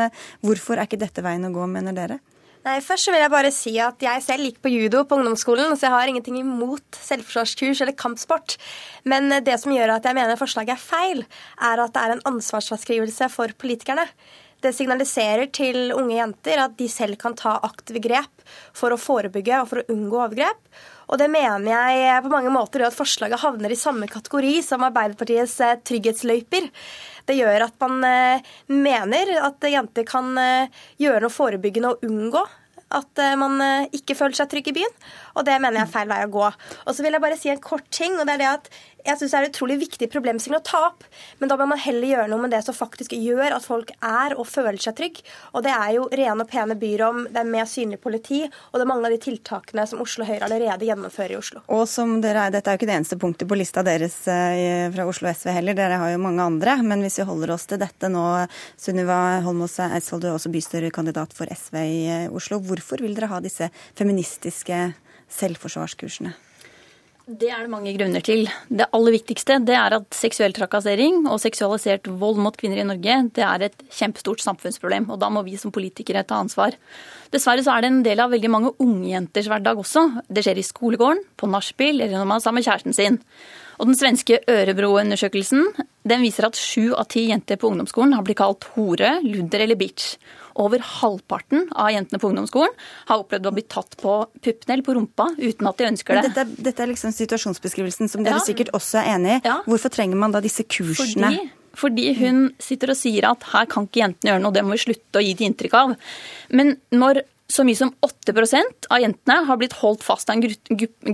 hvorfor 0.44 0.76
er 0.76 0.90
ikke 0.90 1.00
dette 1.00 1.24
veien 1.24 1.48
å 1.48 1.54
gå, 1.54 1.64
mener 1.70 1.96
dere? 1.96 2.20
Nei, 2.62 2.76
Først 2.78 3.10
vil 3.10 3.18
jeg 3.18 3.32
bare 3.32 3.50
si 3.54 3.72
at 3.82 4.04
jeg 4.04 4.22
selv 4.22 4.46
gikk 4.46 4.60
på 4.62 4.70
judo 4.70 5.00
på 5.02 5.16
ungdomsskolen, 5.18 5.74
så 5.74 5.88
jeg 5.88 5.94
har 5.96 6.10
ingenting 6.12 6.36
imot 6.38 6.94
selvforsvarskurs 6.94 7.82
eller 7.82 7.96
kampsport. 7.98 8.54
Men 9.02 9.34
det 9.42 9.56
som 9.58 9.74
gjør 9.74 9.96
at 9.96 10.06
jeg 10.06 10.14
mener 10.14 10.38
forslaget 10.38 10.76
er 10.76 10.84
feil, 10.84 11.24
er 11.58 11.82
at 11.82 11.96
det 11.96 12.04
er 12.04 12.14
en 12.14 12.24
ansvarsfraskrivelse 12.30 13.28
for 13.34 13.50
politikerne. 13.58 14.06
Det 14.62 14.70
signaliserer 14.76 15.48
til 15.50 15.90
unge 15.96 16.14
jenter 16.20 16.62
at 16.62 16.78
de 16.78 16.86
selv 16.86 17.18
kan 17.18 17.34
ta 17.34 17.56
aktive 17.66 17.98
grep 18.04 18.44
for 18.78 18.94
å 18.94 19.00
forebygge 19.00 19.58
og 19.58 19.70
for 19.72 19.82
å 19.82 19.88
unngå 19.90 20.20
overgrep. 20.20 20.60
Og 21.10 21.18
det 21.18 21.26
mener 21.32 21.66
jeg 21.66 22.22
på 22.22 22.30
mange 22.30 22.52
måter 22.54 22.84
gjør 22.84 22.92
at 22.92 22.96
forslaget 22.96 23.42
havner 23.42 23.74
i 23.74 23.80
samme 23.80 24.06
kategori 24.08 24.54
som 24.62 24.86
Arbeiderpartiets 24.86 25.58
trygghetsløyper. 25.88 26.70
Det 27.28 27.36
gjør 27.38 27.66
at 27.68 27.76
man 27.84 28.02
eh, 28.08 28.50
mener 28.72 29.36
at 29.42 29.68
jenter 29.70 30.06
kan 30.08 30.32
eh, 30.40 30.82
gjøre 31.02 31.24
noe 31.24 31.34
forebyggende 31.34 31.94
og 31.94 32.08
unngå 32.08 32.44
at 32.92 33.20
man 33.40 33.54
ikke 33.96 34.12
føler 34.12 34.36
seg 34.36 34.50
trygg 34.52 34.66
i 34.68 34.74
byen. 34.76 34.96
Og 35.40 35.46
det 35.48 35.54
mener 35.56 35.78
jeg 35.78 35.86
er 35.86 35.92
feil 35.94 36.10
vei 36.10 36.18
å 36.26 36.32
gå. 36.34 36.42
Og 36.44 36.92
så 36.92 37.00
vil 37.00 37.16
jeg 37.16 37.24
bare 37.24 37.38
si 37.40 37.48
en 37.48 37.62
kort 37.64 37.86
ting, 37.88 38.18
og 38.20 38.26
det 38.28 38.34
er 38.34 38.42
det 38.42 38.50
at 38.50 38.68
jeg 39.06 39.18
synes 39.18 39.32
det 39.32 39.38
er 39.38 39.46
en 39.46 39.52
utrolig 39.52 39.76
viktig 39.82 40.08
problemstilling 40.12 40.60
å 40.60 40.64
ta 40.66 40.80
opp. 40.88 41.04
Men 41.40 41.50
da 41.50 41.56
bør 41.58 41.70
man 41.72 41.80
heller 41.82 42.08
gjøre 42.08 42.28
noe 42.30 42.44
med 42.44 42.54
det 42.54 42.62
som 42.66 42.76
faktisk 42.76 43.14
gjør 43.16 43.56
at 43.56 43.66
folk 43.66 43.92
er 43.98 44.36
og 44.38 44.46
føler 44.48 44.78
seg 44.82 44.96
trygg. 44.98 45.20
Og 45.52 45.64
det 45.66 45.72
er 45.74 45.96
jo 45.96 46.06
rene 46.12 46.46
og 46.46 46.50
pene 46.50 46.76
byrom, 46.78 47.24
det 47.32 47.42
er 47.42 47.50
mer 47.50 47.68
synlig 47.70 48.00
politi, 48.02 48.42
og 48.46 48.78
det 48.78 48.84
er 48.84 48.90
mange 48.90 49.08
av 49.08 49.14
de 49.14 49.20
tiltakene 49.22 49.86
som 49.90 50.02
Oslo 50.04 50.26
Høyre 50.28 50.46
allerede 50.46 50.86
gjennomfører 50.88 51.34
i 51.34 51.40
Oslo. 51.40 51.64
Og 51.72 51.84
som 51.90 52.18
dere, 52.22 52.48
Dette 52.52 52.70
er 52.70 52.76
jo 52.76 52.82
ikke 52.82 52.90
det 52.90 52.98
eneste 53.00 53.18
punktet 53.20 53.48
på 53.48 53.58
lista 53.58 53.84
deres 53.86 54.16
eh, 54.30 54.88
fra 54.94 55.06
Oslo 55.08 55.30
SV 55.30 55.50
heller, 55.56 55.78
dere 55.78 56.00
har 56.02 56.14
jo 56.14 56.22
mange 56.22 56.46
andre. 56.46 56.78
Men 56.86 57.04
hvis 57.04 57.20
vi 57.20 57.28
holder 57.28 57.54
oss 57.56 57.66
til 57.70 57.80
dette 57.82 58.10
nå, 58.12 58.24
Sunniva 58.80 59.18
Holmås 59.46 59.78
Eidsvoll, 59.82 60.22
du 60.22 60.30
er 60.30 60.36
også 60.36 60.52
bystyrekandidat 60.52 61.34
for 61.36 61.50
SV 61.50 61.80
i 61.82 62.00
eh, 62.06 62.30
Oslo. 62.30 62.60
Hvorfor 62.62 63.02
vil 63.02 63.16
dere 63.18 63.32
ha 63.32 63.42
disse 63.42 63.70
feministiske 63.98 64.88
selvforsvarskursene? 65.32 66.34
Det 67.22 67.52
er 67.54 67.60
det 67.62 67.70
mange 67.70 67.92
grunner 67.94 68.22
til. 68.26 68.48
Det 68.66 68.88
aller 68.90 69.14
viktigste 69.14 69.60
det 69.62 69.76
er 69.78 69.94
at 69.94 70.16
seksuell 70.16 70.54
trakassering 70.56 71.20
og 71.30 71.38
seksualisert 71.38 72.08
vold 72.18 72.40
mot 72.42 72.56
kvinner 72.58 72.80
i 72.82 72.86
Norge 72.88 73.18
det 73.36 73.44
er 73.46 73.66
et 73.68 73.84
kjempestort 73.94 74.42
samfunnsproblem. 74.42 75.06
og 75.06 75.20
Da 75.22 75.28
må 75.30 75.44
vi 75.46 75.54
som 75.56 75.70
politikere 75.70 76.24
ta 76.26 76.40
ansvar. 76.42 76.74
Dessverre 77.30 77.62
så 77.62 77.76
er 77.76 77.82
det 77.82 77.92
en 77.92 78.02
del 78.02 78.18
av 78.18 78.34
veldig 78.34 78.50
mange 78.50 78.74
unge 78.82 79.12
jenters 79.12 79.46
hverdag 79.46 79.78
også. 79.78 80.24
Det 80.26 80.42
skjer 80.42 80.58
i 80.58 80.66
skolegården, 80.66 81.22
på 81.38 81.46
nachspiel 81.46 82.02
eller 82.02 82.18
når 82.18 82.26
man 82.26 82.40
er 82.40 82.44
sammen 82.44 82.58
med 82.58 82.66
kjæresten 82.66 82.98
sin. 82.98 83.22
Og 83.78 83.86
Den 83.86 83.98
svenske 83.98 84.42
Ørebro-undersøkelsen 84.50 85.62
den 86.02 86.22
viser 86.26 86.50
at 86.50 86.58
sju 86.58 86.90
av 86.98 87.06
ti 87.06 87.28
jenter 87.30 87.56
på 87.56 87.70
ungdomsskolen 87.70 88.18
har 88.18 88.26
blitt 88.26 88.42
kalt 88.42 88.66
hore, 88.74 89.20
ludder 89.22 89.62
eller 89.62 89.78
bitch. 89.78 90.16
Over 90.60 90.82
halvparten 91.00 91.68
av 91.72 91.92
jentene 91.94 92.20
på 92.20 92.30
ungdomsskolen 92.32 92.74
har 93.08 93.22
opplevd 93.22 93.48
å 93.48 93.54
bli 93.56 93.64
tatt 93.70 93.96
på 94.00 94.18
puppene 94.42 94.76
eller 94.76 94.86
på 94.86 94.96
rumpa 94.98 95.30
uten 95.38 95.70
at 95.70 95.80
de 95.80 95.88
ønsker 95.92 96.18
det. 96.18 96.28
Dette, 96.30 96.62
dette, 96.68 96.84
er 96.84 96.92
liksom 96.92 97.14
situasjonsbeskrivelsen 97.16 98.12
som 98.12 98.26
dere 98.26 98.40
ja. 98.40 98.46
sikkert 98.46 98.74
også 98.76 99.02
er 99.02 99.14
enig 99.16 99.38
i. 99.38 99.42
Ja. 99.48 99.58
Hvorfor 99.68 99.92
trenger 99.94 100.20
man 100.20 100.34
da 100.34 100.42
disse 100.44 100.66
kursene? 100.68 101.32
Fordi 101.32 101.50
fordi 101.72 102.10
hun 102.18 102.50
sitter 102.60 102.92
og 102.92 102.98
sier 103.00 103.24
at 103.30 103.44
her 103.52 103.68
kan 103.70 103.86
ikke 103.86 104.02
jentene 104.02 104.34
gjøre 104.34 104.42
noe, 104.44 104.52
det 104.52 104.64
må 104.66 104.74
vi 104.76 104.82
slutte 104.82 105.20
å 105.20 105.24
gi 105.24 105.32
det 105.38 105.46
inntrykk 105.48 105.76
av. 105.78 105.94
Men 106.52 106.74
når 106.92 107.22
så 107.52 107.64
mye 107.68 107.76
som 107.76 107.92
8% 108.04 108.88
av 108.92 109.02
jentene 109.02 109.46
har 109.48 109.58
blitt 109.60 109.76
holdt 109.82 110.04
fast 110.04 110.30
av 110.30 110.38
en 110.38 110.44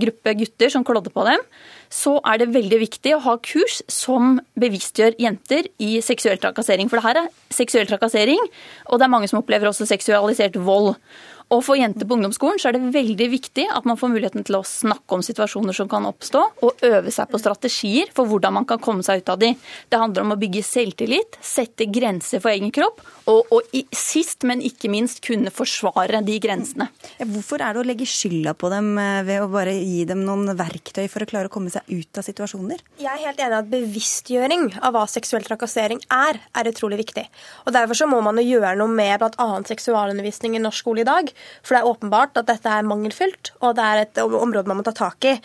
gruppe 0.03 0.35
gutter 0.39 0.71
som 0.71 0.85
klådde 0.87 1.11
på 1.15 1.25
dem, 1.27 1.43
så 1.89 2.19
er 2.21 2.41
det 2.41 2.51
veldig 2.53 2.79
viktig 2.83 3.15
å 3.15 3.23
ha 3.25 3.35
kurs 3.41 3.79
som 3.89 4.37
bevisstgjør 4.61 5.17
jenter 5.21 5.67
i 5.81 5.97
seksuell 6.05 6.37
trakassering. 6.41 6.89
For 6.89 6.99
det 6.99 7.07
her 7.07 7.21
er 7.23 7.31
seksuell 7.53 7.89
trakassering, 7.89 8.41
og 8.89 8.99
det 8.99 9.07
er 9.07 9.13
mange 9.15 9.29
som 9.31 9.41
opplever 9.41 9.71
også 9.71 9.89
seksualisert 9.89 10.59
vold. 10.61 10.93
Og 11.49 11.63
for 11.65 11.79
jenter 11.79 12.05
på 12.05 12.13
ungdomsskolen 12.13 12.59
så 12.61 12.69
er 12.69 12.77
det 12.77 12.91
veldig 12.93 13.27
viktig 13.31 13.65
at 13.73 13.85
man 13.89 13.97
får 13.97 14.11
muligheten 14.13 14.45
til 14.45 14.59
å 14.59 14.65
snakke 14.67 15.17
om 15.17 15.23
situasjoner 15.25 15.73
som 15.73 15.89
kan 15.89 16.05
oppstå, 16.05 16.41
og 16.65 16.83
øve 16.85 17.13
seg 17.13 17.31
på 17.31 17.39
strategier 17.41 18.11
for 18.13 18.29
hvordan 18.29 18.53
man 18.59 18.67
kan 18.69 18.81
komme 18.81 19.01
seg 19.05 19.23
ut 19.23 19.31
av 19.33 19.39
de. 19.41 19.55
Det 19.89 19.97
handler 19.97 20.27
om 20.27 20.35
å 20.35 20.37
bygge 20.39 20.61
selvtillit, 20.65 21.39
sette 21.41 21.87
grenser 21.89 22.43
for 22.43 22.53
egen 22.53 22.69
kropp, 22.73 23.01
og, 23.29 23.49
og 23.53 23.73
sist, 23.95 24.45
men 24.45 24.61
ikke 24.65 24.91
minst, 24.93 25.23
kunne 25.25 25.49
forsvare 25.53 26.21
de 26.25 26.37
grensene. 26.41 26.89
Hvorfor 27.17 27.63
er 27.65 27.73
det 27.73 27.81
å 27.81 27.87
legge 27.87 28.07
skylda 28.09 28.53
på 28.57 28.69
dem 28.73 28.93
eh, 29.01 29.23
ved 29.25 29.41
å 29.41 29.49
bare 29.51 29.73
gi 29.73 30.05
dem 30.09 30.21
noen 30.27 30.53
verktøy 30.57 31.07
for 31.09 31.25
å 31.25 31.29
klare 31.29 31.49
å 31.49 31.53
komme 31.53 31.73
seg 31.73 31.89
ut 31.89 32.21
av 32.21 32.25
situasjoner? 32.29 32.85
Jeg 33.01 33.09
er 33.09 33.25
helt 33.25 33.41
enig 33.41 33.57
i 33.57 33.59
at 33.63 33.73
bevisstgjøring 33.73 34.67
av 34.85 34.93
hva 34.93 35.07
seksuell 35.09 35.45
trakassering 35.49 36.01
er, 36.13 36.41
er 36.53 36.69
utrolig 36.69 37.01
viktig. 37.01 37.25
Og 37.65 37.73
Derfor 37.73 37.97
så 37.97 38.09
må 38.09 38.21
man 38.25 38.37
jo 38.41 38.45
gjøre 38.59 38.77
noe 38.77 38.93
med 38.93 39.17
bl.a. 39.21 39.49
seksualundervisning 39.65 40.57
i 40.57 40.61
norsk 40.61 40.85
skole 40.85 41.01
i 41.01 41.09
dag. 41.09 41.29
For 41.63 41.75
det 41.75 41.81
er 41.81 41.89
åpenbart 41.89 42.39
at 42.39 42.49
dette 42.49 42.71
er 42.71 42.87
mangelfylt, 42.87 43.53
og 43.61 43.75
det 43.77 43.85
er 43.85 44.03
et 44.03 44.21
område 44.25 44.67
man 44.69 44.79
må 44.79 44.85
ta 44.87 44.95
tak 44.95 45.25
i. 45.27 45.35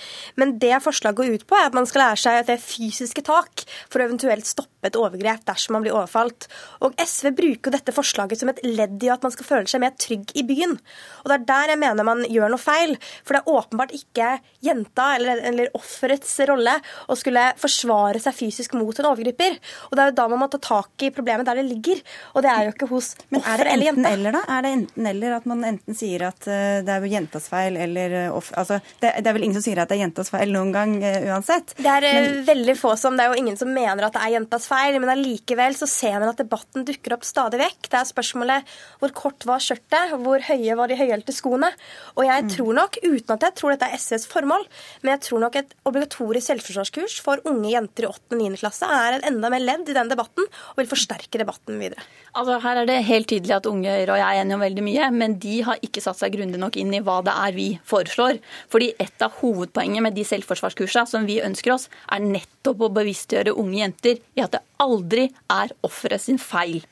Men 0.41 0.57
det 0.63 0.77
forslaget 0.85 1.19
går 1.21 1.35
ut 1.35 1.47
på, 1.49 1.59
er 1.59 1.71
at 1.71 1.77
man 1.77 1.89
skal 1.89 2.07
lære 2.07 2.23
seg 2.25 2.41
at 2.41 2.51
det 2.51 2.59
er 2.59 2.65
fysiske 2.65 3.25
tak 3.27 3.67
for 3.89 4.01
å 4.01 4.09
eventuelt 4.09 4.49
stoppe 4.49 4.89
et 4.89 4.99
overgrep 5.01 5.45
dersom 5.49 5.77
man 5.77 5.85
blir 5.85 5.95
overfalt. 5.97 6.49
Og 6.85 6.97
SV 7.01 7.31
bruker 7.37 7.75
dette 7.75 7.95
forslaget 7.95 8.41
som 8.41 8.51
et 8.53 8.61
ledd 8.67 9.03
i 9.05 9.11
at 9.13 9.25
man 9.25 9.33
skal 9.35 9.49
føle 9.49 9.71
seg 9.71 9.83
mer 9.85 9.95
trygg 10.01 10.35
i 10.37 10.45
byen. 10.47 10.77
Og 11.23 11.31
det 11.31 11.39
er 11.39 11.47
der 11.49 11.75
jeg 11.75 11.81
mener 11.81 12.07
man 12.07 12.25
gjør 12.29 12.53
noe 12.53 12.63
feil. 12.63 12.97
For 13.25 13.37
det 13.37 13.43
er 13.43 13.55
åpenbart 13.55 13.95
ikke 13.97 14.31
jenta 14.65 15.09
eller, 15.19 15.41
eller 15.51 15.73
offerets 15.79 16.35
rolle 16.51 16.77
å 17.09 17.17
skulle 17.19 17.47
forsvare 17.61 18.21
seg 18.23 18.37
fysisk 18.37 18.77
mot 18.79 18.99
en 19.01 19.11
overgriper. 19.11 19.59
Og 19.91 19.97
det 19.97 20.05
er 20.05 20.13
jo 20.13 20.19
da 20.21 20.29
man 20.33 20.45
må 20.45 20.51
ta 20.53 20.61
tak 20.63 21.07
i 21.07 21.13
problemet 21.15 21.49
der 21.49 21.61
det 21.61 21.67
ligger. 21.69 22.03
Og 22.35 22.45
det 22.45 22.53
er 22.53 22.69
jo 22.69 22.75
ikke 22.75 22.91
hos 22.93 23.15
offer 23.31 23.65
eller 23.65 23.91
jenta. 23.91 24.15
Eller 24.15 24.37
da? 24.37 24.45
Er 24.57 24.67
det 24.67 24.75
enten 24.79 25.11
eller 25.11 25.39
at 25.39 25.49
man 25.49 25.65
enten 25.67 25.84
sier 25.93 26.23
at 26.25 26.47
eh, 26.49 26.81
det 26.81 26.95
er 26.95 27.05
jentas 27.13 27.51
feil 27.53 27.77
eller 27.77 28.15
eh, 28.17 28.31
Altså, 28.35 28.79
det, 29.03 29.11
det, 29.21 29.29
er 29.29 29.35
vel 29.37 29.45
ingen 29.45 29.59
som 29.59 29.65
sier 29.67 29.81
at 29.83 29.91
det 29.91 29.99
er 29.99 30.05
jentas 30.07 30.31
feil 30.33 30.53
noen 30.55 30.71
gang 30.73 30.95
uh, 31.03 31.27
uansett? 31.35 31.75
Det 31.77 31.91
er 31.91 32.07
men... 32.07 32.39
veldig 32.47 32.75
få 32.79 32.95
som 33.01 33.19
Det 33.19 33.27
er 33.27 33.35
jo 33.35 33.43
ingen 33.43 33.59
som 33.61 33.69
mener 33.69 34.07
at 34.07 34.15
det 34.17 34.23
er 34.25 34.35
jentas 34.39 34.69
feil, 34.71 34.97
men 35.03 35.13
allikevel 35.13 35.77
så 35.77 35.89
ser 35.91 36.17
man 36.17 36.31
at 36.31 36.41
debatten 36.41 36.87
dukker 36.89 37.17
opp 37.19 37.27
stadig 37.29 37.61
vekk. 37.61 37.91
Det 37.91 38.01
er 38.01 38.09
spørsmålet 38.09 38.73
hvor 39.03 39.15
kort 39.17 39.47
var 39.49 39.63
skjørtet, 39.63 40.15
hvor 40.25 40.45
høye 40.49 40.79
var 40.79 40.91
de 40.91 40.99
høyhælte 40.99 41.35
skoene. 41.37 41.71
Og 42.17 42.25
jeg 42.29 42.47
mm. 42.47 42.53
tror 42.57 42.79
nok, 42.81 42.99
uten 43.05 43.37
at 43.37 43.49
jeg 43.49 43.59
tror 43.61 43.75
dette 43.75 43.91
er 43.91 44.01
SVs 44.01 44.29
formål, 44.31 44.67
men 45.03 45.15
jeg 45.15 45.25
tror 45.29 45.45
nok 45.45 45.61
et 45.61 45.77
obligatorisk 45.85 46.53
selvforsvarskurs 46.53 47.19
for 47.25 47.45
unge 47.51 47.75
jenter 47.75 48.07
i 48.07 48.11
8. 48.11 48.33
og 48.33 48.41
9. 48.41 48.63
klasse 48.63 48.89
er 48.89 49.19
et 49.19 49.29
enda 49.29 49.53
mer 49.53 49.63
ledd 49.63 49.91
i 49.91 49.97
den 49.97 50.13
debatten, 50.13 50.49
og 50.73 50.81
vil 50.81 50.91
forsterke 50.91 51.41
debatten 51.41 51.81
videre. 51.83 52.05
Altså, 52.35 52.59
her 52.65 52.81
er 52.81 52.89
det 52.89 52.99
helt 53.07 53.29
tydelig 53.31 53.55
at 53.59 53.69
unge 53.71 53.93
og 54.11 54.19
jeg 54.19 54.25
er 54.27 54.43
enige 54.43 54.57
om 54.59 54.65
veldig 54.65 54.85
mye, 54.85 55.11
men 55.15 55.37
de 55.43 55.61
har 55.67 55.74
ikke 55.83 56.03
satt 56.05 56.21
seg 56.21 56.37
grundig 56.37 56.61
nok 56.61 56.79
inn 56.81 56.95
i 56.95 57.03
hva 57.05 57.21
det 57.27 57.35
er 57.35 57.57
vi 57.57 57.69
foreslår. 57.89 58.41
Fordi 58.73 58.93
et 59.03 59.25
av 59.25 59.35
hovedpoengene 59.41 60.05
med 60.07 60.19
de 60.19 60.27
selvforsvarskursene 60.29 61.11
som 61.11 61.29
vi 61.29 61.41
ønsker 61.45 61.75
oss, 61.75 61.89
er 62.13 62.25
nettopp 62.25 62.87
å 62.87 62.93
bevisstgjøre 62.95 63.57
unge 63.59 63.81
jenter 63.81 64.21
i 64.37 64.45
at 64.45 64.57
det 64.57 64.65
aldri 64.83 65.29
er 65.53 65.75
offeret 65.87 66.23
sin 66.25 66.41
feil. 66.43 66.83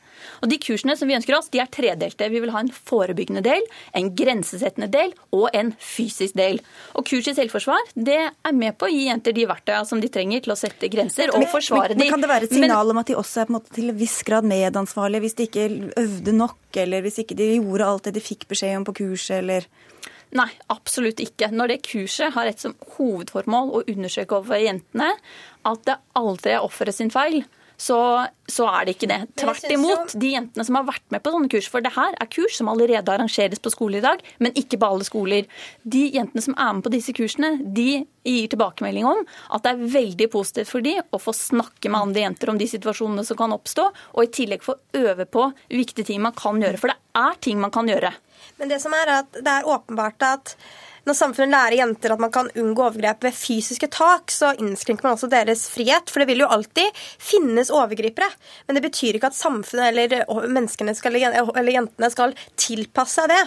Og 0.42 0.50
De 0.52 0.58
kursene 0.62 0.96
som 0.98 1.10
vi 1.10 1.16
ønsker 1.16 1.36
oss, 1.36 1.50
de 1.52 1.60
er 1.62 1.70
tredelte. 1.72 2.28
Vi 2.32 2.42
vil 2.42 2.52
ha 2.54 2.62
en 2.62 2.72
forebyggende 2.72 3.42
del, 3.44 3.64
en 3.96 4.10
grensesettende 4.16 4.90
del 4.92 5.14
og 5.34 5.48
en 5.56 5.72
fysisk 5.78 6.36
del. 6.38 6.60
Og 6.98 7.06
Kurs 7.08 7.30
i 7.30 7.36
selvforsvar 7.36 7.92
det 7.94 8.18
er 8.20 8.56
med 8.56 8.78
på 8.78 8.88
å 8.88 8.92
gi 8.92 9.06
jenter 9.08 9.36
de 9.36 9.46
verktøyene 9.50 9.88
som 9.88 10.02
de 10.02 10.10
trenger 10.12 10.44
til 10.44 10.54
å 10.54 10.58
sette 10.58 10.90
grenser 10.92 11.32
og 11.34 11.46
forsvare 11.52 11.96
dem. 11.96 12.08
Kan 12.12 12.24
det 12.24 12.30
være 12.30 12.48
et 12.48 12.54
signal 12.54 12.86
men, 12.86 12.96
om 12.96 13.02
at 13.02 13.12
de 13.12 13.18
også 13.18 13.44
er 13.44 13.54
til 13.72 13.92
en 13.92 13.98
viss 13.98 14.18
grad 14.26 14.46
medansvarlige 14.48 15.26
hvis 15.26 15.38
de 15.38 15.48
ikke 15.48 15.68
øvde 16.02 16.36
nok, 16.36 16.60
eller 16.82 17.04
hvis 17.04 17.22
ikke 17.22 17.38
de 17.38 17.54
gjorde 17.56 17.88
alt 17.88 18.08
det 18.08 18.16
de 18.18 18.24
fikk 18.24 18.48
beskjed 18.50 18.78
om 18.80 18.86
på 18.88 18.98
kurset, 19.02 19.40
eller 19.42 19.68
Nei, 20.32 20.48
absolutt 20.72 21.20
ikke. 21.20 21.50
Når 21.52 21.74
det 21.74 21.82
kurset 21.84 22.32
har 22.32 22.48
et 22.48 22.62
som 22.62 22.72
hovedformål 22.94 23.74
å 23.76 23.82
undersøke 23.84 24.38
overfor 24.38 24.62
jentene 24.62 25.10
at 25.68 25.82
det 25.84 25.98
aldri 26.16 26.54
er 26.54 26.64
offeret 26.64 26.96
sin 26.96 27.12
feil, 27.12 27.42
så, 27.82 27.98
så 28.46 28.66
er 28.70 28.86
det 28.86 28.94
ikke 28.94 29.08
det. 29.10 29.18
Tvert 29.40 29.64
imot, 29.74 30.14
de 30.22 30.32
jentene 30.36 30.66
som 30.66 30.78
har 30.78 30.86
vært 30.86 31.04
med 31.14 31.22
på 31.24 31.32
sånne 31.34 31.50
kurs, 31.50 31.68
for 31.72 31.82
det 31.82 31.94
her 31.96 32.14
er 32.14 32.30
kurs 32.30 32.54
som 32.58 32.70
allerede 32.70 33.10
arrangeres 33.10 33.62
på 33.62 33.72
skoler 33.74 33.98
i 33.98 34.04
dag, 34.04 34.22
men 34.44 34.54
ikke 34.58 34.78
på 34.78 34.90
alle 34.92 35.06
skoler. 35.08 35.48
De 35.82 36.04
jentene 36.14 36.44
som 36.44 36.54
er 36.54 36.76
med 36.76 36.86
på 36.86 36.92
disse 36.94 37.14
kursene, 37.16 37.56
de 37.74 38.04
gir 38.22 38.50
tilbakemelding 38.52 39.08
om 39.08 39.24
at 39.24 39.64
det 39.64 39.72
er 39.72 39.94
veldig 39.96 40.28
positivt 40.30 40.70
for 40.70 40.84
de 40.84 40.94
å 41.02 41.18
få 41.18 41.34
snakke 41.34 41.90
med 41.90 42.06
andre 42.06 42.22
jenter 42.22 42.52
om 42.52 42.60
de 42.60 42.70
situasjonene 42.70 43.26
som 43.26 43.40
kan 43.40 43.56
oppstå, 43.56 43.88
og 44.14 44.22
i 44.22 44.30
tillegg 44.38 44.62
få 44.62 44.78
øve 45.00 45.26
på 45.26 45.48
viktige 45.72 46.12
ting 46.12 46.22
man 46.22 46.36
kan 46.38 46.62
gjøre. 46.62 46.78
For 46.78 46.94
det 46.94 47.00
er 47.18 47.42
ting 47.42 47.58
man 47.62 47.74
kan 47.74 47.90
gjøre. 47.90 48.14
Men 48.62 48.70
det 48.70 48.78
som 48.82 48.94
er 48.94 49.10
at 49.18 49.42
det 49.42 49.58
er 49.58 49.68
åpenbart 49.70 50.22
at 50.26 50.56
når 51.08 51.18
samfunnet 51.18 51.52
lærer 51.54 51.78
jenter 51.80 52.14
at 52.14 52.22
man 52.22 52.32
kan 52.34 52.50
unngå 52.58 52.86
overgrep 52.88 53.24
ved 53.26 53.36
fysiske 53.36 53.88
tak, 53.92 54.30
så 54.32 54.52
innskrenker 54.58 55.06
man 55.06 55.16
også 55.16 55.30
deres 55.30 55.64
frihet. 55.72 56.10
For 56.10 56.22
det 56.22 56.28
vil 56.30 56.44
jo 56.44 56.50
alltid 56.50 57.02
finnes 57.22 57.72
overgripere. 57.74 58.30
Men 58.66 58.78
det 58.78 58.84
betyr 58.86 59.18
ikke 59.18 59.32
at 59.32 59.38
samfunnet 59.38 59.92
eller 59.92 60.46
menneskene 60.52 60.94
skal, 60.98 61.18
eller 61.18 61.72
jentene 61.72 62.10
skal 62.12 62.36
tilpasse 62.60 63.12
seg 63.12 63.28
det. 63.32 63.40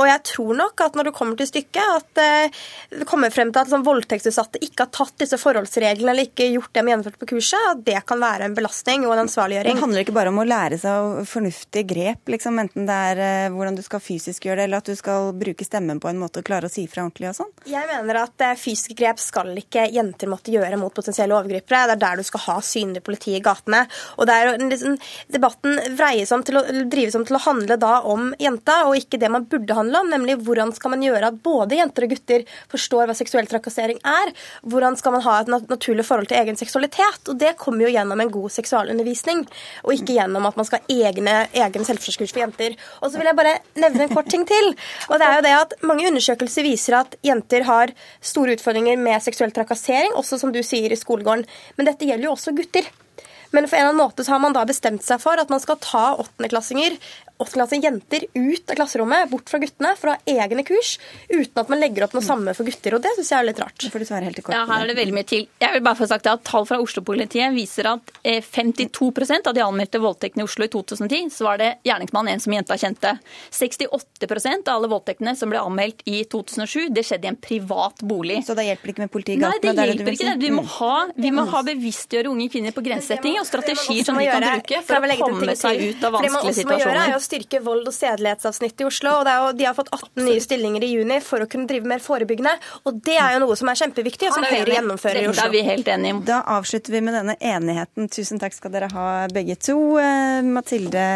Og 0.00 0.08
jeg 0.08 0.22
tror 0.30 0.56
nok 0.58 0.82
at 0.84 0.96
når 0.98 1.08
det 1.08 1.14
kommer 1.16 1.38
til 1.38 1.48
stykket, 1.48 1.82
at 2.00 2.20
eh, 2.22 2.62
det 3.00 3.06
kommer 3.08 3.32
frem 3.34 3.52
til 3.52 3.62
at 3.62 3.70
sånn, 3.70 3.84
voldtektsutsatte 3.86 4.62
ikke 4.64 4.86
har 4.86 4.92
tatt 4.94 5.14
disse 5.22 5.38
forholdsreglene 5.40 6.14
eller 6.14 6.28
ikke 6.28 6.48
gjort 6.50 6.72
dem 6.74 6.90
gjennomført 6.90 7.20
på 7.20 7.28
kurset, 7.34 7.68
at 7.70 7.84
det 7.86 8.00
kan 8.08 8.22
være 8.22 8.48
en 8.48 8.56
belastning 8.56 9.06
og 9.06 9.14
en 9.14 9.24
ansvarliggjøring. 9.24 9.76
Det 9.76 9.84
handler 9.84 10.06
ikke 10.06 10.16
bare 10.16 10.32
om 10.32 10.42
å 10.42 10.48
lære 10.48 10.80
seg 10.82 11.22
fornuftige 11.30 11.86
grep, 11.94 12.34
liksom, 12.34 12.58
enten 12.62 12.88
det 12.88 12.98
er 13.12 13.22
eh, 13.28 13.52
hvordan 13.54 13.78
du 13.78 13.84
skal 13.86 14.02
fysisk 14.02 14.48
gjøre 14.48 14.62
det, 14.62 14.68
eller 14.68 14.82
at 14.82 14.90
du 14.90 14.98
skal 14.98 15.30
bruke 15.38 15.66
stemmen 15.66 16.02
på 16.02 16.10
en 16.10 16.20
måte 16.20 16.42
og 16.42 16.48
klare 16.48 16.70
å 16.70 16.72
si 16.72 16.86
fra 16.94 17.04
ordentlig 17.04 17.30
og 17.32 17.38
sånn? 17.40 17.52
Jeg 17.68 17.88
mener 17.90 18.20
at 18.22 18.44
eh, 18.46 18.56
fysiske 18.60 18.96
grep 18.98 19.20
skal 19.22 19.52
ikke 19.58 19.86
jenter 19.94 20.30
måtte 20.30 20.54
gjøre 20.54 20.78
mot 20.80 20.94
potensielle 20.94 21.36
overgripere. 21.36 21.84
Det 21.90 21.96
er 21.96 22.02
der 22.04 22.20
du 22.20 22.26
skal 22.26 22.44
ha 22.46 22.56
synlig 22.64 23.04
politi 23.06 23.36
i 23.36 23.42
gatene. 23.44 23.84
Og 24.18 24.28
det 24.30 24.38
er 24.38 24.52
liksom, 24.62 24.96
Debatten 25.34 25.78
vreies 25.98 26.32
om 26.34 26.44
til 26.46 26.60
å, 26.60 26.64
drives 26.90 27.16
om 27.18 27.26
til 27.26 27.38
å 27.38 27.42
handle 27.44 27.78
da 27.80 27.98
om 28.08 28.30
jenta, 28.40 28.80
og 28.88 28.98
ikke 28.98 29.20
det 29.20 29.30
man 29.32 29.48
burde 29.50 29.76
handle 29.76 30.04
om, 30.04 30.12
nemlig 30.12 30.38
hvordan 30.46 30.72
skal 30.76 30.94
man 30.94 31.04
gjøre 31.04 31.32
at 31.32 31.40
både 31.44 31.80
jenter 31.80 32.06
og 32.06 32.14
gutter 32.14 32.46
forstår 32.72 33.08
hva 33.08 33.16
seksuell 33.18 33.48
trakassering 33.50 34.00
er. 34.06 34.32
Hvordan 34.62 34.98
skal 35.00 35.16
man 35.16 35.24
ha 35.26 35.38
et 35.40 35.50
naturlig 35.50 36.06
forhold 36.06 36.30
til 36.30 36.40
egen 36.40 36.58
seksualitet. 36.58 37.28
Og 37.30 37.38
det 37.40 37.54
kommer 37.60 37.86
jo 37.86 37.92
gjennom 37.94 38.20
en 38.20 38.32
god 38.32 38.52
seksualundervisning, 38.54 39.44
og 39.84 39.94
ikke 39.96 40.18
gjennom 40.18 40.48
at 40.48 40.58
man 40.58 40.68
skal 40.68 40.82
ha 40.82 40.98
egne, 41.08 41.36
egen 41.64 41.88
selvforskurs 41.88 42.34
for 42.34 42.44
jenter. 42.44 42.76
Og 43.00 43.10
så 43.10 43.20
vil 43.20 43.30
jeg 43.30 43.38
bare 43.38 43.56
nevne 43.80 44.06
en 44.06 44.14
kort 44.14 44.30
ting 44.32 44.46
til. 44.48 44.72
og 45.08 45.18
det 45.20 45.28
er 45.28 45.38
jo 45.38 45.46
det 45.48 45.54
at 45.60 45.72
Mange 45.84 46.06
undersøkelser 46.08 46.64
viser 46.64 46.83
at 46.92 47.16
jenter 47.24 47.64
har 47.64 47.94
store 48.20 48.58
utfordringer 48.58 49.00
med 49.00 49.22
seksuell 49.24 49.54
trakassering, 49.56 50.12
også 50.12 50.36
som 50.42 50.52
du 50.52 50.60
sier 50.60 50.92
i 50.92 51.00
skolegården. 51.00 51.46
Men 51.78 51.88
dette 51.88 52.04
gjelder 52.04 52.28
jo 52.28 52.34
også 52.36 52.52
gutter. 52.52 52.84
Men 53.54 53.68
for 53.70 53.78
en 53.78 53.86
eller 53.86 53.94
annen 53.94 54.02
måte 54.02 54.24
så 54.26 54.34
har 54.34 54.42
man 54.42 54.52
da 54.52 54.66
bestemt 54.66 55.04
seg 55.06 55.20
for 55.22 55.40
at 55.40 55.48
man 55.52 55.62
skal 55.62 55.78
ta 55.80 56.16
åttendeklassinger 56.18 56.98
åttendeklasse 57.38 57.80
jenter 57.82 58.26
ut 58.34 58.70
av 58.70 58.78
klasserommet, 58.78 59.30
bort 59.30 59.50
fra 59.50 59.58
guttene, 59.58 59.94
for 59.98 60.10
å 60.10 60.14
ha 60.14 60.44
egne 60.44 60.62
kurs, 60.66 60.96
uten 61.28 61.60
at 61.60 61.70
man 61.72 61.80
legger 61.82 62.06
opp 62.06 62.14
noe 62.14 62.24
samme 62.24 62.54
for 62.54 62.68
gutter. 62.68 62.94
Og 62.94 63.02
det 63.02 63.14
syns 63.16 63.32
jeg 63.32 63.38
er 63.40 63.48
litt 63.48 63.62
rart. 63.62 63.86
For 63.90 64.02
du 64.02 64.06
svarer 64.08 64.28
helt 64.28 64.40
kort. 64.40 64.54
Ja, 64.54 64.64
her 64.70 64.84
er 64.84 64.92
det 64.92 64.96
veldig 65.00 65.16
mye 65.16 65.28
til. 65.28 65.48
Jeg 65.62 65.74
vil 65.74 65.84
bare 65.84 65.98
få 65.98 66.08
sagt 66.10 66.28
at 66.30 66.44
Tall 66.46 66.68
fra 66.68 66.78
Oslo-politiet 66.82 67.54
viser 67.56 67.90
at 67.90 68.12
52 68.22 69.10
eh, 69.10 69.40
av 69.42 69.56
de 69.56 69.64
anmeldte 69.64 70.00
voldtektene 70.02 70.44
i 70.44 70.48
Oslo 70.48 70.68
i 70.68 70.70
2010, 70.72 71.32
så 71.34 71.48
var 71.48 71.60
det 71.62 71.70
gjerningsmannen 71.88 72.34
en 72.36 72.44
som 72.44 72.54
jenta 72.54 72.78
kjente. 72.78 73.16
68% 73.50 74.70
av 74.70 74.78
alle 74.78 74.92
voldtektene 74.94 75.34
som 75.38 75.50
ble 75.50 75.62
anmeldt 75.62 76.06
i 76.06 76.22
2007, 76.30 76.88
det 76.94 77.06
skjedde 77.08 77.28
i 77.28 77.32
en 77.32 77.40
privat 77.40 78.04
bolig. 78.06 78.40
Så 78.46 78.54
det 78.54 78.68
hjelper 78.68 78.94
ikke 78.94 79.06
med 79.06 79.14
politiet 79.14 79.38
i 79.38 79.42
gatene? 79.42 79.58
Nei, 79.58 79.62
det, 79.64 79.74
det 79.74 79.88
hjelper 79.90 80.10
det 80.12 80.16
ikke. 80.20 80.36
Vi 80.44 80.52
må, 80.54 80.64
ha, 80.78 80.94
vi 81.18 81.34
må 81.34 81.46
ha 81.50 81.64
bevisstgjøre 81.66 82.30
unge 82.30 82.48
kvinner 82.52 82.76
på 82.76 82.84
grensesetting 82.84 83.40
og 83.42 83.48
strategier 83.48 84.06
som 84.06 84.18
de 84.20 84.30
kan 84.30 84.44
bruke 84.44 84.82
for 84.86 85.10
å 85.10 85.18
komme 85.24 85.58
seg 85.58 85.84
ut 85.88 86.06
av 86.06 86.18
vanskelige 86.18 86.58
situasjoner 86.62 87.23
styrke 87.24 87.60
vold- 87.64 87.88
og 87.88 87.94
sedelighetsavsnittet 87.96 88.84
i 88.84 88.88
Oslo. 88.88 89.16
og, 89.20 89.30
jo, 89.30 89.52
De 89.58 89.68
har 89.68 89.76
fått 89.76 89.90
18 89.92 90.24
nye 90.28 90.40
stillinger 90.44 90.84
i 90.84 90.92
juni 90.94 91.20
for 91.24 91.44
å 91.44 91.48
kunne 91.50 91.68
drive 91.70 91.88
mer 91.88 92.02
forebyggende. 92.04 92.54
og 92.84 93.02
Det 93.04 93.16
er 93.16 93.34
jo 93.34 93.44
noe 93.46 93.56
som 93.56 93.68
er 93.72 93.80
kjempeviktig, 93.80 94.28
og 94.30 94.38
som 94.38 94.44
Høyre 94.44 94.78
gjennomfører 94.78 95.22
i 95.22 95.28
Oslo. 95.28 95.42
Da 95.42 95.48
er 95.48 95.54
vi 95.56 95.62
helt 95.66 95.88
enige 95.88 96.14
om. 96.14 96.24
Da 96.24 96.42
avslutter 96.56 96.92
vi 96.92 97.00
med 97.00 97.14
denne 97.18 97.36
enigheten. 97.40 98.10
Tusen 98.12 98.42
takk 98.42 98.56
skal 98.56 98.74
dere 98.74 98.90
ha 98.92 99.06
begge 99.32 99.56
to. 99.56 99.78
Eh, 99.98 100.42
Mathilde 100.42 101.06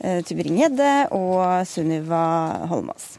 eh, 0.00 0.22
Tybring-Gjedde 0.26 1.12
og 1.16 1.66
Sunniva 1.66 2.66
Holmås. 2.70 3.16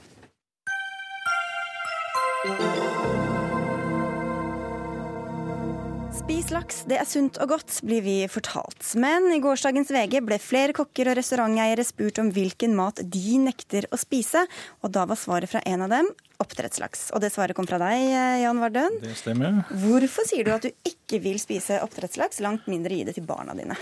Spis 6.28 6.50
laks, 6.52 6.82
det 6.92 6.98
er 7.00 7.08
sunt 7.08 7.38
og 7.40 7.54
godt, 7.54 7.78
blir 7.88 8.02
vi 8.04 8.14
fortalt. 8.28 8.84
Men 9.00 9.30
i 9.32 9.38
gårsdagens 9.40 9.88
VG 9.96 10.18
ble 10.28 10.36
flere 10.44 10.74
kokker 10.76 11.08
og 11.08 11.16
restauranteiere 11.16 11.86
spurt 11.88 12.20
om 12.20 12.34
hvilken 12.36 12.74
mat 12.76 13.00
de 13.00 13.38
nekter 13.40 13.88
å 13.96 14.00
spise, 14.02 14.42
og 14.84 14.92
da 14.92 15.06
var 15.08 15.16
svaret 15.16 15.48
fra 15.48 15.62
en 15.64 15.86
av 15.86 15.94
dem 15.94 16.10
oppdrettslaks. 16.44 17.14
Og 17.16 17.24
det 17.24 17.30
svaret 17.32 17.56
kom 17.56 17.70
fra 17.70 17.80
deg, 17.80 18.12
Jan 18.44 18.60
Vardøen. 18.60 19.00
Det 19.06 19.16
stemmer. 19.16 19.62
Hvorfor 19.72 20.28
sier 20.28 20.44
du 20.44 20.52
at 20.52 20.68
du 20.68 20.92
ikke 20.92 21.24
vil 21.24 21.40
spise 21.40 21.80
oppdrettslaks, 21.88 22.44
langt 22.44 22.68
mindre 22.68 23.00
gi 23.00 23.08
det 23.08 23.16
til 23.16 23.30
barna 23.30 23.56
dine? 23.56 23.80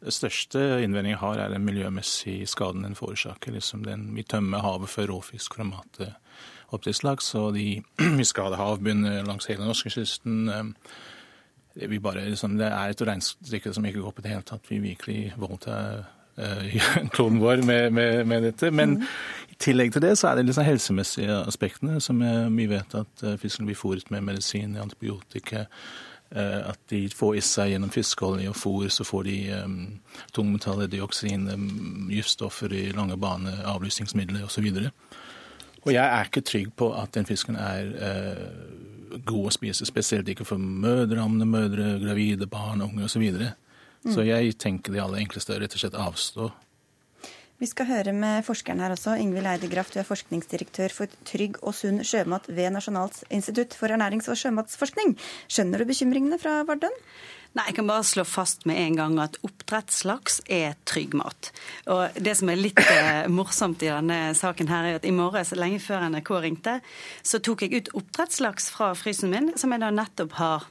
Det 0.00 0.16
største 0.16 0.64
innvendingen 0.80 1.18
jeg 1.18 1.20
har, 1.20 1.42
er 1.44 1.52
den 1.52 1.68
miljømessige 1.68 2.48
skaden 2.48 2.88
den 2.88 2.96
forårsaker. 2.96 3.52
Liksom 3.60 3.84
den, 3.84 4.14
vi 4.16 4.24
tømmer 4.24 4.64
havet 4.64 4.88
for 4.88 5.12
råfisk 5.12 5.60
for 5.60 5.68
mat 5.68 6.06
oppdrettslaks, 6.72 7.34
og 7.42 7.58
de, 7.60 7.82
vi 8.22 8.24
skader 8.24 8.56
havbunnen 8.56 9.28
langs 9.28 9.52
hele 9.52 9.68
norskekysten. 9.68 10.48
Det, 11.74 12.00
bare, 12.02 12.28
liksom, 12.28 12.58
det 12.58 12.68
er 12.70 12.92
et 12.92 13.02
regnestykke 13.02 13.72
som 13.74 13.86
ikke 13.86 14.02
går 14.04 14.14
på 14.14 14.22
det 14.22 14.30
hele 14.30 14.46
tatt. 14.46 14.70
Vi 14.70 14.78
virkelig 14.78 15.34
voldtar 15.36 16.04
uh, 16.38 16.76
kloden 17.14 17.40
vår 17.42 17.64
med, 17.66 17.90
med, 17.92 18.24
med, 18.30 18.48
dette. 18.48 18.70
Men 18.70 18.98
mm. 19.00 19.06
i 19.50 19.58
tillegg 19.58 19.92
til 19.92 20.04
det 20.06 20.14
så 20.18 20.30
er 20.30 20.38
det 20.38 20.46
liksom 20.46 20.68
helsemessige 20.68 21.40
aspektene, 21.48 22.00
som 22.00 22.22
vi 22.56 22.68
vet 22.70 22.94
at 22.94 23.26
uh, 23.26 23.36
fisken 23.42 23.66
blir 23.66 23.78
fôret 23.78 24.10
med 24.14 24.22
medisin, 24.22 24.76
antibiotika. 24.76 25.66
Uh, 26.34 26.70
at 26.70 26.80
de 26.90 27.04
får 27.14 27.36
i 27.38 27.42
seg 27.44 27.74
gjennom 27.74 27.92
fiskeolje 27.94 28.50
og 28.50 28.56
fôr, 28.58 28.88
så 28.90 29.04
får 29.06 29.26
de 29.26 29.36
um, 29.64 29.76
tungmetaller, 30.34 30.88
dioksin, 30.90 31.50
um, 31.52 32.08
giftstoffer 32.10 32.72
i 32.74 32.88
lange 32.94 33.18
bane, 33.20 33.52
avlysningsmidler 33.70 34.46
osv. 34.46 34.70
Og, 34.70 34.88
så 34.88 35.24
og 35.84 35.92
jeg 35.92 36.04
er 36.04 36.24
ikke 36.24 36.40
trygg 36.40 36.72
på 36.80 36.88
at 36.96 37.12
den 37.14 37.26
fisken 37.28 37.58
er 37.60 37.90
uh, 37.92 38.93
god 39.24 39.50
å 39.50 39.54
spise, 39.54 39.86
spesielt 39.88 40.28
ikke 40.30 40.46
for 40.48 40.60
mødre, 40.60 41.22
ammende 41.22 41.46
mødre, 41.48 41.94
gravide, 42.02 42.48
barn, 42.50 42.82
unge 42.84 43.06
osv. 43.06 43.14
Så, 43.14 43.22
videre. 43.22 43.54
så 44.02 44.20
mm. 44.20 44.28
jeg 44.28 44.58
tenker 44.60 44.94
det 44.94 45.02
aller 45.04 45.22
enkleste 45.22 45.54
er 45.54 45.64
rett 45.64 45.76
og 45.76 45.84
slett 45.84 45.98
avstå. 45.98 46.50
Vi 47.62 47.68
skal 47.70 47.86
høre 47.86 48.12
med 48.12 48.42
forskeren 48.42 48.82
her 48.82 48.92
også. 48.96 49.14
Ingvild 49.22 49.46
Eidegraft, 49.46 49.94
du 49.94 50.00
er 50.02 50.08
forskningsdirektør 50.08 50.92
for 50.92 51.12
trygg 51.28 51.60
og 51.62 51.76
sunn 51.78 52.02
sjømat 52.02 52.48
ved 52.50 52.74
Nasjonalt 52.74 53.20
institutt 53.30 53.76
for 53.78 53.94
ernærings- 53.94 54.26
og 54.28 54.36
sjømatsforskning. 54.40 55.14
Skjønner 55.46 55.80
du 55.80 55.86
bekymringene 55.88 56.40
fra 56.42 56.58
Vardøen? 56.66 56.98
Nei, 57.54 57.68
Jeg 57.68 57.76
kan 57.76 57.86
bare 57.86 58.02
slå 58.02 58.24
fast 58.26 58.64
med 58.66 58.80
en 58.82 58.96
gang 58.98 59.18
at 59.22 59.36
oppdrettslaks 59.46 60.40
er 60.50 60.74
trygg 60.90 61.14
mat. 61.14 61.52
Og 61.86 62.16
Det 62.18 62.34
som 62.34 62.50
er 62.50 62.58
litt 62.58 62.80
eh, 62.82 63.28
morsomt 63.30 63.82
i 63.86 63.92
denne 63.92 64.34
saken, 64.34 64.66
her 64.68 64.88
er 64.88 64.98
at 64.98 65.06
i 65.06 65.14
morges, 65.14 65.54
lenge 65.54 65.78
før 65.78 66.08
NRK 66.10 66.32
ringte, 66.42 66.80
så 67.22 67.38
tok 67.38 67.62
jeg 67.62 67.78
ut 67.78 67.92
oppdrettslaks 68.00 68.72
fra 68.74 68.90
frysen 68.98 69.30
min, 69.30 69.52
som 69.54 69.70
jeg 69.70 69.84
da 69.84 69.92
nettopp 69.94 70.34
har 70.40 70.66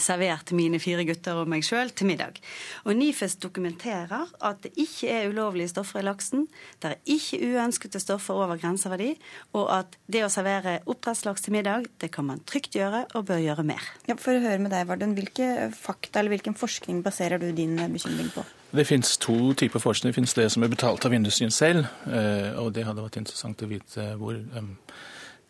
servert 0.00 0.52
mine 0.54 0.78
fire 0.82 1.04
gutter 1.06 1.40
og 1.42 1.50
meg 1.50 1.64
sjøl 1.66 1.90
til 1.90 2.08
middag. 2.08 2.38
Og 2.86 2.94
NIFES 2.96 3.36
dokumenterer 3.42 4.30
at 4.44 4.62
det 4.64 4.72
ikke 4.80 5.10
er 5.10 5.32
ulovlige 5.32 5.72
stoffer 5.72 6.00
i 6.00 6.06
laksen, 6.06 6.46
det 6.82 6.92
er 6.92 7.14
ikke 7.16 7.40
uønskede 7.42 8.00
stoffer 8.02 8.38
over 8.38 8.60
grenseverdi, 8.60 9.14
og 9.58 9.68
at 9.74 9.98
det 10.06 10.24
å 10.24 10.30
servere 10.32 10.78
oppdrettslaks 10.86 11.46
til 11.46 11.56
middag, 11.56 11.88
det 12.00 12.12
kan 12.14 12.28
man 12.30 12.42
trygt 12.46 12.78
gjøre 12.78 13.04
og 13.14 13.26
bør 13.30 13.42
gjøre 13.42 13.66
mer. 13.66 13.82
Ja, 14.08 14.16
for 14.20 14.36
å 14.36 14.44
høre 14.44 14.62
med 14.62 14.74
deg, 14.74 14.86
Varden, 14.88 15.16
Hvilke 15.18 15.70
fakta 15.74 16.20
eller 16.20 16.34
hvilken 16.34 16.56
forskning 16.58 17.02
baserer 17.04 17.42
du 17.42 17.50
din 17.54 17.76
bekymring 17.76 18.30
på? 18.34 18.44
Det 18.74 18.86
finnes 18.88 19.12
to 19.22 19.52
typer 19.54 19.78
forskning. 19.78 20.10
Det 20.10 20.18
finnes 20.18 20.34
det 20.34 20.48
som 20.50 20.64
er 20.66 20.72
betalt 20.72 21.04
av 21.06 21.14
industrien 21.14 21.52
selv, 21.54 21.86
eh, 22.10 22.50
og 22.58 22.72
det 22.74 22.86
hadde 22.86 23.04
vært 23.04 23.20
interessant 23.20 23.62
å 23.62 23.70
vite 23.70 24.08
hvor 24.18 24.34
Eh, 24.34 24.62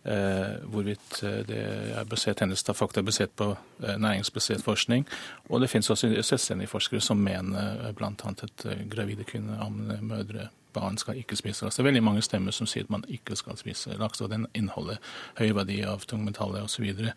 hvorvidt 0.05 1.22
eh, 1.22 1.40
det 1.48 1.61
er 1.96 2.05
basert 2.05 2.42
hennes 2.44 2.64
fakta 2.64 3.00
er 3.00 3.07
basert 3.07 3.32
på 3.36 3.55
eh, 3.82 3.96
næringsbasert 3.96 4.62
forskning. 4.64 5.07
Og 5.48 5.61
det 5.61 5.70
finnes 5.70 5.90
også 5.90 6.11
selvstendige 6.22 6.68
forskere 6.68 7.00
som 7.00 7.16
mener 7.16 7.92
bl.a. 7.96 8.11
at 8.28 8.66
gravide 8.90 9.24
kvinner, 9.24 9.62
ammende 9.64 9.98
mødre, 10.02 10.48
barn 10.74 10.98
skal 10.98 11.16
ikke 11.16 11.36
spise 11.36 11.64
laks. 11.64 11.76
Det 11.76 11.82
er 11.82 11.88
veldig 11.88 12.02
mange 12.02 12.22
stemmer 12.22 12.52
som 12.52 12.66
sier 12.66 12.84
at 12.84 12.90
man 12.90 13.05
ikke 13.09 13.36
skal 13.36 13.57
spise 13.57 13.96
laks, 13.96 14.20
og 14.20 14.30
den 14.30 14.46
inneholder 14.55 14.98
høy 15.38 15.55
verdi 15.55 15.80
av 15.86 16.02
tungmetaller 16.05 16.66
osv. 16.66 17.12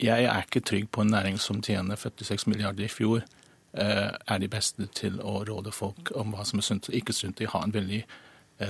Jeg 0.00 0.24
er 0.24 0.42
ikke 0.42 0.60
trygg 0.60 0.90
på 0.92 1.00
en 1.00 1.10
næring 1.14 1.40
som 1.40 1.62
tjener 1.62 1.96
46 1.96 2.46
milliarder 2.50 2.84
i 2.84 2.88
fjor, 2.92 3.24
er 3.72 4.38
de 4.38 4.48
beste 4.48 4.86
til 4.94 5.16
å 5.24 5.40
råde 5.48 5.72
folk 5.72 6.12
om 6.14 6.34
hva 6.34 6.44
som 6.44 6.60
er 6.60 6.66
sunt 6.68 6.90
og 6.90 6.94
ikke 6.94 7.16
sunt. 7.16 7.38
De 7.38 7.48
har 7.48 7.64
en 7.64 7.74
veldig 7.74 8.04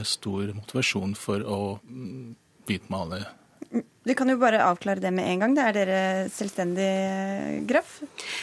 stor 0.07 0.55
motivasjon 0.55 1.19
for 1.19 1.43
å 1.43 1.59
mm, 1.83 2.37
hvitmale 2.67 3.25
Vi 4.05 4.15
kan 4.15 4.29
jo 4.29 4.37
bare 4.37 4.61
avklare 4.65 5.01
det 5.01 5.11
med 5.17 5.29
en 5.31 5.41
gang. 5.41 5.55
Det 5.57 5.63
er 5.65 5.77
dere 5.79 6.01
selvstendig 6.33 6.89
Graff? 7.69 8.03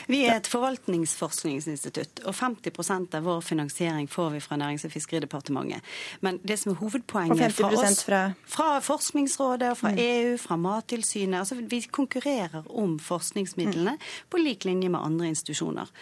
Vi 0.09 0.23
er 0.25 0.39
et 0.39 0.49
forvaltningsforskningsinstitutt, 0.49 2.23
og 2.25 2.33
50% 2.33 3.17
av 3.19 3.27
vår 3.29 3.43
finansiering 3.45 4.09
får 4.09 4.31
vi 4.35 4.41
fra 4.41 4.57
Nærings- 4.57 4.87
og 4.89 4.93
fiskeridepartementet. 4.95 5.85
Men 6.25 6.39
det 6.41 6.57
som 6.61 6.73
er 6.73 6.79
hovedpoenget 6.81 7.53
fra 7.53 7.69
oss 7.77 8.01
fra... 8.07 8.23
fra 8.49 8.69
Forskningsrådet, 8.81 9.75
fra 9.77 9.93
mm. 9.93 10.01
EU, 10.01 10.35
fra 10.41 10.57
Mattilsynet 10.57 11.43
altså 11.43 11.59
Vi 11.61 11.83
konkurrerer 11.93 12.65
om 12.65 12.97
forskningsmidlene 12.99 13.95
mm. 13.97 14.05
på 14.29 14.41
lik 14.41 14.65
linje 14.65 14.89
med 14.89 15.01
andre 15.05 15.29
institusjoner. 15.35 15.93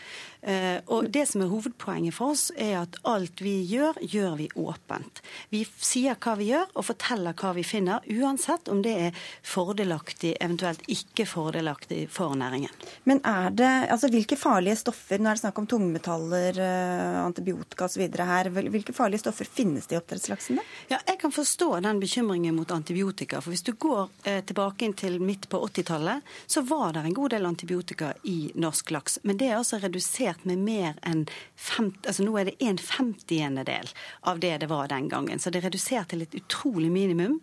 Eh, 0.42 0.80
og 0.88 1.10
Det 1.12 1.26
som 1.28 1.44
er 1.44 1.52
hovedpoenget 1.52 2.16
for 2.16 2.32
oss, 2.32 2.48
er 2.56 2.80
at 2.86 2.96
alt 3.04 3.44
vi 3.44 3.58
gjør, 3.68 4.00
gjør 4.00 4.38
vi 4.40 4.48
åpent. 4.56 5.20
Vi 5.52 5.66
sier 5.78 6.16
hva 6.16 6.38
vi 6.40 6.52
gjør 6.54 6.72
og 6.76 6.88
forteller 6.88 7.36
hva 7.36 7.52
vi 7.58 7.66
finner, 7.68 8.06
uansett 8.08 8.72
om 8.72 8.84
det 8.86 8.96
er 9.10 9.24
fordelaktig, 9.50 10.36
eventuelt 10.42 10.84
ikke 10.92 11.26
fordelaktig 11.28 12.04
for 12.14 12.36
næringen. 12.38 12.74
Men 13.10 13.22
er 13.26 13.50
det, 13.50 13.70
altså 13.90 14.10
hvilke 14.14 14.38
farlige 14.38 14.78
stoffer, 14.84 15.20
nå 15.20 15.32
er 15.32 15.38
det 15.38 15.44
snakk 15.44 15.62
om 15.62 15.68
tungmetaller, 15.70 16.60
eh, 16.62 17.18
antibiotika 17.24 17.88
osv. 17.88 18.06
her, 18.30 18.50
hvilke 18.50 18.94
farlige 18.94 19.24
stoffer 19.24 19.50
finnes 19.50 19.88
det 19.90 19.98
i 19.98 20.00
oppdrettslaksen? 20.00 20.60
Ja, 20.92 21.00
jeg 21.08 21.20
kan 21.22 21.34
forstå 21.34 21.72
den 21.86 22.00
bekymringen 22.00 22.56
mot 22.56 22.72
antibiotika. 22.72 23.42
For 23.42 23.54
hvis 23.56 23.66
du 23.66 23.74
går 23.74 24.10
eh, 24.24 24.44
tilbake 24.46 24.92
til 24.98 25.20
midt 25.22 25.50
på 25.50 25.62
80-tallet, 25.68 26.22
så 26.48 26.62
var 26.62 26.94
det 26.94 27.06
en 27.06 27.18
god 27.18 27.34
del 27.36 27.46
antibiotika 27.50 28.14
i 28.24 28.52
norsk 28.56 28.92
laks. 28.92 29.20
Men 29.24 29.38
det 29.42 29.50
er 29.50 29.58
altså 29.58 29.82
redusert 29.82 30.46
med 30.46 30.62
mer 30.62 31.00
enn 31.02 31.26
50, 31.56 32.06
altså 32.06 32.28
Nå 32.30 32.38
er 32.38 32.52
det 32.52 32.58
en 32.62 32.78
femtiendedel 32.78 33.90
av 34.30 34.40
det 34.44 34.58
det 34.62 34.70
var 34.70 34.88
den 34.92 35.10
gangen. 35.10 35.40
Så 35.40 35.50
det 35.50 35.64
er 35.64 35.70
redusert 35.70 36.12
til 36.12 36.22
et 36.22 36.36
utrolig 36.38 36.92
minimum 36.94 37.40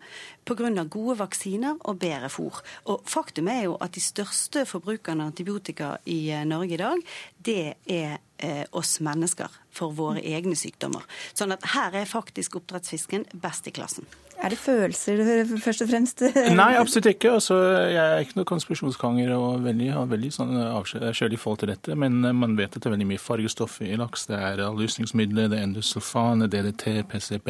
pga. 0.47 0.83
gode 0.89 1.17
vaksiner 1.19 1.77
og 1.79 1.99
bedre 1.99 2.29
fôr. 2.31 2.61
Og 2.85 3.03
faktum 3.05 3.47
er 3.51 3.63
jo 3.67 3.77
at 3.81 3.93
de 3.93 4.03
største 4.03 4.65
forbrukerne 4.65 5.23
av 5.23 5.33
antibiotika 5.33 5.97
i 6.05 6.29
eh, 6.31 6.45
Norge 6.45 6.73
i 6.73 6.81
dag, 6.81 7.03
det 7.37 7.75
er 7.85 8.17
eh, 8.37 8.65
oss 8.71 8.99
mennesker 8.99 9.51
for 9.71 9.93
våre 9.93 10.23
egne 10.23 10.55
sykdommer. 10.55 11.03
Sånn 11.33 11.55
at 11.55 11.65
her 11.73 11.95
er 12.01 12.09
faktisk 12.09 12.59
oppdrettsfisken 12.61 13.27
best 13.33 13.67
i 13.67 13.75
klassen. 13.75 14.07
Er 14.37 14.53
det 14.53 14.59
følelser 14.61 15.21
først 15.57 15.81
og 15.81 15.89
fremst? 15.89 16.21
Nei, 16.59 16.69
absolutt 16.77 17.09
ikke. 17.09 17.33
Altså, 17.39 17.57
jeg 17.89 18.03
er 18.03 18.21
ikke 18.21 18.37
noen 18.37 18.49
konspirasjonskanger 18.51 19.33
og 19.33 19.63
veldig, 19.65 19.87
har 19.95 20.11
veldig 20.11 20.29
sånn 20.33 20.53
i 20.57 21.39
forhold 21.41 21.63
til 21.63 21.71
dette. 21.73 21.97
Men 21.97 22.19
eh, 22.21 22.35
man 22.37 22.57
vet 22.59 22.75
at 22.75 22.83
det 22.83 22.89
er 22.89 22.93
veldig 22.97 23.09
mye 23.15 23.23
fargestoff 23.23 23.79
i 23.81 23.95
laks. 23.97 24.27
Det 24.29 24.37
er 24.37 24.61
avlusningsmidler, 24.67 25.49
det 25.49 25.57
er 25.57 25.65
endosulfan, 25.65 26.45
DDT, 26.53 26.85
PCB, 27.09 27.49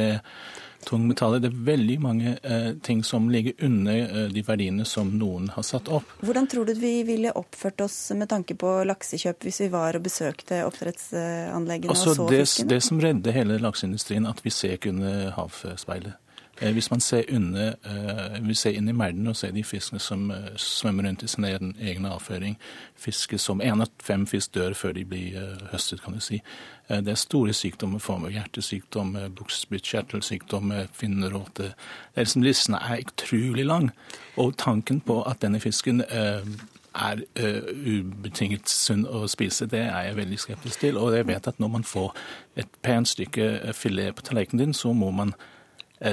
tungmetaller. 0.87 1.41
Det 1.43 1.51
er 1.51 1.57
veldig 1.67 1.97
mange 2.01 2.35
eh, 2.39 2.69
ting 2.87 3.03
som 3.03 3.27
ligger 3.33 3.57
under 3.67 3.97
eh, 4.05 4.29
de 4.31 4.43
verdiene 4.47 4.85
som 4.87 5.11
noen 5.19 5.49
har 5.57 5.65
satt 5.67 5.91
opp. 5.91 6.13
Hvordan 6.23 6.47
tror 6.47 6.69
du 6.69 6.71
vi 6.79 7.01
ville 7.07 7.33
oppført 7.35 7.83
oss 7.83 7.97
med 8.15 8.31
tanke 8.31 8.55
på 8.55 8.77
laksekjøp 8.87 9.49
hvis 9.49 9.65
vi 9.65 9.73
var 9.75 9.99
og 9.99 10.07
besøkte 10.07 10.63
oppdrettsanleggene 10.69 11.91
altså, 11.91 12.15
og 12.15 12.21
så 12.21 12.29
det, 12.31 12.45
fiskene? 12.45 12.71
Det 12.77 12.79
som 12.87 13.03
redder 13.03 13.35
hele 13.35 13.59
lakseindustrien, 13.59 14.29
at 14.29 14.39
vi 14.45 14.55
ser 14.55 14.79
ikke 14.79 14.95
under 14.95 15.35
havspeilet. 15.35 16.15
Eh, 16.61 16.71
hvis 16.71 16.91
man 16.91 16.99
ser, 16.99 17.23
under, 17.35 17.73
eh, 17.85 18.53
ser 18.53 18.71
inn 18.71 18.89
i 18.89 18.91
merden 18.91 19.27
og 19.27 19.35
ser 19.35 19.51
de 19.51 19.63
fiskene 19.63 19.99
som 19.99 20.31
eh, 20.31 20.55
svømmer 20.57 21.05
rundt 21.05 21.23
i 21.23 21.27
sin 21.27 21.45
egen, 21.45 22.05
avføring, 22.05 22.57
fisker 22.95 23.37
som 23.37 23.61
én 23.61 23.81
av 23.81 23.91
fem 24.03 24.25
fisk 24.27 24.55
dør 24.55 24.73
før 24.73 24.93
de 24.93 25.05
blir 25.05 25.57
høstet, 25.71 26.01
kan 26.01 26.13
du 26.13 26.19
si. 26.19 26.41
Det 26.89 27.11
er 27.11 27.19
store 27.19 27.53
sykdommer 27.53 27.99
for 27.99 28.17
meg. 28.17 28.33
Hjertesykdom, 28.33 29.17
bukspyttkjertelsykdom, 29.35 30.71
finneråte. 30.93 31.73
Liksom, 32.15 32.41
listen 32.41 32.75
er 32.75 33.03
utrolig 33.03 33.65
lang. 33.65 33.91
Og 34.37 34.55
tanken 34.57 35.01
på 35.01 35.21
at 35.27 35.41
denne 35.41 35.59
fisken 35.59 36.01
er 36.07 37.21
uh, 37.39 37.67
ubetinget 37.85 38.69
sunn 38.69 39.03
å 39.05 39.27
spise, 39.27 39.67
det 39.67 39.83
er 39.83 40.07
jeg 40.07 40.17
veldig 40.17 40.39
skeptisk 40.39 40.79
til. 40.79 40.97
Og 40.97 41.13
jeg 41.13 41.27
vet 41.27 41.47
at 41.51 41.59
når 41.59 41.73
man 41.75 41.83
får 41.83 42.15
et 42.55 42.79
pent 42.81 43.07
stykke 43.07 43.73
filet 43.75 44.15
på 44.15 44.25
tallerkenen 44.25 44.63
din, 44.63 44.73
så 44.73 44.93
må 44.93 45.11
man 45.11 45.35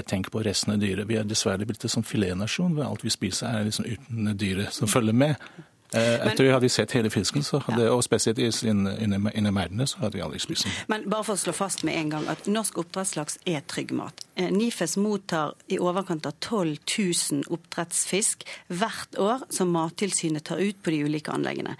tenke 0.08 0.32
på 0.32 0.42
resten 0.44 0.74
av 0.74 0.80
dyret. 0.82 1.08
Vi 1.08 1.18
er 1.20 1.28
dessverre 1.28 1.66
blitt 1.68 1.84
en 1.84 1.92
sånn 1.92 2.06
filetnasjon 2.06 2.78
alt 2.84 3.04
vi 3.04 3.12
spiser 3.12 3.50
er 3.50 3.68
liksom 3.68 3.88
uten 3.88 4.32
dyret 4.40 4.72
som 4.72 4.90
følger 4.90 5.16
med. 5.16 5.48
Eh, 5.94 6.26
etter 6.26 6.44
vi 6.44 6.50
hadde 6.50 6.68
sett 6.68 6.92
hele 6.92 7.10
fisken, 7.10 7.44
hadde, 7.68 7.86
og 7.92 8.02
spesielt 8.02 8.40
inni 8.42 9.50
merdene, 9.54 9.86
så 9.86 10.00
hadde 10.02 10.18
vi 10.18 10.22
aldri 10.24 10.40
spist 10.42 10.66
den. 10.66 10.74
Men 10.90 11.06
bare 11.10 11.26
for 11.28 11.38
å 11.38 11.40
slå 11.40 11.54
fast 11.54 11.84
med 11.86 11.94
en 12.00 12.10
gang 12.16 12.26
at 12.32 12.48
norsk 12.50 12.80
oppdrettslaks 12.82 13.38
er 13.46 13.62
trygg 13.70 13.94
mat. 13.94 14.24
Eh, 14.34 14.50
NIFES 14.50 14.96
mottar 14.98 15.54
i 15.70 15.78
overkant 15.78 16.26
av 16.26 16.34
12 16.42 16.78
000 16.98 17.44
oppdrettsfisk 17.54 18.42
hvert 18.74 19.18
år 19.22 19.44
som 19.54 19.70
Mattilsynet 19.70 20.44
tar 20.48 20.58
ut 20.58 20.80
på 20.82 20.90
de 20.90 21.04
ulike 21.06 21.30
anleggene. 21.30 21.76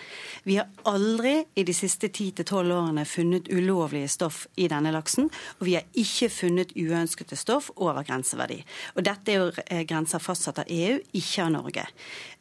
Vi 0.47 0.61
har 0.61 0.71
aldri 0.87 1.35
i 1.59 1.67
de 1.67 1.75
siste 1.75 2.07
10-12 2.13 2.71
årene 2.71 3.07
funnet 3.09 3.51
ulovlige 3.51 4.13
stoff 4.15 4.45
i 4.55 4.69
denne 4.71 4.95
laksen, 4.95 5.27
og 5.59 5.67
vi 5.67 5.75
har 5.75 5.89
ikke 5.99 6.31
funnet 6.31 6.77
uønskede 6.79 7.39
stoff 7.39 7.73
over 7.75 8.07
grenseverdi. 8.07 8.61
Og 8.95 9.03
dette 9.11 9.35
er 9.35 9.43
jo 9.43 9.51
eh, 9.67 9.83
grenser 9.89 10.23
fastsatt 10.23 10.63
av 10.63 10.71
EU, 10.71 11.01
ikke 11.19 11.49
av 11.49 11.53
Norge. 11.55 11.89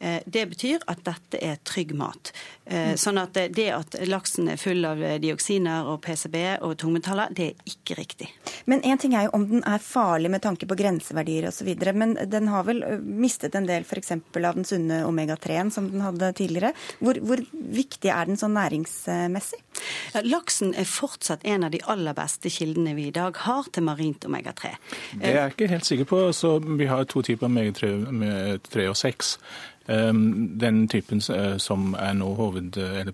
Det 0.04 0.42
betyr 0.50 0.82
at 0.90 1.00
dette 1.06 1.38
er 1.40 1.56
trygg 1.66 1.94
mat. 1.98 2.32
Eh, 2.64 2.94
sånn 3.00 3.20
at 3.20 3.34
det 3.34 3.66
at 3.74 3.96
laksen 4.08 4.48
er 4.52 4.60
full 4.60 4.84
av 4.88 5.00
dioksiner 5.20 5.88
og 5.90 6.00
PCB 6.04 6.38
og 6.64 6.76
tungmetaller, 6.80 7.32
det 7.36 7.50
er 7.50 7.74
ikke 7.74 7.98
riktig. 7.98 8.30
Men 8.70 8.82
én 8.82 9.00
ting 9.00 9.14
er 9.16 9.26
jo 9.26 9.34
om 9.36 9.46
den 9.50 9.64
er 9.68 9.82
farlig 9.82 10.30
med 10.32 10.44
tanke 10.44 10.68
på 10.68 10.78
grenseverdier 10.78 11.48
osv., 11.50 11.70
men 11.94 12.16
den 12.30 12.48
har 12.48 12.64
vel 12.68 12.82
mistet 13.04 13.54
en 13.58 13.68
del 13.68 13.84
f.eks. 13.84 14.14
av 14.14 14.54
den 14.56 14.64
sunne 14.68 15.02
omega-3-en 15.08 15.72
som 15.74 15.90
den 15.92 16.04
hadde 16.04 16.32
tidligere. 16.38 16.72
Hvor, 17.00 17.20
hvor, 17.24 17.42
viktig 17.74 18.10
er 18.12 18.28
den 18.28 18.38
sånn 18.40 18.56
næringsmessig? 18.56 19.60
Ja, 20.14 20.22
laksen 20.24 20.74
er 20.78 20.88
fortsatt 20.88 21.44
en 21.48 21.66
av 21.66 21.74
de 21.74 21.82
aller 21.90 22.16
beste 22.16 22.52
kildene 22.52 22.94
vi 22.96 23.08
i 23.10 23.14
dag 23.14 23.36
har 23.44 23.68
til 23.74 23.86
marint 23.86 24.24
omega-3. 24.28 24.74
Det 25.20 25.30
er 25.30 25.38
jeg 25.40 25.54
ikke 25.54 25.70
helt 25.74 25.88
sikker 25.88 26.10
på. 26.10 26.20
Så 26.34 26.56
vi 26.64 26.88
har 26.90 27.04
to 27.10 27.22
typer 27.26 27.50
omega-3 27.50 28.88
og 28.88 28.98
6. 28.98 29.36
Ehm, 29.88 30.58
den 30.60 30.88
typen 30.88 31.20
eh, 31.30 31.56
som 31.58 31.94
er 31.98 32.14
nå 32.16 32.30
hoved, 32.34 32.76
eller 32.76 33.12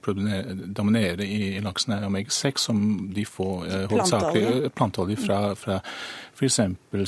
dominerer 0.76 1.24
i 1.24 1.58
laksen, 1.64 1.92
er 1.96 2.06
omega-6, 2.06 2.66
som 2.68 3.10
de 3.14 3.24
får 3.26 3.64
eh, 3.66 3.86
hovedsakelig 3.90 4.70
planteolje 4.78 5.16
fra, 5.18 5.40
fra 5.58 5.80
f.eks. 6.34 6.60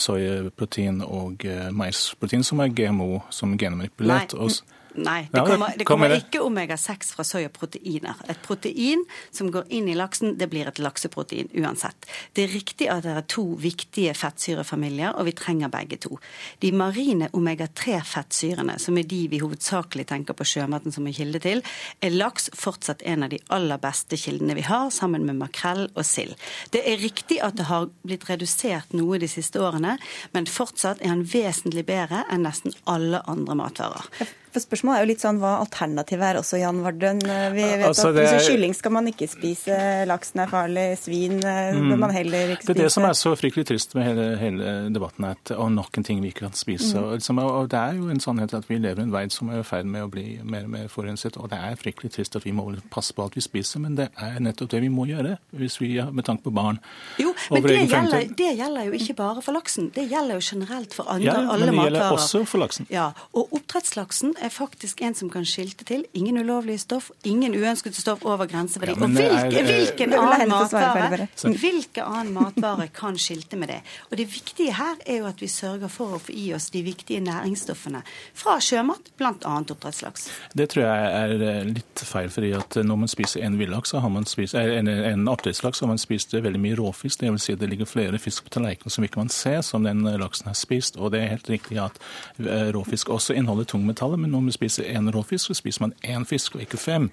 soyaprotein 0.03 1.03
og 1.07 1.47
eh, 1.47 1.71
maisprotein, 1.71 2.43
som 2.43 2.61
er 2.61 2.75
GMO, 2.75 3.21
som 3.31 3.55
genmanipulert. 3.59 4.35
Nei. 4.35 4.51
Nei, 4.95 5.29
det 5.33 5.41
kommer, 5.47 5.73
det 5.79 5.87
kommer 5.89 6.13
ikke 6.13 6.43
omega-6 6.45 7.15
fra 7.17 7.25
soyaproteiner. 7.25 8.19
Et 8.29 8.41
protein 8.45 9.05
som 9.33 9.49
går 9.53 9.71
inn 9.73 9.89
i 9.89 9.97
laksen, 9.97 10.35
det 10.39 10.51
blir 10.53 10.69
et 10.69 10.81
lakseprotein 10.83 11.49
uansett. 11.63 12.09
Det 12.37 12.45
er 12.45 12.53
riktig 12.53 12.89
at 12.93 13.07
det 13.07 13.15
er 13.17 13.25
to 13.31 13.45
viktige 13.61 14.13
fettsyrefamilier, 14.17 15.17
og 15.17 15.29
vi 15.31 15.35
trenger 15.39 15.73
begge 15.73 15.97
to. 16.05 16.19
De 16.61 16.73
marine 16.77 17.31
omega-3-fettsyrene, 17.33 18.77
som 18.83 18.99
er 19.01 19.09
de 19.09 19.23
vi 19.33 19.41
hovedsakelig 19.41 20.07
tenker 20.13 20.37
på 20.37 20.47
sjømaten 20.49 20.93
som 20.93 21.09
en 21.09 21.17
kilde 21.17 21.41
til, 21.43 21.65
er 22.05 22.13
laks 22.13 22.51
fortsatt 22.59 23.05
en 23.09 23.25
av 23.25 23.33
de 23.33 23.41
aller 23.55 23.81
beste 23.81 24.21
kildene 24.21 24.59
vi 24.59 24.67
har, 24.69 24.91
sammen 24.93 25.25
med 25.29 25.41
makrell 25.41 25.87
og 25.95 26.05
sild. 26.05 26.37
Det 26.75 26.85
er 26.85 27.01
riktig 27.01 27.41
at 27.41 27.57
det 27.57 27.71
har 27.71 27.89
blitt 28.05 28.29
redusert 28.29 28.93
noe 28.97 29.21
de 29.23 29.31
siste 29.31 29.63
årene, 29.63 29.97
men 30.37 30.51
fortsatt 30.51 31.01
er 31.01 31.15
han 31.15 31.25
vesentlig 31.25 31.87
bedre 31.89 32.27
enn 32.29 32.45
nesten 32.45 32.77
alle 32.85 33.25
andre 33.31 33.57
matvarer. 33.65 34.33
For 34.53 34.61
Spørsmålet 34.61 34.99
er 34.99 35.07
jo 35.07 35.09
litt 35.09 35.23
sånn 35.23 35.39
hva 35.41 35.55
alternativet 35.63 36.27
er 36.27 36.39
også, 36.43 36.59
Jan 36.61 36.83
Vardøen. 36.85 37.23
Vi 37.55 37.63
vet 37.65 37.87
altså, 37.87 38.11
at 38.13 38.19
er... 38.21 38.39
Kylling 38.45 38.75
skal 38.77 38.93
man 38.93 39.07
ikke 39.09 39.25
spise, 39.31 39.77
laksen 40.09 40.43
er 40.45 40.51
farlig, 40.51 40.85
svin 41.01 41.39
eh, 41.41 41.73
mm. 41.73 41.87
bør 41.89 42.01
man 42.03 42.13
heller 42.13 42.53
ikke 42.53 42.67
spise. 42.67 42.75
Det 42.77 42.83
er 42.85 42.89
det 42.91 42.93
som 42.93 43.07
er 43.09 43.17
så 43.17 43.33
fryktelig 43.39 43.65
trist 43.71 43.97
med 43.97 44.05
hele, 44.11 44.27
hele 44.37 44.75
debatten, 44.93 45.25
at, 45.31 45.55
og 45.57 45.71
nok 45.73 45.97
en 45.97 46.05
ting 46.05 46.21
vi 46.21 46.35
ikke 46.35 46.45
kan 46.45 46.59
spise. 46.59 46.91
Mm. 46.93 46.99
Og, 47.01 47.15
liksom, 47.17 47.41
og, 47.41 47.71
Det 47.73 47.81
er 47.81 47.97
jo 47.97 48.11
en 48.13 48.21
sannhet 48.21 48.53
at 48.59 48.69
vi 48.69 48.77
lever 48.83 49.01
i 49.01 49.07
en 49.07 49.15
verden 49.15 49.33
som 49.33 49.49
er 49.49 49.63
i 49.63 49.65
ferd 49.67 49.89
med 49.89 50.05
å 50.05 50.11
bli 50.13 50.27
mer 50.45 50.69
og 50.69 50.75
mer 50.75 50.93
forurenset. 50.93 51.41
Og 51.41 51.49
det 51.53 51.63
er 51.71 51.81
fryktelig 51.81 52.13
trist 52.19 52.37
at 52.37 52.45
vi 52.45 52.53
må 52.53 52.69
passe 52.93 53.17
på 53.17 53.25
alt 53.25 53.39
vi 53.39 53.45
spiser, 53.45 53.81
men 53.81 53.97
det 53.97 54.11
er 54.21 54.37
nettopp 54.45 54.75
det 54.77 54.83
vi 54.85 54.93
må 54.93 55.09
gjøre 55.09 55.39
hvis 55.57 55.79
vi 55.81 55.95
med 56.13 56.29
tanke 56.29 56.45
på 56.45 56.53
barn. 56.53 56.83
Jo, 57.23 57.33
men 57.49 57.65
det 57.65 57.79
gjelder, 57.87 58.29
det 58.37 58.53
gjelder, 58.61 58.85
jo 58.91 59.01
ikke 59.01 59.17
bare 59.17 59.41
for 59.41 59.57
laksen. 59.57 59.89
Det 59.97 60.05
gjelder 60.13 60.37
jo 60.37 60.45
generelt 60.45 60.93
for 60.93 61.09
andre, 61.09 61.31
ja, 61.31 61.41
alle 61.41 61.49
matvarer. 61.49 61.73
Ja, 61.73 61.73
Men 61.73 61.81
det 61.81 61.89
gjelder 61.89 62.21
også 62.21 62.45
for 62.53 62.67
laksen. 62.67 62.89
Ja, 62.93 63.09
og 63.33 63.57
oppdrettslaksen 63.57 64.37
er 64.43 64.51
faktisk 64.53 65.01
en 65.07 65.15
som 65.15 65.31
kan 65.31 65.45
skilte 65.47 65.85
til. 65.89 66.05
Ingen 66.19 66.39
ulovlige 66.43 66.79
stoff, 66.83 67.11
ingen 67.29 67.55
uønskede 67.55 67.95
stoff 67.95 68.25
over 68.27 68.49
grenseverdi. 68.51 68.95
Ja, 68.97 69.05
og 69.07 69.11
hvilke, 69.15 69.59
er- 69.61 69.69
hvilken, 69.69 70.15
annen 70.19 70.49
matvare, 70.51 71.29
hvilke 71.63 72.03
annen 72.05 72.33
matvare 72.35 72.89
kan 72.95 73.19
skilte 73.21 73.57
med 73.61 73.69
det? 73.73 73.81
Og 74.11 74.17
det 74.19 74.27
viktige 74.33 74.75
her 74.79 74.99
er 75.07 75.21
jo 75.23 75.29
at 75.31 75.41
vi 75.43 75.49
sørger 75.53 75.89
for 75.93 76.17
å 76.17 76.21
få 76.23 76.35
i 76.35 76.49
oss 76.57 76.71
de 76.75 76.83
viktige 76.87 77.21
næringsstoffene 77.25 78.03
fra 78.35 78.59
sjømat, 78.63 79.13
bl.a. 79.19 79.33
oppdrettslaks. 79.63 80.29
Det 80.59 80.69
tror 80.73 80.85
jeg 80.89 81.13
er 81.23 81.47
eh, 81.49 81.63
litt 81.71 82.03
feil, 82.09 82.31
fordi 82.35 82.53
at 82.59 82.81
når 82.83 83.01
man 83.05 83.13
spiser 83.13 83.45
en 83.47 83.59
villaks, 83.61 83.95
så 83.95 84.03
har 84.03 84.11
man 84.13 84.27
spist, 84.29 84.55
eh, 84.59 84.75
en, 84.81 84.89
en 84.89 85.29
oppdrettslaks, 85.33 85.79
så 85.79 85.87
har 85.87 85.93
man 85.95 86.03
spist 86.03 86.35
veldig 86.35 86.61
mye 86.63 86.79
råfisk. 86.83 87.21
Det 87.23 87.31
vil 87.31 87.43
si 87.43 87.55
at 87.55 87.63
det 87.63 87.71
ligger 87.73 87.87
flere 87.91 88.19
fisk 88.23 88.47
på 88.49 88.55
tallerkenen 88.59 88.91
som 88.91 89.05
ikke 89.07 89.21
man 89.23 89.31
ser, 89.33 89.61
som 89.67 89.87
den 89.87 90.03
eh, 90.09 90.19
laksen 90.21 90.51
har 90.51 90.59
spist. 90.59 90.99
Og 90.99 91.13
det 91.15 91.23
er 91.23 91.33
helt 91.37 91.49
riktig 91.53 91.79
at 91.83 91.99
eh, 92.43 92.71
råfisk 92.75 93.13
også 93.15 93.37
inneholder 93.39 93.69
tungmetaller, 93.75 94.17
men 94.21 94.32
når 94.33 94.45
man 94.49 94.55
spiser 94.57 94.89
én 94.89 95.11
råfisk, 95.15 95.51
så 95.51 95.57
spiser 95.59 95.85
man 95.87 95.95
én 96.05 96.27
fisk 96.29 96.57
og 96.57 96.65
ikke 96.65 96.81
fem. 96.81 97.11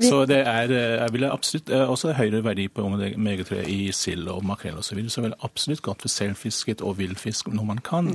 Så 0.00 0.24
det 0.30 0.40
er 0.46 0.70
eh, 0.70 0.96
jeg 1.02 1.12
vil 1.12 1.28
absolutt 1.28 1.70
eh, 1.70 1.90
også 1.90 2.14
høyere 2.18 2.44
verdi 2.44 2.68
på 2.68 2.84
omega-3 2.86 3.62
i 3.68 3.80
sild 3.92 4.28
og 4.32 4.44
makrell 4.46 4.78
osv. 4.78 4.92
Så, 4.92 4.94
videre. 4.94 5.10
så 5.10 5.26
vil 5.26 5.38
absolutt 5.42 5.82
godt 5.82 6.02
for 6.02 6.12
selvfisket 6.12 6.82
og 6.82 6.98
villfisk 6.98 7.48
når 7.52 7.64
man 7.64 7.78
kan. 7.84 8.14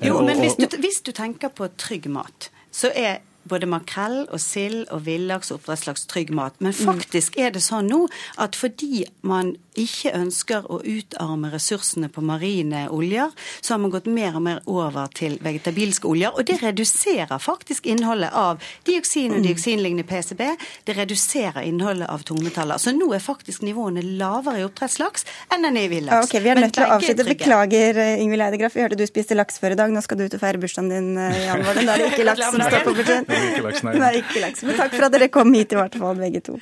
Eh, 0.00 0.08
Jo, 0.08 0.20
men 0.22 0.38
hvis 0.40 0.58
du, 0.58 0.68
hvis 0.78 1.02
du 1.06 1.12
tenker 1.12 1.48
på 1.48 1.68
trygg 1.78 2.08
mat, 2.10 2.50
så 2.72 2.92
er 2.94 3.18
både 3.48 3.66
makrell 3.66 4.26
og 4.28 4.40
sild 4.40 4.84
og 4.92 5.06
villaks 5.06 5.50
og 5.50 5.60
oppdrettslaks 5.60 6.06
trygg 6.10 6.32
mat. 6.34 6.58
Men 6.60 6.72
faktisk 6.76 7.38
er 7.40 7.54
det 7.54 7.62
sånn 7.64 7.88
nå 7.90 8.04
at 8.40 8.58
fordi 8.58 9.06
man 9.22 9.54
ikke 9.78 10.12
ønsker 10.18 10.66
å 10.70 10.80
utarme 10.82 11.50
ressursene 11.52 12.08
på 12.12 12.22
marine 12.24 12.84
oljer, 12.94 13.30
så 13.60 13.74
har 13.74 13.82
man 13.82 13.92
gått 13.94 14.08
mer 14.10 14.36
og 14.38 14.44
mer 14.44 14.60
over 14.66 15.08
til 15.16 15.38
vegetabilske 15.44 16.08
oljer. 16.10 16.34
Og 16.34 16.46
det 16.48 16.58
reduserer 16.62 17.38
faktisk 17.42 17.86
innholdet 17.90 18.32
av 18.36 18.62
dioksin 18.88 19.36
og 19.38 19.44
dioksinlignende 19.46 20.06
PCB. 20.08 20.42
Det 20.88 20.96
reduserer 20.98 21.62
innholdet 21.68 22.08
av 22.10 22.24
tungmetaller. 22.28 22.80
Så 22.82 22.92
nå 22.96 23.10
er 23.16 23.22
faktisk 23.24 23.62
nivåene 23.66 24.02
lavere 24.18 24.62
i 24.62 24.66
oppdrettslaks 24.66 25.26
enn 25.54 25.66
den 25.66 25.78
er 25.78 25.88
i 25.88 25.92
villaks. 25.94 26.28
ok, 26.28 26.38
Vi 26.42 26.52
er 26.52 26.62
nødt 26.62 26.74
til 26.76 26.86
å 26.86 26.92
avslutte. 26.98 27.28
Beklager, 27.28 27.98
Ingvild 28.18 28.42
Eide 28.48 28.58
Graff. 28.60 28.74
Vi 28.76 28.82
hørte 28.84 28.98
du 28.98 29.06
spiste 29.08 29.36
laks 29.38 29.58
før 29.62 29.76
i 29.76 29.80
dag. 29.80 29.92
Nå 29.94 30.02
skal 30.04 30.18
du 30.20 30.24
ut 30.26 30.34
og 30.34 30.40
feire 30.42 30.60
bursdagen 30.62 30.90
din, 30.92 31.10
eh, 31.18 31.42
Jan 31.46 31.64
Vålen. 31.66 31.86
Da 31.86 31.94
er 31.96 32.04
det 32.04 32.12
ikke 32.12 32.28
laks 32.30 32.44
som 32.50 32.62
står 32.62 32.86
på 32.86 32.94
budsjettet. 32.98 33.82
Nei. 33.84 33.96
Nei, 34.02 34.12
ikke 34.22 34.44
laks. 34.46 34.62
Men 34.66 34.78
takk 34.80 34.94
for 34.96 35.08
at 35.08 35.12
dere 35.18 35.28
kom 35.32 35.52
hit, 35.54 35.72
i 35.72 35.80
hvert 35.80 35.98
fall, 36.00 36.16
begge 36.18 36.40
to. 36.50 36.58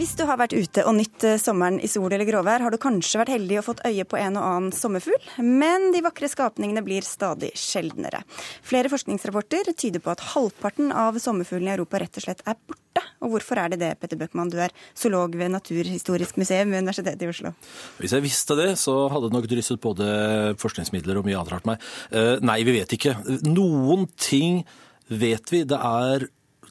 Hvis 0.00 0.14
du 0.16 0.22
har 0.24 0.38
vært 0.40 0.54
ute 0.56 0.80
og 0.88 0.94
nytt 0.96 1.24
eh, 1.28 1.36
sommeren 1.36 1.76
i 1.84 1.88
sol 1.90 2.06
eller 2.08 2.24
gråvær, 2.24 2.62
har 2.64 2.72
du 2.72 2.78
kanskje 2.80 3.18
vært 3.20 3.34
heldig 3.34 3.58
og 3.60 3.66
fått 3.66 3.82
øye 3.84 4.06
på 4.08 4.16
en 4.16 4.38
og 4.40 4.46
annen 4.46 4.72
sommerfugl, 4.72 5.26
men 5.44 5.90
de 5.92 6.00
vakre 6.06 6.30
skapningene 6.32 6.80
blir 6.86 7.04
stadig 7.04 7.50
sjeldnere. 7.52 8.22
Flere 8.64 8.88
forskningsrapporter 8.88 9.68
tyder 9.74 10.00
på 10.00 10.14
at 10.14 10.24
halvparten 10.30 10.88
av 10.96 11.20
sommerfuglene 11.20 11.74
i 11.74 11.76
Europa 11.76 12.00
rett 12.00 12.16
og 12.16 12.24
slett 12.24 12.40
er 12.48 12.56
borte. 12.56 13.04
Og 13.20 13.34
hvorfor 13.34 13.60
er 13.60 13.74
det 13.74 13.82
det, 13.82 13.92
Petter 14.00 14.16
Bøckmann, 14.16 14.48
du 14.48 14.56
er 14.64 14.72
zoolog 14.96 15.36
ved 15.36 15.52
Naturhistorisk 15.52 16.40
museum 16.40 16.72
ved 16.72 16.86
Universitetet 16.86 17.28
i 17.28 17.32
Oslo? 17.34 17.52
Hvis 18.00 18.16
jeg 18.16 18.24
visste 18.24 18.56
det, 18.56 18.70
så 18.80 18.96
hadde 19.12 19.28
det 19.28 19.36
nok 19.36 19.52
drysset 19.52 19.84
både 19.84 20.10
forskningsmidler 20.64 21.20
og 21.20 21.28
mye 21.28 21.42
annet 21.42 21.56
rart 21.58 21.68
meg. 21.68 21.88
Eh, 22.08 22.38
Nei, 22.40 22.62
vi 22.64 22.80
vet 22.80 22.96
ikke. 22.96 23.18
Noen 23.52 24.08
ting 24.16 24.62
vet 25.12 25.52
vi. 25.52 25.66
Det 25.68 25.76
er 25.76 26.30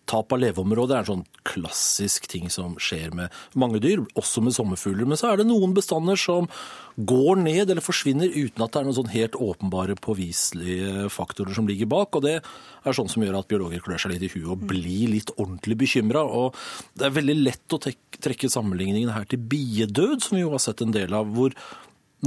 tap 0.10 0.34
av 0.34 0.41
leveområder 0.41 0.97
er 0.97 1.03
en 1.03 1.10
sånn 1.10 1.26
klassisk 1.47 2.28
ting 2.32 2.49
som 2.53 2.76
skjer 2.82 3.14
med 3.16 3.34
mange 3.60 3.82
dyr, 3.84 4.01
også 4.20 4.41
med 4.43 4.55
sommerfugler. 4.55 5.07
Men 5.10 5.20
så 5.20 5.32
er 5.32 5.39
det 5.39 5.47
noen 5.49 5.76
bestander 5.78 6.20
som 6.20 6.49
går 6.99 7.39
ned 7.39 7.70
eller 7.70 7.84
forsvinner 7.86 8.32
uten 8.34 8.64
at 8.66 8.74
det 8.74 8.82
er 8.82 8.88
noen 8.88 8.97
sånn 8.97 9.14
helt 9.14 9.38
åpenbare 9.39 9.95
påviselige 10.03 11.07
faktorer 11.14 11.55
som 11.55 11.70
ligger 11.70 11.89
bak. 11.91 12.18
Og 12.18 12.26
det 12.26 12.38
er 12.39 12.97
sånn 12.97 13.12
som 13.12 13.24
gjør 13.24 13.39
at 13.39 13.49
biologer 13.51 13.84
klør 13.86 14.01
seg 14.01 14.16
litt 14.16 14.26
i 14.28 14.32
huet 14.34 14.49
og 14.55 14.66
blir 14.72 15.14
litt 15.14 15.34
ordentlig 15.38 15.80
bekymra. 15.86 16.26
Og 16.26 16.57
det 16.97 17.07
er 17.07 17.20
veldig 17.20 17.38
lett 17.43 17.78
å 17.78 17.82
trekke 17.84 18.51
sammenligningen 18.51 19.14
her 19.16 19.30
til 19.30 19.45
biedød, 19.51 20.26
som 20.26 20.39
vi 20.39 20.43
jo 20.43 20.55
har 20.55 20.64
sett 20.64 20.84
en 20.86 20.95
del 20.95 21.16
av. 21.16 21.30
hvor 21.30 21.53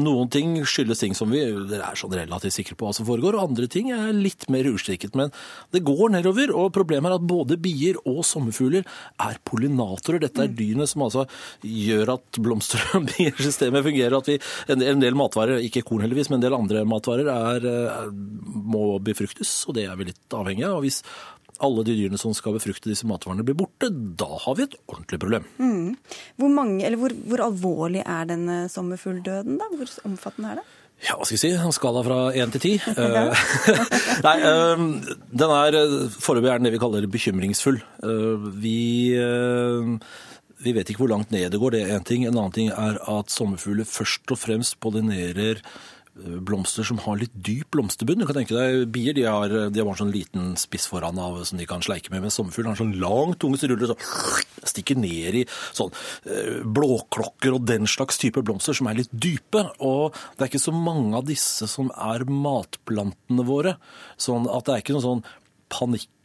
noen 0.01 0.31
ting 0.33 0.55
skyldes 0.65 1.03
ting 1.03 1.15
som 1.17 1.33
vi 1.33 1.43
er 1.43 1.99
sånn 1.99 2.15
relativt 2.17 2.57
sikre 2.57 2.77
på 2.79 2.87
hva 2.87 2.95
som 2.97 3.07
foregår, 3.09 3.37
og 3.37 3.51
andre 3.51 3.69
ting 3.71 3.91
er 3.93 4.15
litt 4.17 4.47
mer 4.53 4.69
ustrikket. 4.71 5.17
Men 5.19 5.33
det 5.75 5.83
går 5.85 6.15
nedover, 6.15 6.53
og 6.57 6.73
problemet 6.77 7.11
er 7.11 7.19
at 7.19 7.27
både 7.29 7.59
bier 7.61 7.99
og 8.09 8.23
sommerfugler 8.25 8.87
er 9.21 9.41
pollinatorer. 9.49 10.23
Dette 10.25 10.47
er 10.47 10.55
dyrene 10.57 10.89
som 10.89 11.05
altså 11.07 11.27
gjør 11.61 12.15
at 12.17 12.41
blomster- 12.41 12.87
og 12.97 13.09
biersystemet 13.13 13.85
fungerer. 13.85 14.17
At 14.19 14.33
vi, 14.33 14.39
en, 14.73 15.05
del, 15.05 15.19
matvarer, 15.19 15.61
ikke 15.67 15.85
korn 15.87 16.07
heldigvis, 16.07 16.33
men 16.33 16.41
en 16.41 16.47
del 16.47 16.57
andre 16.57 16.87
matvarer 16.89 17.29
er, 17.35 17.69
er, 17.69 18.11
må 18.13 18.97
befruktes, 19.05 19.53
og 19.69 19.77
det 19.77 19.87
er 19.91 20.01
vi 20.01 20.09
litt 20.09 20.39
avhengig 20.39 20.69
av. 20.69 20.79
Og 20.81 20.87
hvis 20.87 21.03
alle 21.63 21.85
de 21.87 21.95
dyrene 21.97 22.19
som 22.21 22.35
skal 22.37 22.57
befrukte 22.57 22.91
disse 22.91 23.07
matvarene 23.09 23.45
blir 23.47 23.59
borte, 23.59 23.91
da 23.91 24.29
har 24.45 24.57
vi 24.59 24.67
et 24.67 24.77
ordentlig 24.87 25.21
problem. 25.23 25.49
Mm. 25.59 25.97
Hvor, 26.41 26.55
mange, 26.55 26.85
eller 26.87 27.01
hvor, 27.01 27.15
hvor 27.29 27.45
alvorlig 27.45 28.03
er 28.03 28.31
denne 28.31 28.63
sommerfugldøden, 28.73 29.59
da? 29.61 29.69
Hvor 29.77 29.93
omfattende 30.09 30.55
er 30.55 30.63
det? 30.63 30.67
Ja, 31.03 31.17
hva 31.19 31.27
skal 31.27 31.35
jeg 31.35 31.43
si? 31.43 31.51
En 31.59 31.75
skala 31.75 32.03
fra 32.07 32.19
én 32.39 32.53
til 32.55 32.63
ti. 32.63 32.75
Eh, 32.93 33.47
Nei, 34.27 34.37
eh, 34.47 34.83
den 35.43 35.55
er 35.57 35.79
eh, 35.79 35.97
foreløpig 36.23 36.51
er 36.53 36.61
den 36.61 36.69
det 36.69 36.75
vi 36.77 36.83
kaller 36.83 37.09
bekymringsfull. 37.11 37.81
Vi, 38.63 38.79
vi 40.63 40.75
vet 40.77 40.93
ikke 40.93 41.03
hvor 41.03 41.11
langt 41.11 41.33
ned 41.35 41.51
det 41.51 41.61
går, 41.63 41.75
det 41.75 41.83
er 41.85 41.97
én 41.99 42.07
ting. 42.07 42.27
En 42.27 42.37
annen 42.37 42.55
ting 42.55 42.71
er 42.71 43.01
at 43.01 43.35
sommerfugler 43.35 43.89
først 43.89 44.31
og 44.35 44.39
fremst 44.39 44.79
pollinerer 44.83 45.63
blomster 46.15 46.85
som 46.85 46.99
har 47.07 47.17
litt 47.17 47.33
dyp 47.33 47.71
blomsterbunn. 47.73 48.21
Du 48.21 48.27
kan 48.29 48.37
tenke 48.37 48.57
deg, 48.57 48.85
Bier 48.93 49.17
de 49.17 49.25
har, 49.25 49.53
de 49.73 49.81
har 49.81 49.99
sånn 49.99 50.13
liten 50.13 50.53
spiss 50.61 50.85
foran 50.91 51.19
av 51.21 51.39
som 51.49 51.61
de 51.61 51.67
kan 51.69 51.85
sleike 51.85 52.13
med, 52.13 52.25
mens 52.25 52.37
sommerfuglen 52.37 52.75
har 52.75 52.81
sånn 52.83 52.99
lang 53.01 53.33
tunge 53.41 53.61
som 53.61 53.73
ruller 53.73 53.95
så 53.95 53.97
stikker 54.73 54.99
ned 55.01 55.41
i 55.41 55.45
sånn 55.49 55.93
eh, 56.29 56.61
blåklokker 56.63 57.57
og 57.57 57.67
den 57.69 57.89
slags 57.91 58.21
type 58.21 58.45
blomster 58.45 58.77
som 58.77 58.91
er 58.91 59.01
litt 59.01 59.13
dype. 59.13 59.65
Og 59.81 60.13
det 60.37 60.45
er 60.47 60.53
ikke 60.53 60.67
så 60.69 60.77
mange 60.77 61.17
av 61.19 61.29
disse 61.29 61.69
som 61.71 61.91
er 61.97 62.27
matplantene 62.29 63.47
våre. 63.49 63.77
Sånn 64.21 64.49
at 64.53 64.69
det 64.69 64.77
er 64.77 64.85
ikke 64.85 64.99
noe 64.99 65.09
sånn 65.09 65.25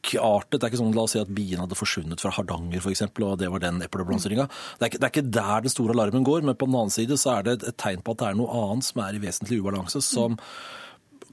panikkartet. 0.08 0.60
Det 0.60 0.64
er 0.64 0.72
ikke 0.72 0.82
sånn, 0.82 0.96
La 0.96 1.04
oss 1.04 1.12
si 1.16 1.20
at 1.20 1.34
bien 1.34 1.60
hadde 1.60 1.76
forsvunnet 1.76 2.22
fra 2.22 2.32
Hardanger 2.32 2.82
eksempel, 2.92 3.26
og 3.26 3.40
det 3.40 3.50
var 3.52 3.60
den 3.60 3.82
epleblomstringa. 3.82 4.48
Det, 4.80 4.98
det 4.98 5.04
er 5.04 5.12
ikke 5.12 5.30
der 5.30 5.62
den 5.62 5.70
store 5.70 5.94
alarmen 5.94 6.24
går, 6.24 6.44
men 6.44 6.56
på 6.56 6.68
den 6.68 6.76
annen 6.76 6.94
side 6.94 7.18
så 7.18 7.38
er 7.38 7.44
det 7.44 7.64
et, 7.64 7.78
tegn 7.78 8.02
på 8.02 8.14
at 8.14 8.22
det 8.22 8.28
er 8.32 8.40
noe 8.40 8.52
annet 8.52 8.88
som 8.88 9.02
er 9.04 9.16
i 9.16 9.22
vesentlig 9.22 9.62
ubalanse, 9.62 10.02
som 10.02 10.38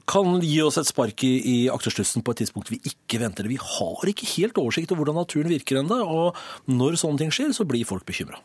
kan 0.05 0.39
gi 0.43 0.59
oss 0.61 0.77
et 0.77 0.89
spark 0.89 1.23
i, 1.25 1.33
i 1.41 1.55
akterstussen 1.73 2.23
på 2.25 2.33
et 2.35 2.43
tidspunkt 2.43 2.69
vi 2.73 2.79
ikke 2.85 3.19
venter. 3.23 3.47
Vi 3.49 3.57
har 3.61 4.09
ikke 4.11 4.27
helt 4.35 4.57
oversikt 4.61 4.91
over 4.93 5.03
hvordan 5.03 5.17
naturen 5.23 5.49
virker 5.49 5.81
ennå, 5.81 5.97
og 6.05 6.37
når 6.69 6.99
sånne 7.01 7.23
ting 7.23 7.33
skjer, 7.33 7.53
så 7.57 7.65
blir 7.67 7.87
folk 7.89 8.05
bekymra. 8.05 8.37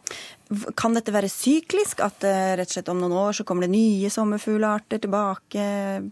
Kan 0.74 0.96
dette 0.96 1.12
være 1.14 1.28
syklisk? 1.30 2.00
At 2.02 2.24
eh, 2.26 2.54
rett 2.58 2.72
og 2.72 2.74
slett 2.74 2.88
om 2.90 2.98
noen 3.02 3.14
år 3.14 3.36
så 3.36 3.44
kommer 3.46 3.66
det 3.68 3.74
nye 3.74 4.08
sommerfuglarter 4.10 5.02
tilbake 5.04 5.66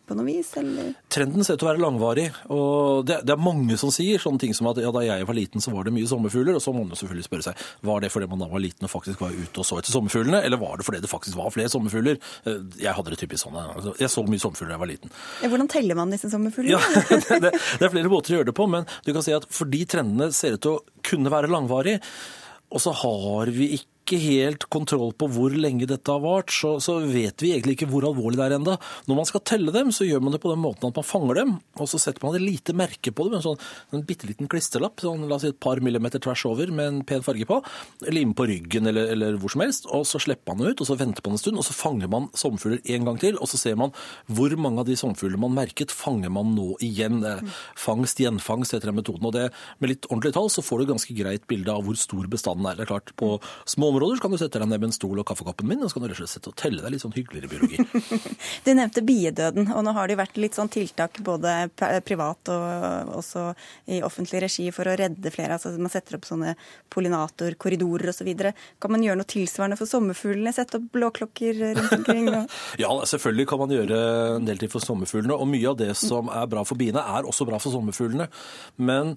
på 0.07 0.17
noe 0.19 0.27
vis, 0.29 0.53
eller? 0.61 0.93
Trenden 1.11 1.47
ser 1.47 1.57
ut 1.57 1.63
til 1.63 1.67
å 1.67 1.71
være 1.73 1.83
langvarig, 1.83 2.29
og 2.55 3.09
det, 3.09 3.23
det 3.27 3.35
er 3.35 3.43
mange 3.43 3.79
som 3.81 3.91
sier 3.95 4.21
sånne 4.23 4.43
ting 4.45 4.55
som 4.55 4.69
at 4.71 4.79
ja, 4.83 4.93
da 4.95 5.03
jeg 5.07 5.27
var 5.27 5.39
liten 5.39 5.65
så 5.65 5.73
var 5.75 5.89
det 5.89 5.95
mye 5.97 6.11
sommerfugler, 6.11 6.59
og 6.59 6.63
så 6.63 6.75
må 6.77 6.85
man 6.85 6.99
selvfølgelig 6.99 7.27
spørre 7.27 7.49
seg, 7.49 7.65
var 7.89 8.05
det 8.05 8.13
fordi 8.15 8.29
man 8.31 8.45
da 8.45 8.51
var 8.53 8.63
liten 8.63 8.87
og 8.87 8.93
faktisk 8.93 9.25
var 9.25 9.35
ute 9.35 9.65
og 9.65 9.67
så 9.67 9.81
etter 9.81 9.97
sommerfuglene, 9.97 10.45
eller 10.45 10.61
var 10.61 10.79
det 10.79 10.87
fordi 10.87 11.03
det 11.03 11.11
faktisk 11.11 11.41
var 11.41 11.51
flere 11.57 11.73
sommerfugler? 11.73 12.21
Eh, 12.45 12.61
Jeg 12.85 12.95
hadde 12.95 13.15
det 13.17 13.21
typisk 13.25 13.47
sånn, 13.47 13.59
altså, 13.59 13.97
jeg 13.99 14.13
så 14.13 14.27
mye 14.29 14.45
sommerfugler 14.45 14.75
da 14.75 14.77
jeg 14.77 14.85
var 14.85 14.93
liten. 14.93 15.17
Hvordan 15.43 15.71
teller 15.71 15.99
man 15.99 16.13
disse 16.13 16.31
sommerfuglene? 16.33 16.79
Ja, 16.79 17.39
det, 17.45 17.53
det 17.53 17.87
er 17.87 17.93
flere 17.93 18.11
måter 18.13 18.35
å 18.35 18.41
gjøre 18.41 18.51
det 18.51 18.57
på, 18.59 18.67
men 18.71 18.89
du 19.07 19.13
kan 19.15 19.25
si 19.25 19.37
at 19.37 19.47
fordi 19.55 19.85
trendene 19.91 20.33
ser 20.35 20.57
ut 20.57 20.65
til 20.65 20.77
å 20.77 21.03
kunne 21.07 21.33
være 21.33 21.51
langvarige, 21.53 22.03
og 22.69 22.83
så 22.85 22.93
har 23.05 23.53
vi 23.55 23.73
ikke 23.79 23.98
helt 24.17 24.65
kontroll 24.73 25.13
på 25.13 25.29
hvor 25.35 25.53
lenge 25.53 25.87
dette 25.91 26.11
har 26.11 26.23
vart, 26.25 26.51
så, 26.55 26.79
så 26.81 26.97
vet 27.05 27.45
vi 27.45 27.53
egentlig 27.53 27.77
ikke 27.77 27.91
hvor 27.91 28.07
alvorlig 28.09 28.39
det 28.41 28.47
er 28.47 28.57
enda. 28.57 28.77
Når 29.07 29.19
man 29.19 29.29
skal 29.29 29.45
telle 29.45 29.75
dem, 29.75 29.93
så 29.93 30.07
gjør 30.09 30.23
man 30.25 30.33
det 30.35 30.41
på 30.43 30.53
den 30.53 30.63
måten 30.63 30.89
at 30.89 30.97
man 30.97 31.07
fanger 31.07 31.41
dem, 31.43 31.55
og 31.79 31.91
så 31.91 32.01
setter 32.01 32.25
man 32.25 32.39
et 32.39 32.45
lite 32.47 32.75
merke 32.77 33.13
på 33.13 33.27
dem, 33.29 33.37
en 33.39 33.45
sånn 33.45 33.61
en 33.93 34.05
bitte 34.09 34.29
liten 34.29 34.49
klisterlapp, 34.51 35.03
sånn, 35.05 35.27
la 35.29 35.37
oss 35.37 35.45
si 35.45 35.53
et 35.53 35.61
par 35.61 35.83
millimeter 35.85 36.23
tvers 36.25 36.45
over 36.49 36.73
med 36.73 36.91
en 36.91 37.03
pen 37.09 37.25
farge 37.27 37.47
på, 37.49 37.61
limer 38.09 38.37
på 38.39 38.49
ryggen 38.49 38.89
eller, 38.91 39.13
eller 39.15 39.39
hvor 39.41 39.53
som 39.53 39.65
helst, 39.65 39.89
og 39.93 40.07
så 40.09 40.21
slipper 40.23 40.57
man 40.57 40.73
ut, 40.73 40.81
og 40.81 40.89
så 40.89 40.97
venter 40.99 41.25
man 41.27 41.37
en 41.37 41.43
stund, 41.43 41.61
og 41.61 41.67
så 41.67 41.77
fanger 41.77 42.13
man 42.13 42.31
sommerfugler 42.39 42.81
en 42.97 43.09
gang 43.09 43.21
til, 43.21 43.39
og 43.39 43.51
så 43.51 43.61
ser 43.61 43.79
man 43.81 43.95
hvor 44.33 44.55
mange 44.61 44.83
av 44.83 44.89
de 44.89 44.97
sommerfuglene 44.99 45.43
man 45.45 45.57
merket, 45.59 45.93
fanger 45.95 46.33
man 46.33 46.55
nå 46.57 46.73
igjen. 46.85 47.21
Fangst, 47.79 48.21
gjenfangst 48.23 48.75
heter 48.77 48.93
den 48.93 48.99
metoden, 49.01 49.29
og 49.29 49.35
det, 49.37 49.49
med 49.83 49.93
litt 49.93 50.09
ordentlig 50.11 50.35
tall 50.37 50.51
så 50.53 50.65
får 50.65 50.81
du 50.81 50.87
et 50.87 50.93
ganske 50.95 51.17
greit 51.19 51.47
bilde 51.51 51.75
av 51.75 51.85
hvor 51.87 51.99
stor 51.99 52.29
bestanden 52.31 52.69
er. 52.71 52.79
Det 52.79 52.87
er 52.87 52.93
klart, 52.93 53.13
på 53.19 53.35
små 53.69 53.93
områder 53.99 54.19
så 54.19 54.23
kan 54.23 54.33
du 54.35 54.39
sette 54.41 54.61
deg 54.61 54.71
ned 54.71 54.81
med 54.81 54.89
en 54.89 54.95
stol 54.95 55.19
og 55.21 55.27
kaffekoppen 55.29 55.69
min, 55.69 55.83
og 55.83 55.91
så 55.91 55.99
kan 55.99 56.05
du 56.05 56.09
rett 56.13 56.19
og 56.19 56.23
slett 56.23 56.35
sette 56.37 56.53
og 56.53 56.57
telle 56.59 56.83
deg 56.85 56.95
litt 56.95 57.03
sånn 57.03 57.15
hyggeligere 57.17 57.51
biologi. 57.51 57.79
du 58.67 58.71
nevnte 58.77 59.05
biedøden, 59.07 59.73
og 59.75 59.85
nå 59.85 59.95
har 59.97 60.09
det 60.09 60.17
jo 60.17 60.21
vært 60.23 60.41
litt 60.41 60.59
sånn 60.59 60.71
tiltak 60.73 61.21
både 61.27 61.55
privat 62.07 62.53
og 62.55 63.13
også 63.19 63.49
i 63.91 64.01
offentlig 64.07 64.43
regi 64.47 64.69
for 64.75 64.89
å 64.89 64.97
redde 64.99 65.33
flere. 65.35 65.59
altså 65.59 65.75
Man 65.77 65.93
setter 65.93 66.19
opp 66.19 66.29
sånne 66.29 66.55
pollinatorkorridorer 66.95 68.13
osv. 68.13 68.31
Så 68.39 68.55
kan 68.83 68.95
man 68.95 69.05
gjøre 69.05 69.21
noe 69.21 69.29
tilsvarende 69.29 69.79
for 69.81 69.91
sommerfuglene? 69.91 70.55
Sette 70.55 70.81
opp 70.81 70.89
blåklokker 70.95 71.63
rundt 71.79 71.99
omkring? 72.01 72.31
Og... 72.33 72.57
ja, 72.85 72.93
selvfølgelig 73.13 73.49
kan 73.51 73.63
man 73.65 73.77
gjøre 73.77 74.01
en 74.39 74.49
del 74.49 74.63
ting 74.63 74.73
for 74.73 74.85
sommerfuglene. 74.85 75.37
Og 75.37 75.51
mye 75.51 75.71
av 75.73 75.79
det 75.81 75.93
som 75.99 76.31
er 76.33 76.51
bra 76.51 76.65
for 76.69 76.81
biene, 76.81 77.03
er 77.03 77.29
også 77.29 77.49
bra 77.49 77.61
for 77.63 77.75
sommerfuglene. 77.75 78.29
Men 78.79 79.17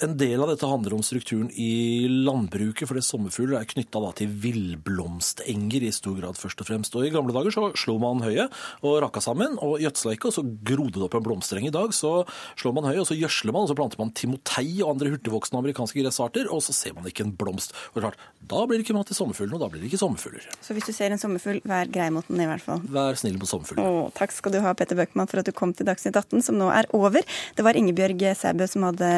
en 0.00 0.16
del 0.16 0.40
av 0.42 0.48
dette 0.48 0.66
handler 0.66 0.94
om 0.96 1.02
strukturen 1.04 1.50
i 1.52 2.08
landbruket, 2.08 2.88
for 2.88 2.96
det 2.98 3.04
sommerfugler 3.06 3.58
er 3.60 3.68
knytta 3.68 4.00
til 4.18 4.30
villblomstenger 4.42 5.84
i 5.86 5.92
stor 5.94 6.16
grad, 6.18 6.38
først 6.40 6.62
og 6.64 6.68
fremst. 6.68 6.96
Og 6.96 7.06
I 7.06 7.12
gamle 7.14 7.34
dager 7.36 7.54
så 7.54 7.68
slo 7.78 7.98
man 8.02 8.22
høyet 8.24 8.52
og 8.82 8.98
rakka 9.04 9.22
sammen 9.24 9.58
og 9.62 9.82
gjødsla 9.82 10.16
ikke, 10.16 10.30
og 10.30 10.36
så 10.38 10.44
grodde 10.44 10.96
det 10.96 11.06
opp 11.06 11.18
en 11.18 11.26
blomstereng. 11.26 11.68
I 11.68 11.74
dag 11.74 11.94
så 11.96 12.14
slår 12.60 12.76
man 12.78 12.88
høyet, 12.88 13.02
og 13.04 13.10
så 13.12 13.18
gjødsler 13.18 13.54
man, 13.54 13.66
og 13.66 13.72
så 13.72 13.78
planter 13.78 14.00
man 14.00 14.14
timotei 14.16 14.66
og 14.80 14.94
andre 14.94 15.12
hurtigvoksende 15.14 15.62
amerikanske 15.62 16.00
gressarter, 16.02 16.50
og 16.50 16.64
så 16.64 16.74
ser 16.76 16.96
man 16.96 17.08
ikke 17.10 17.26
en 17.26 17.36
blomst. 17.36 17.76
Og 17.92 18.02
klart, 18.02 18.20
Da 18.42 18.64
blir 18.66 18.80
det 18.80 18.84
ikke 18.84 18.96
mat 18.96 19.06
til 19.06 19.16
sommerfuglene, 19.16 19.54
og 19.54 19.62
da 19.62 19.68
blir 19.70 19.82
det 19.82 19.88
ikke 19.88 20.00
sommerfugler. 20.00 20.46
Så 20.64 20.74
hvis 20.74 20.88
du 20.88 20.92
ser 20.92 21.14
en 21.14 21.20
sommerfugl, 21.20 21.60
vær 21.68 21.86
grei 21.92 22.08
mot 22.10 22.26
den 22.26 22.42
i 22.42 22.48
hvert 22.50 22.64
fall. 22.64 22.82
Vær 22.90 23.14
snill 23.18 23.38
mot 23.38 23.48
sommerfugler. 23.48 24.10
Takk 24.18 24.34
skal 24.34 24.54
du 24.56 24.58
ha, 24.64 24.72
Petter 24.74 24.98
Bøckmann, 24.98 25.30
for 25.30 25.40
at 25.40 25.46
du 25.46 25.54
kom 25.54 25.70
til 25.76 25.86
Dagsnytt 25.86 26.18
18, 26.18 26.42
som 26.48 26.58
nå 26.58 26.66
er 26.74 26.88
over. 26.96 27.22
Det 27.56 27.62
var 27.64 27.78
Ingebjørg 27.78 28.24
Sæbø 28.38 28.66
som 28.66 28.88
hadde 28.88 29.12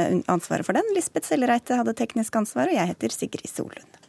ansvaret 0.64 0.66
for 0.66 0.72
den. 0.72 0.94
Lisbeth 0.94 1.28
Sellereite 1.28 1.76
hadde 1.76 1.94
teknisk 1.94 2.36
ansvar, 2.36 2.68
og 2.68 2.74
jeg 2.74 2.86
heter 2.86 3.08
Sigrid 3.10 3.48
Solund. 3.48 4.00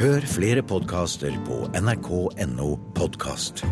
Hør 0.00 0.24
flere 0.24 0.62
podkaster 0.62 1.34
på 1.44 1.68
nrk.no 1.76 2.76
podkast. 2.96 3.66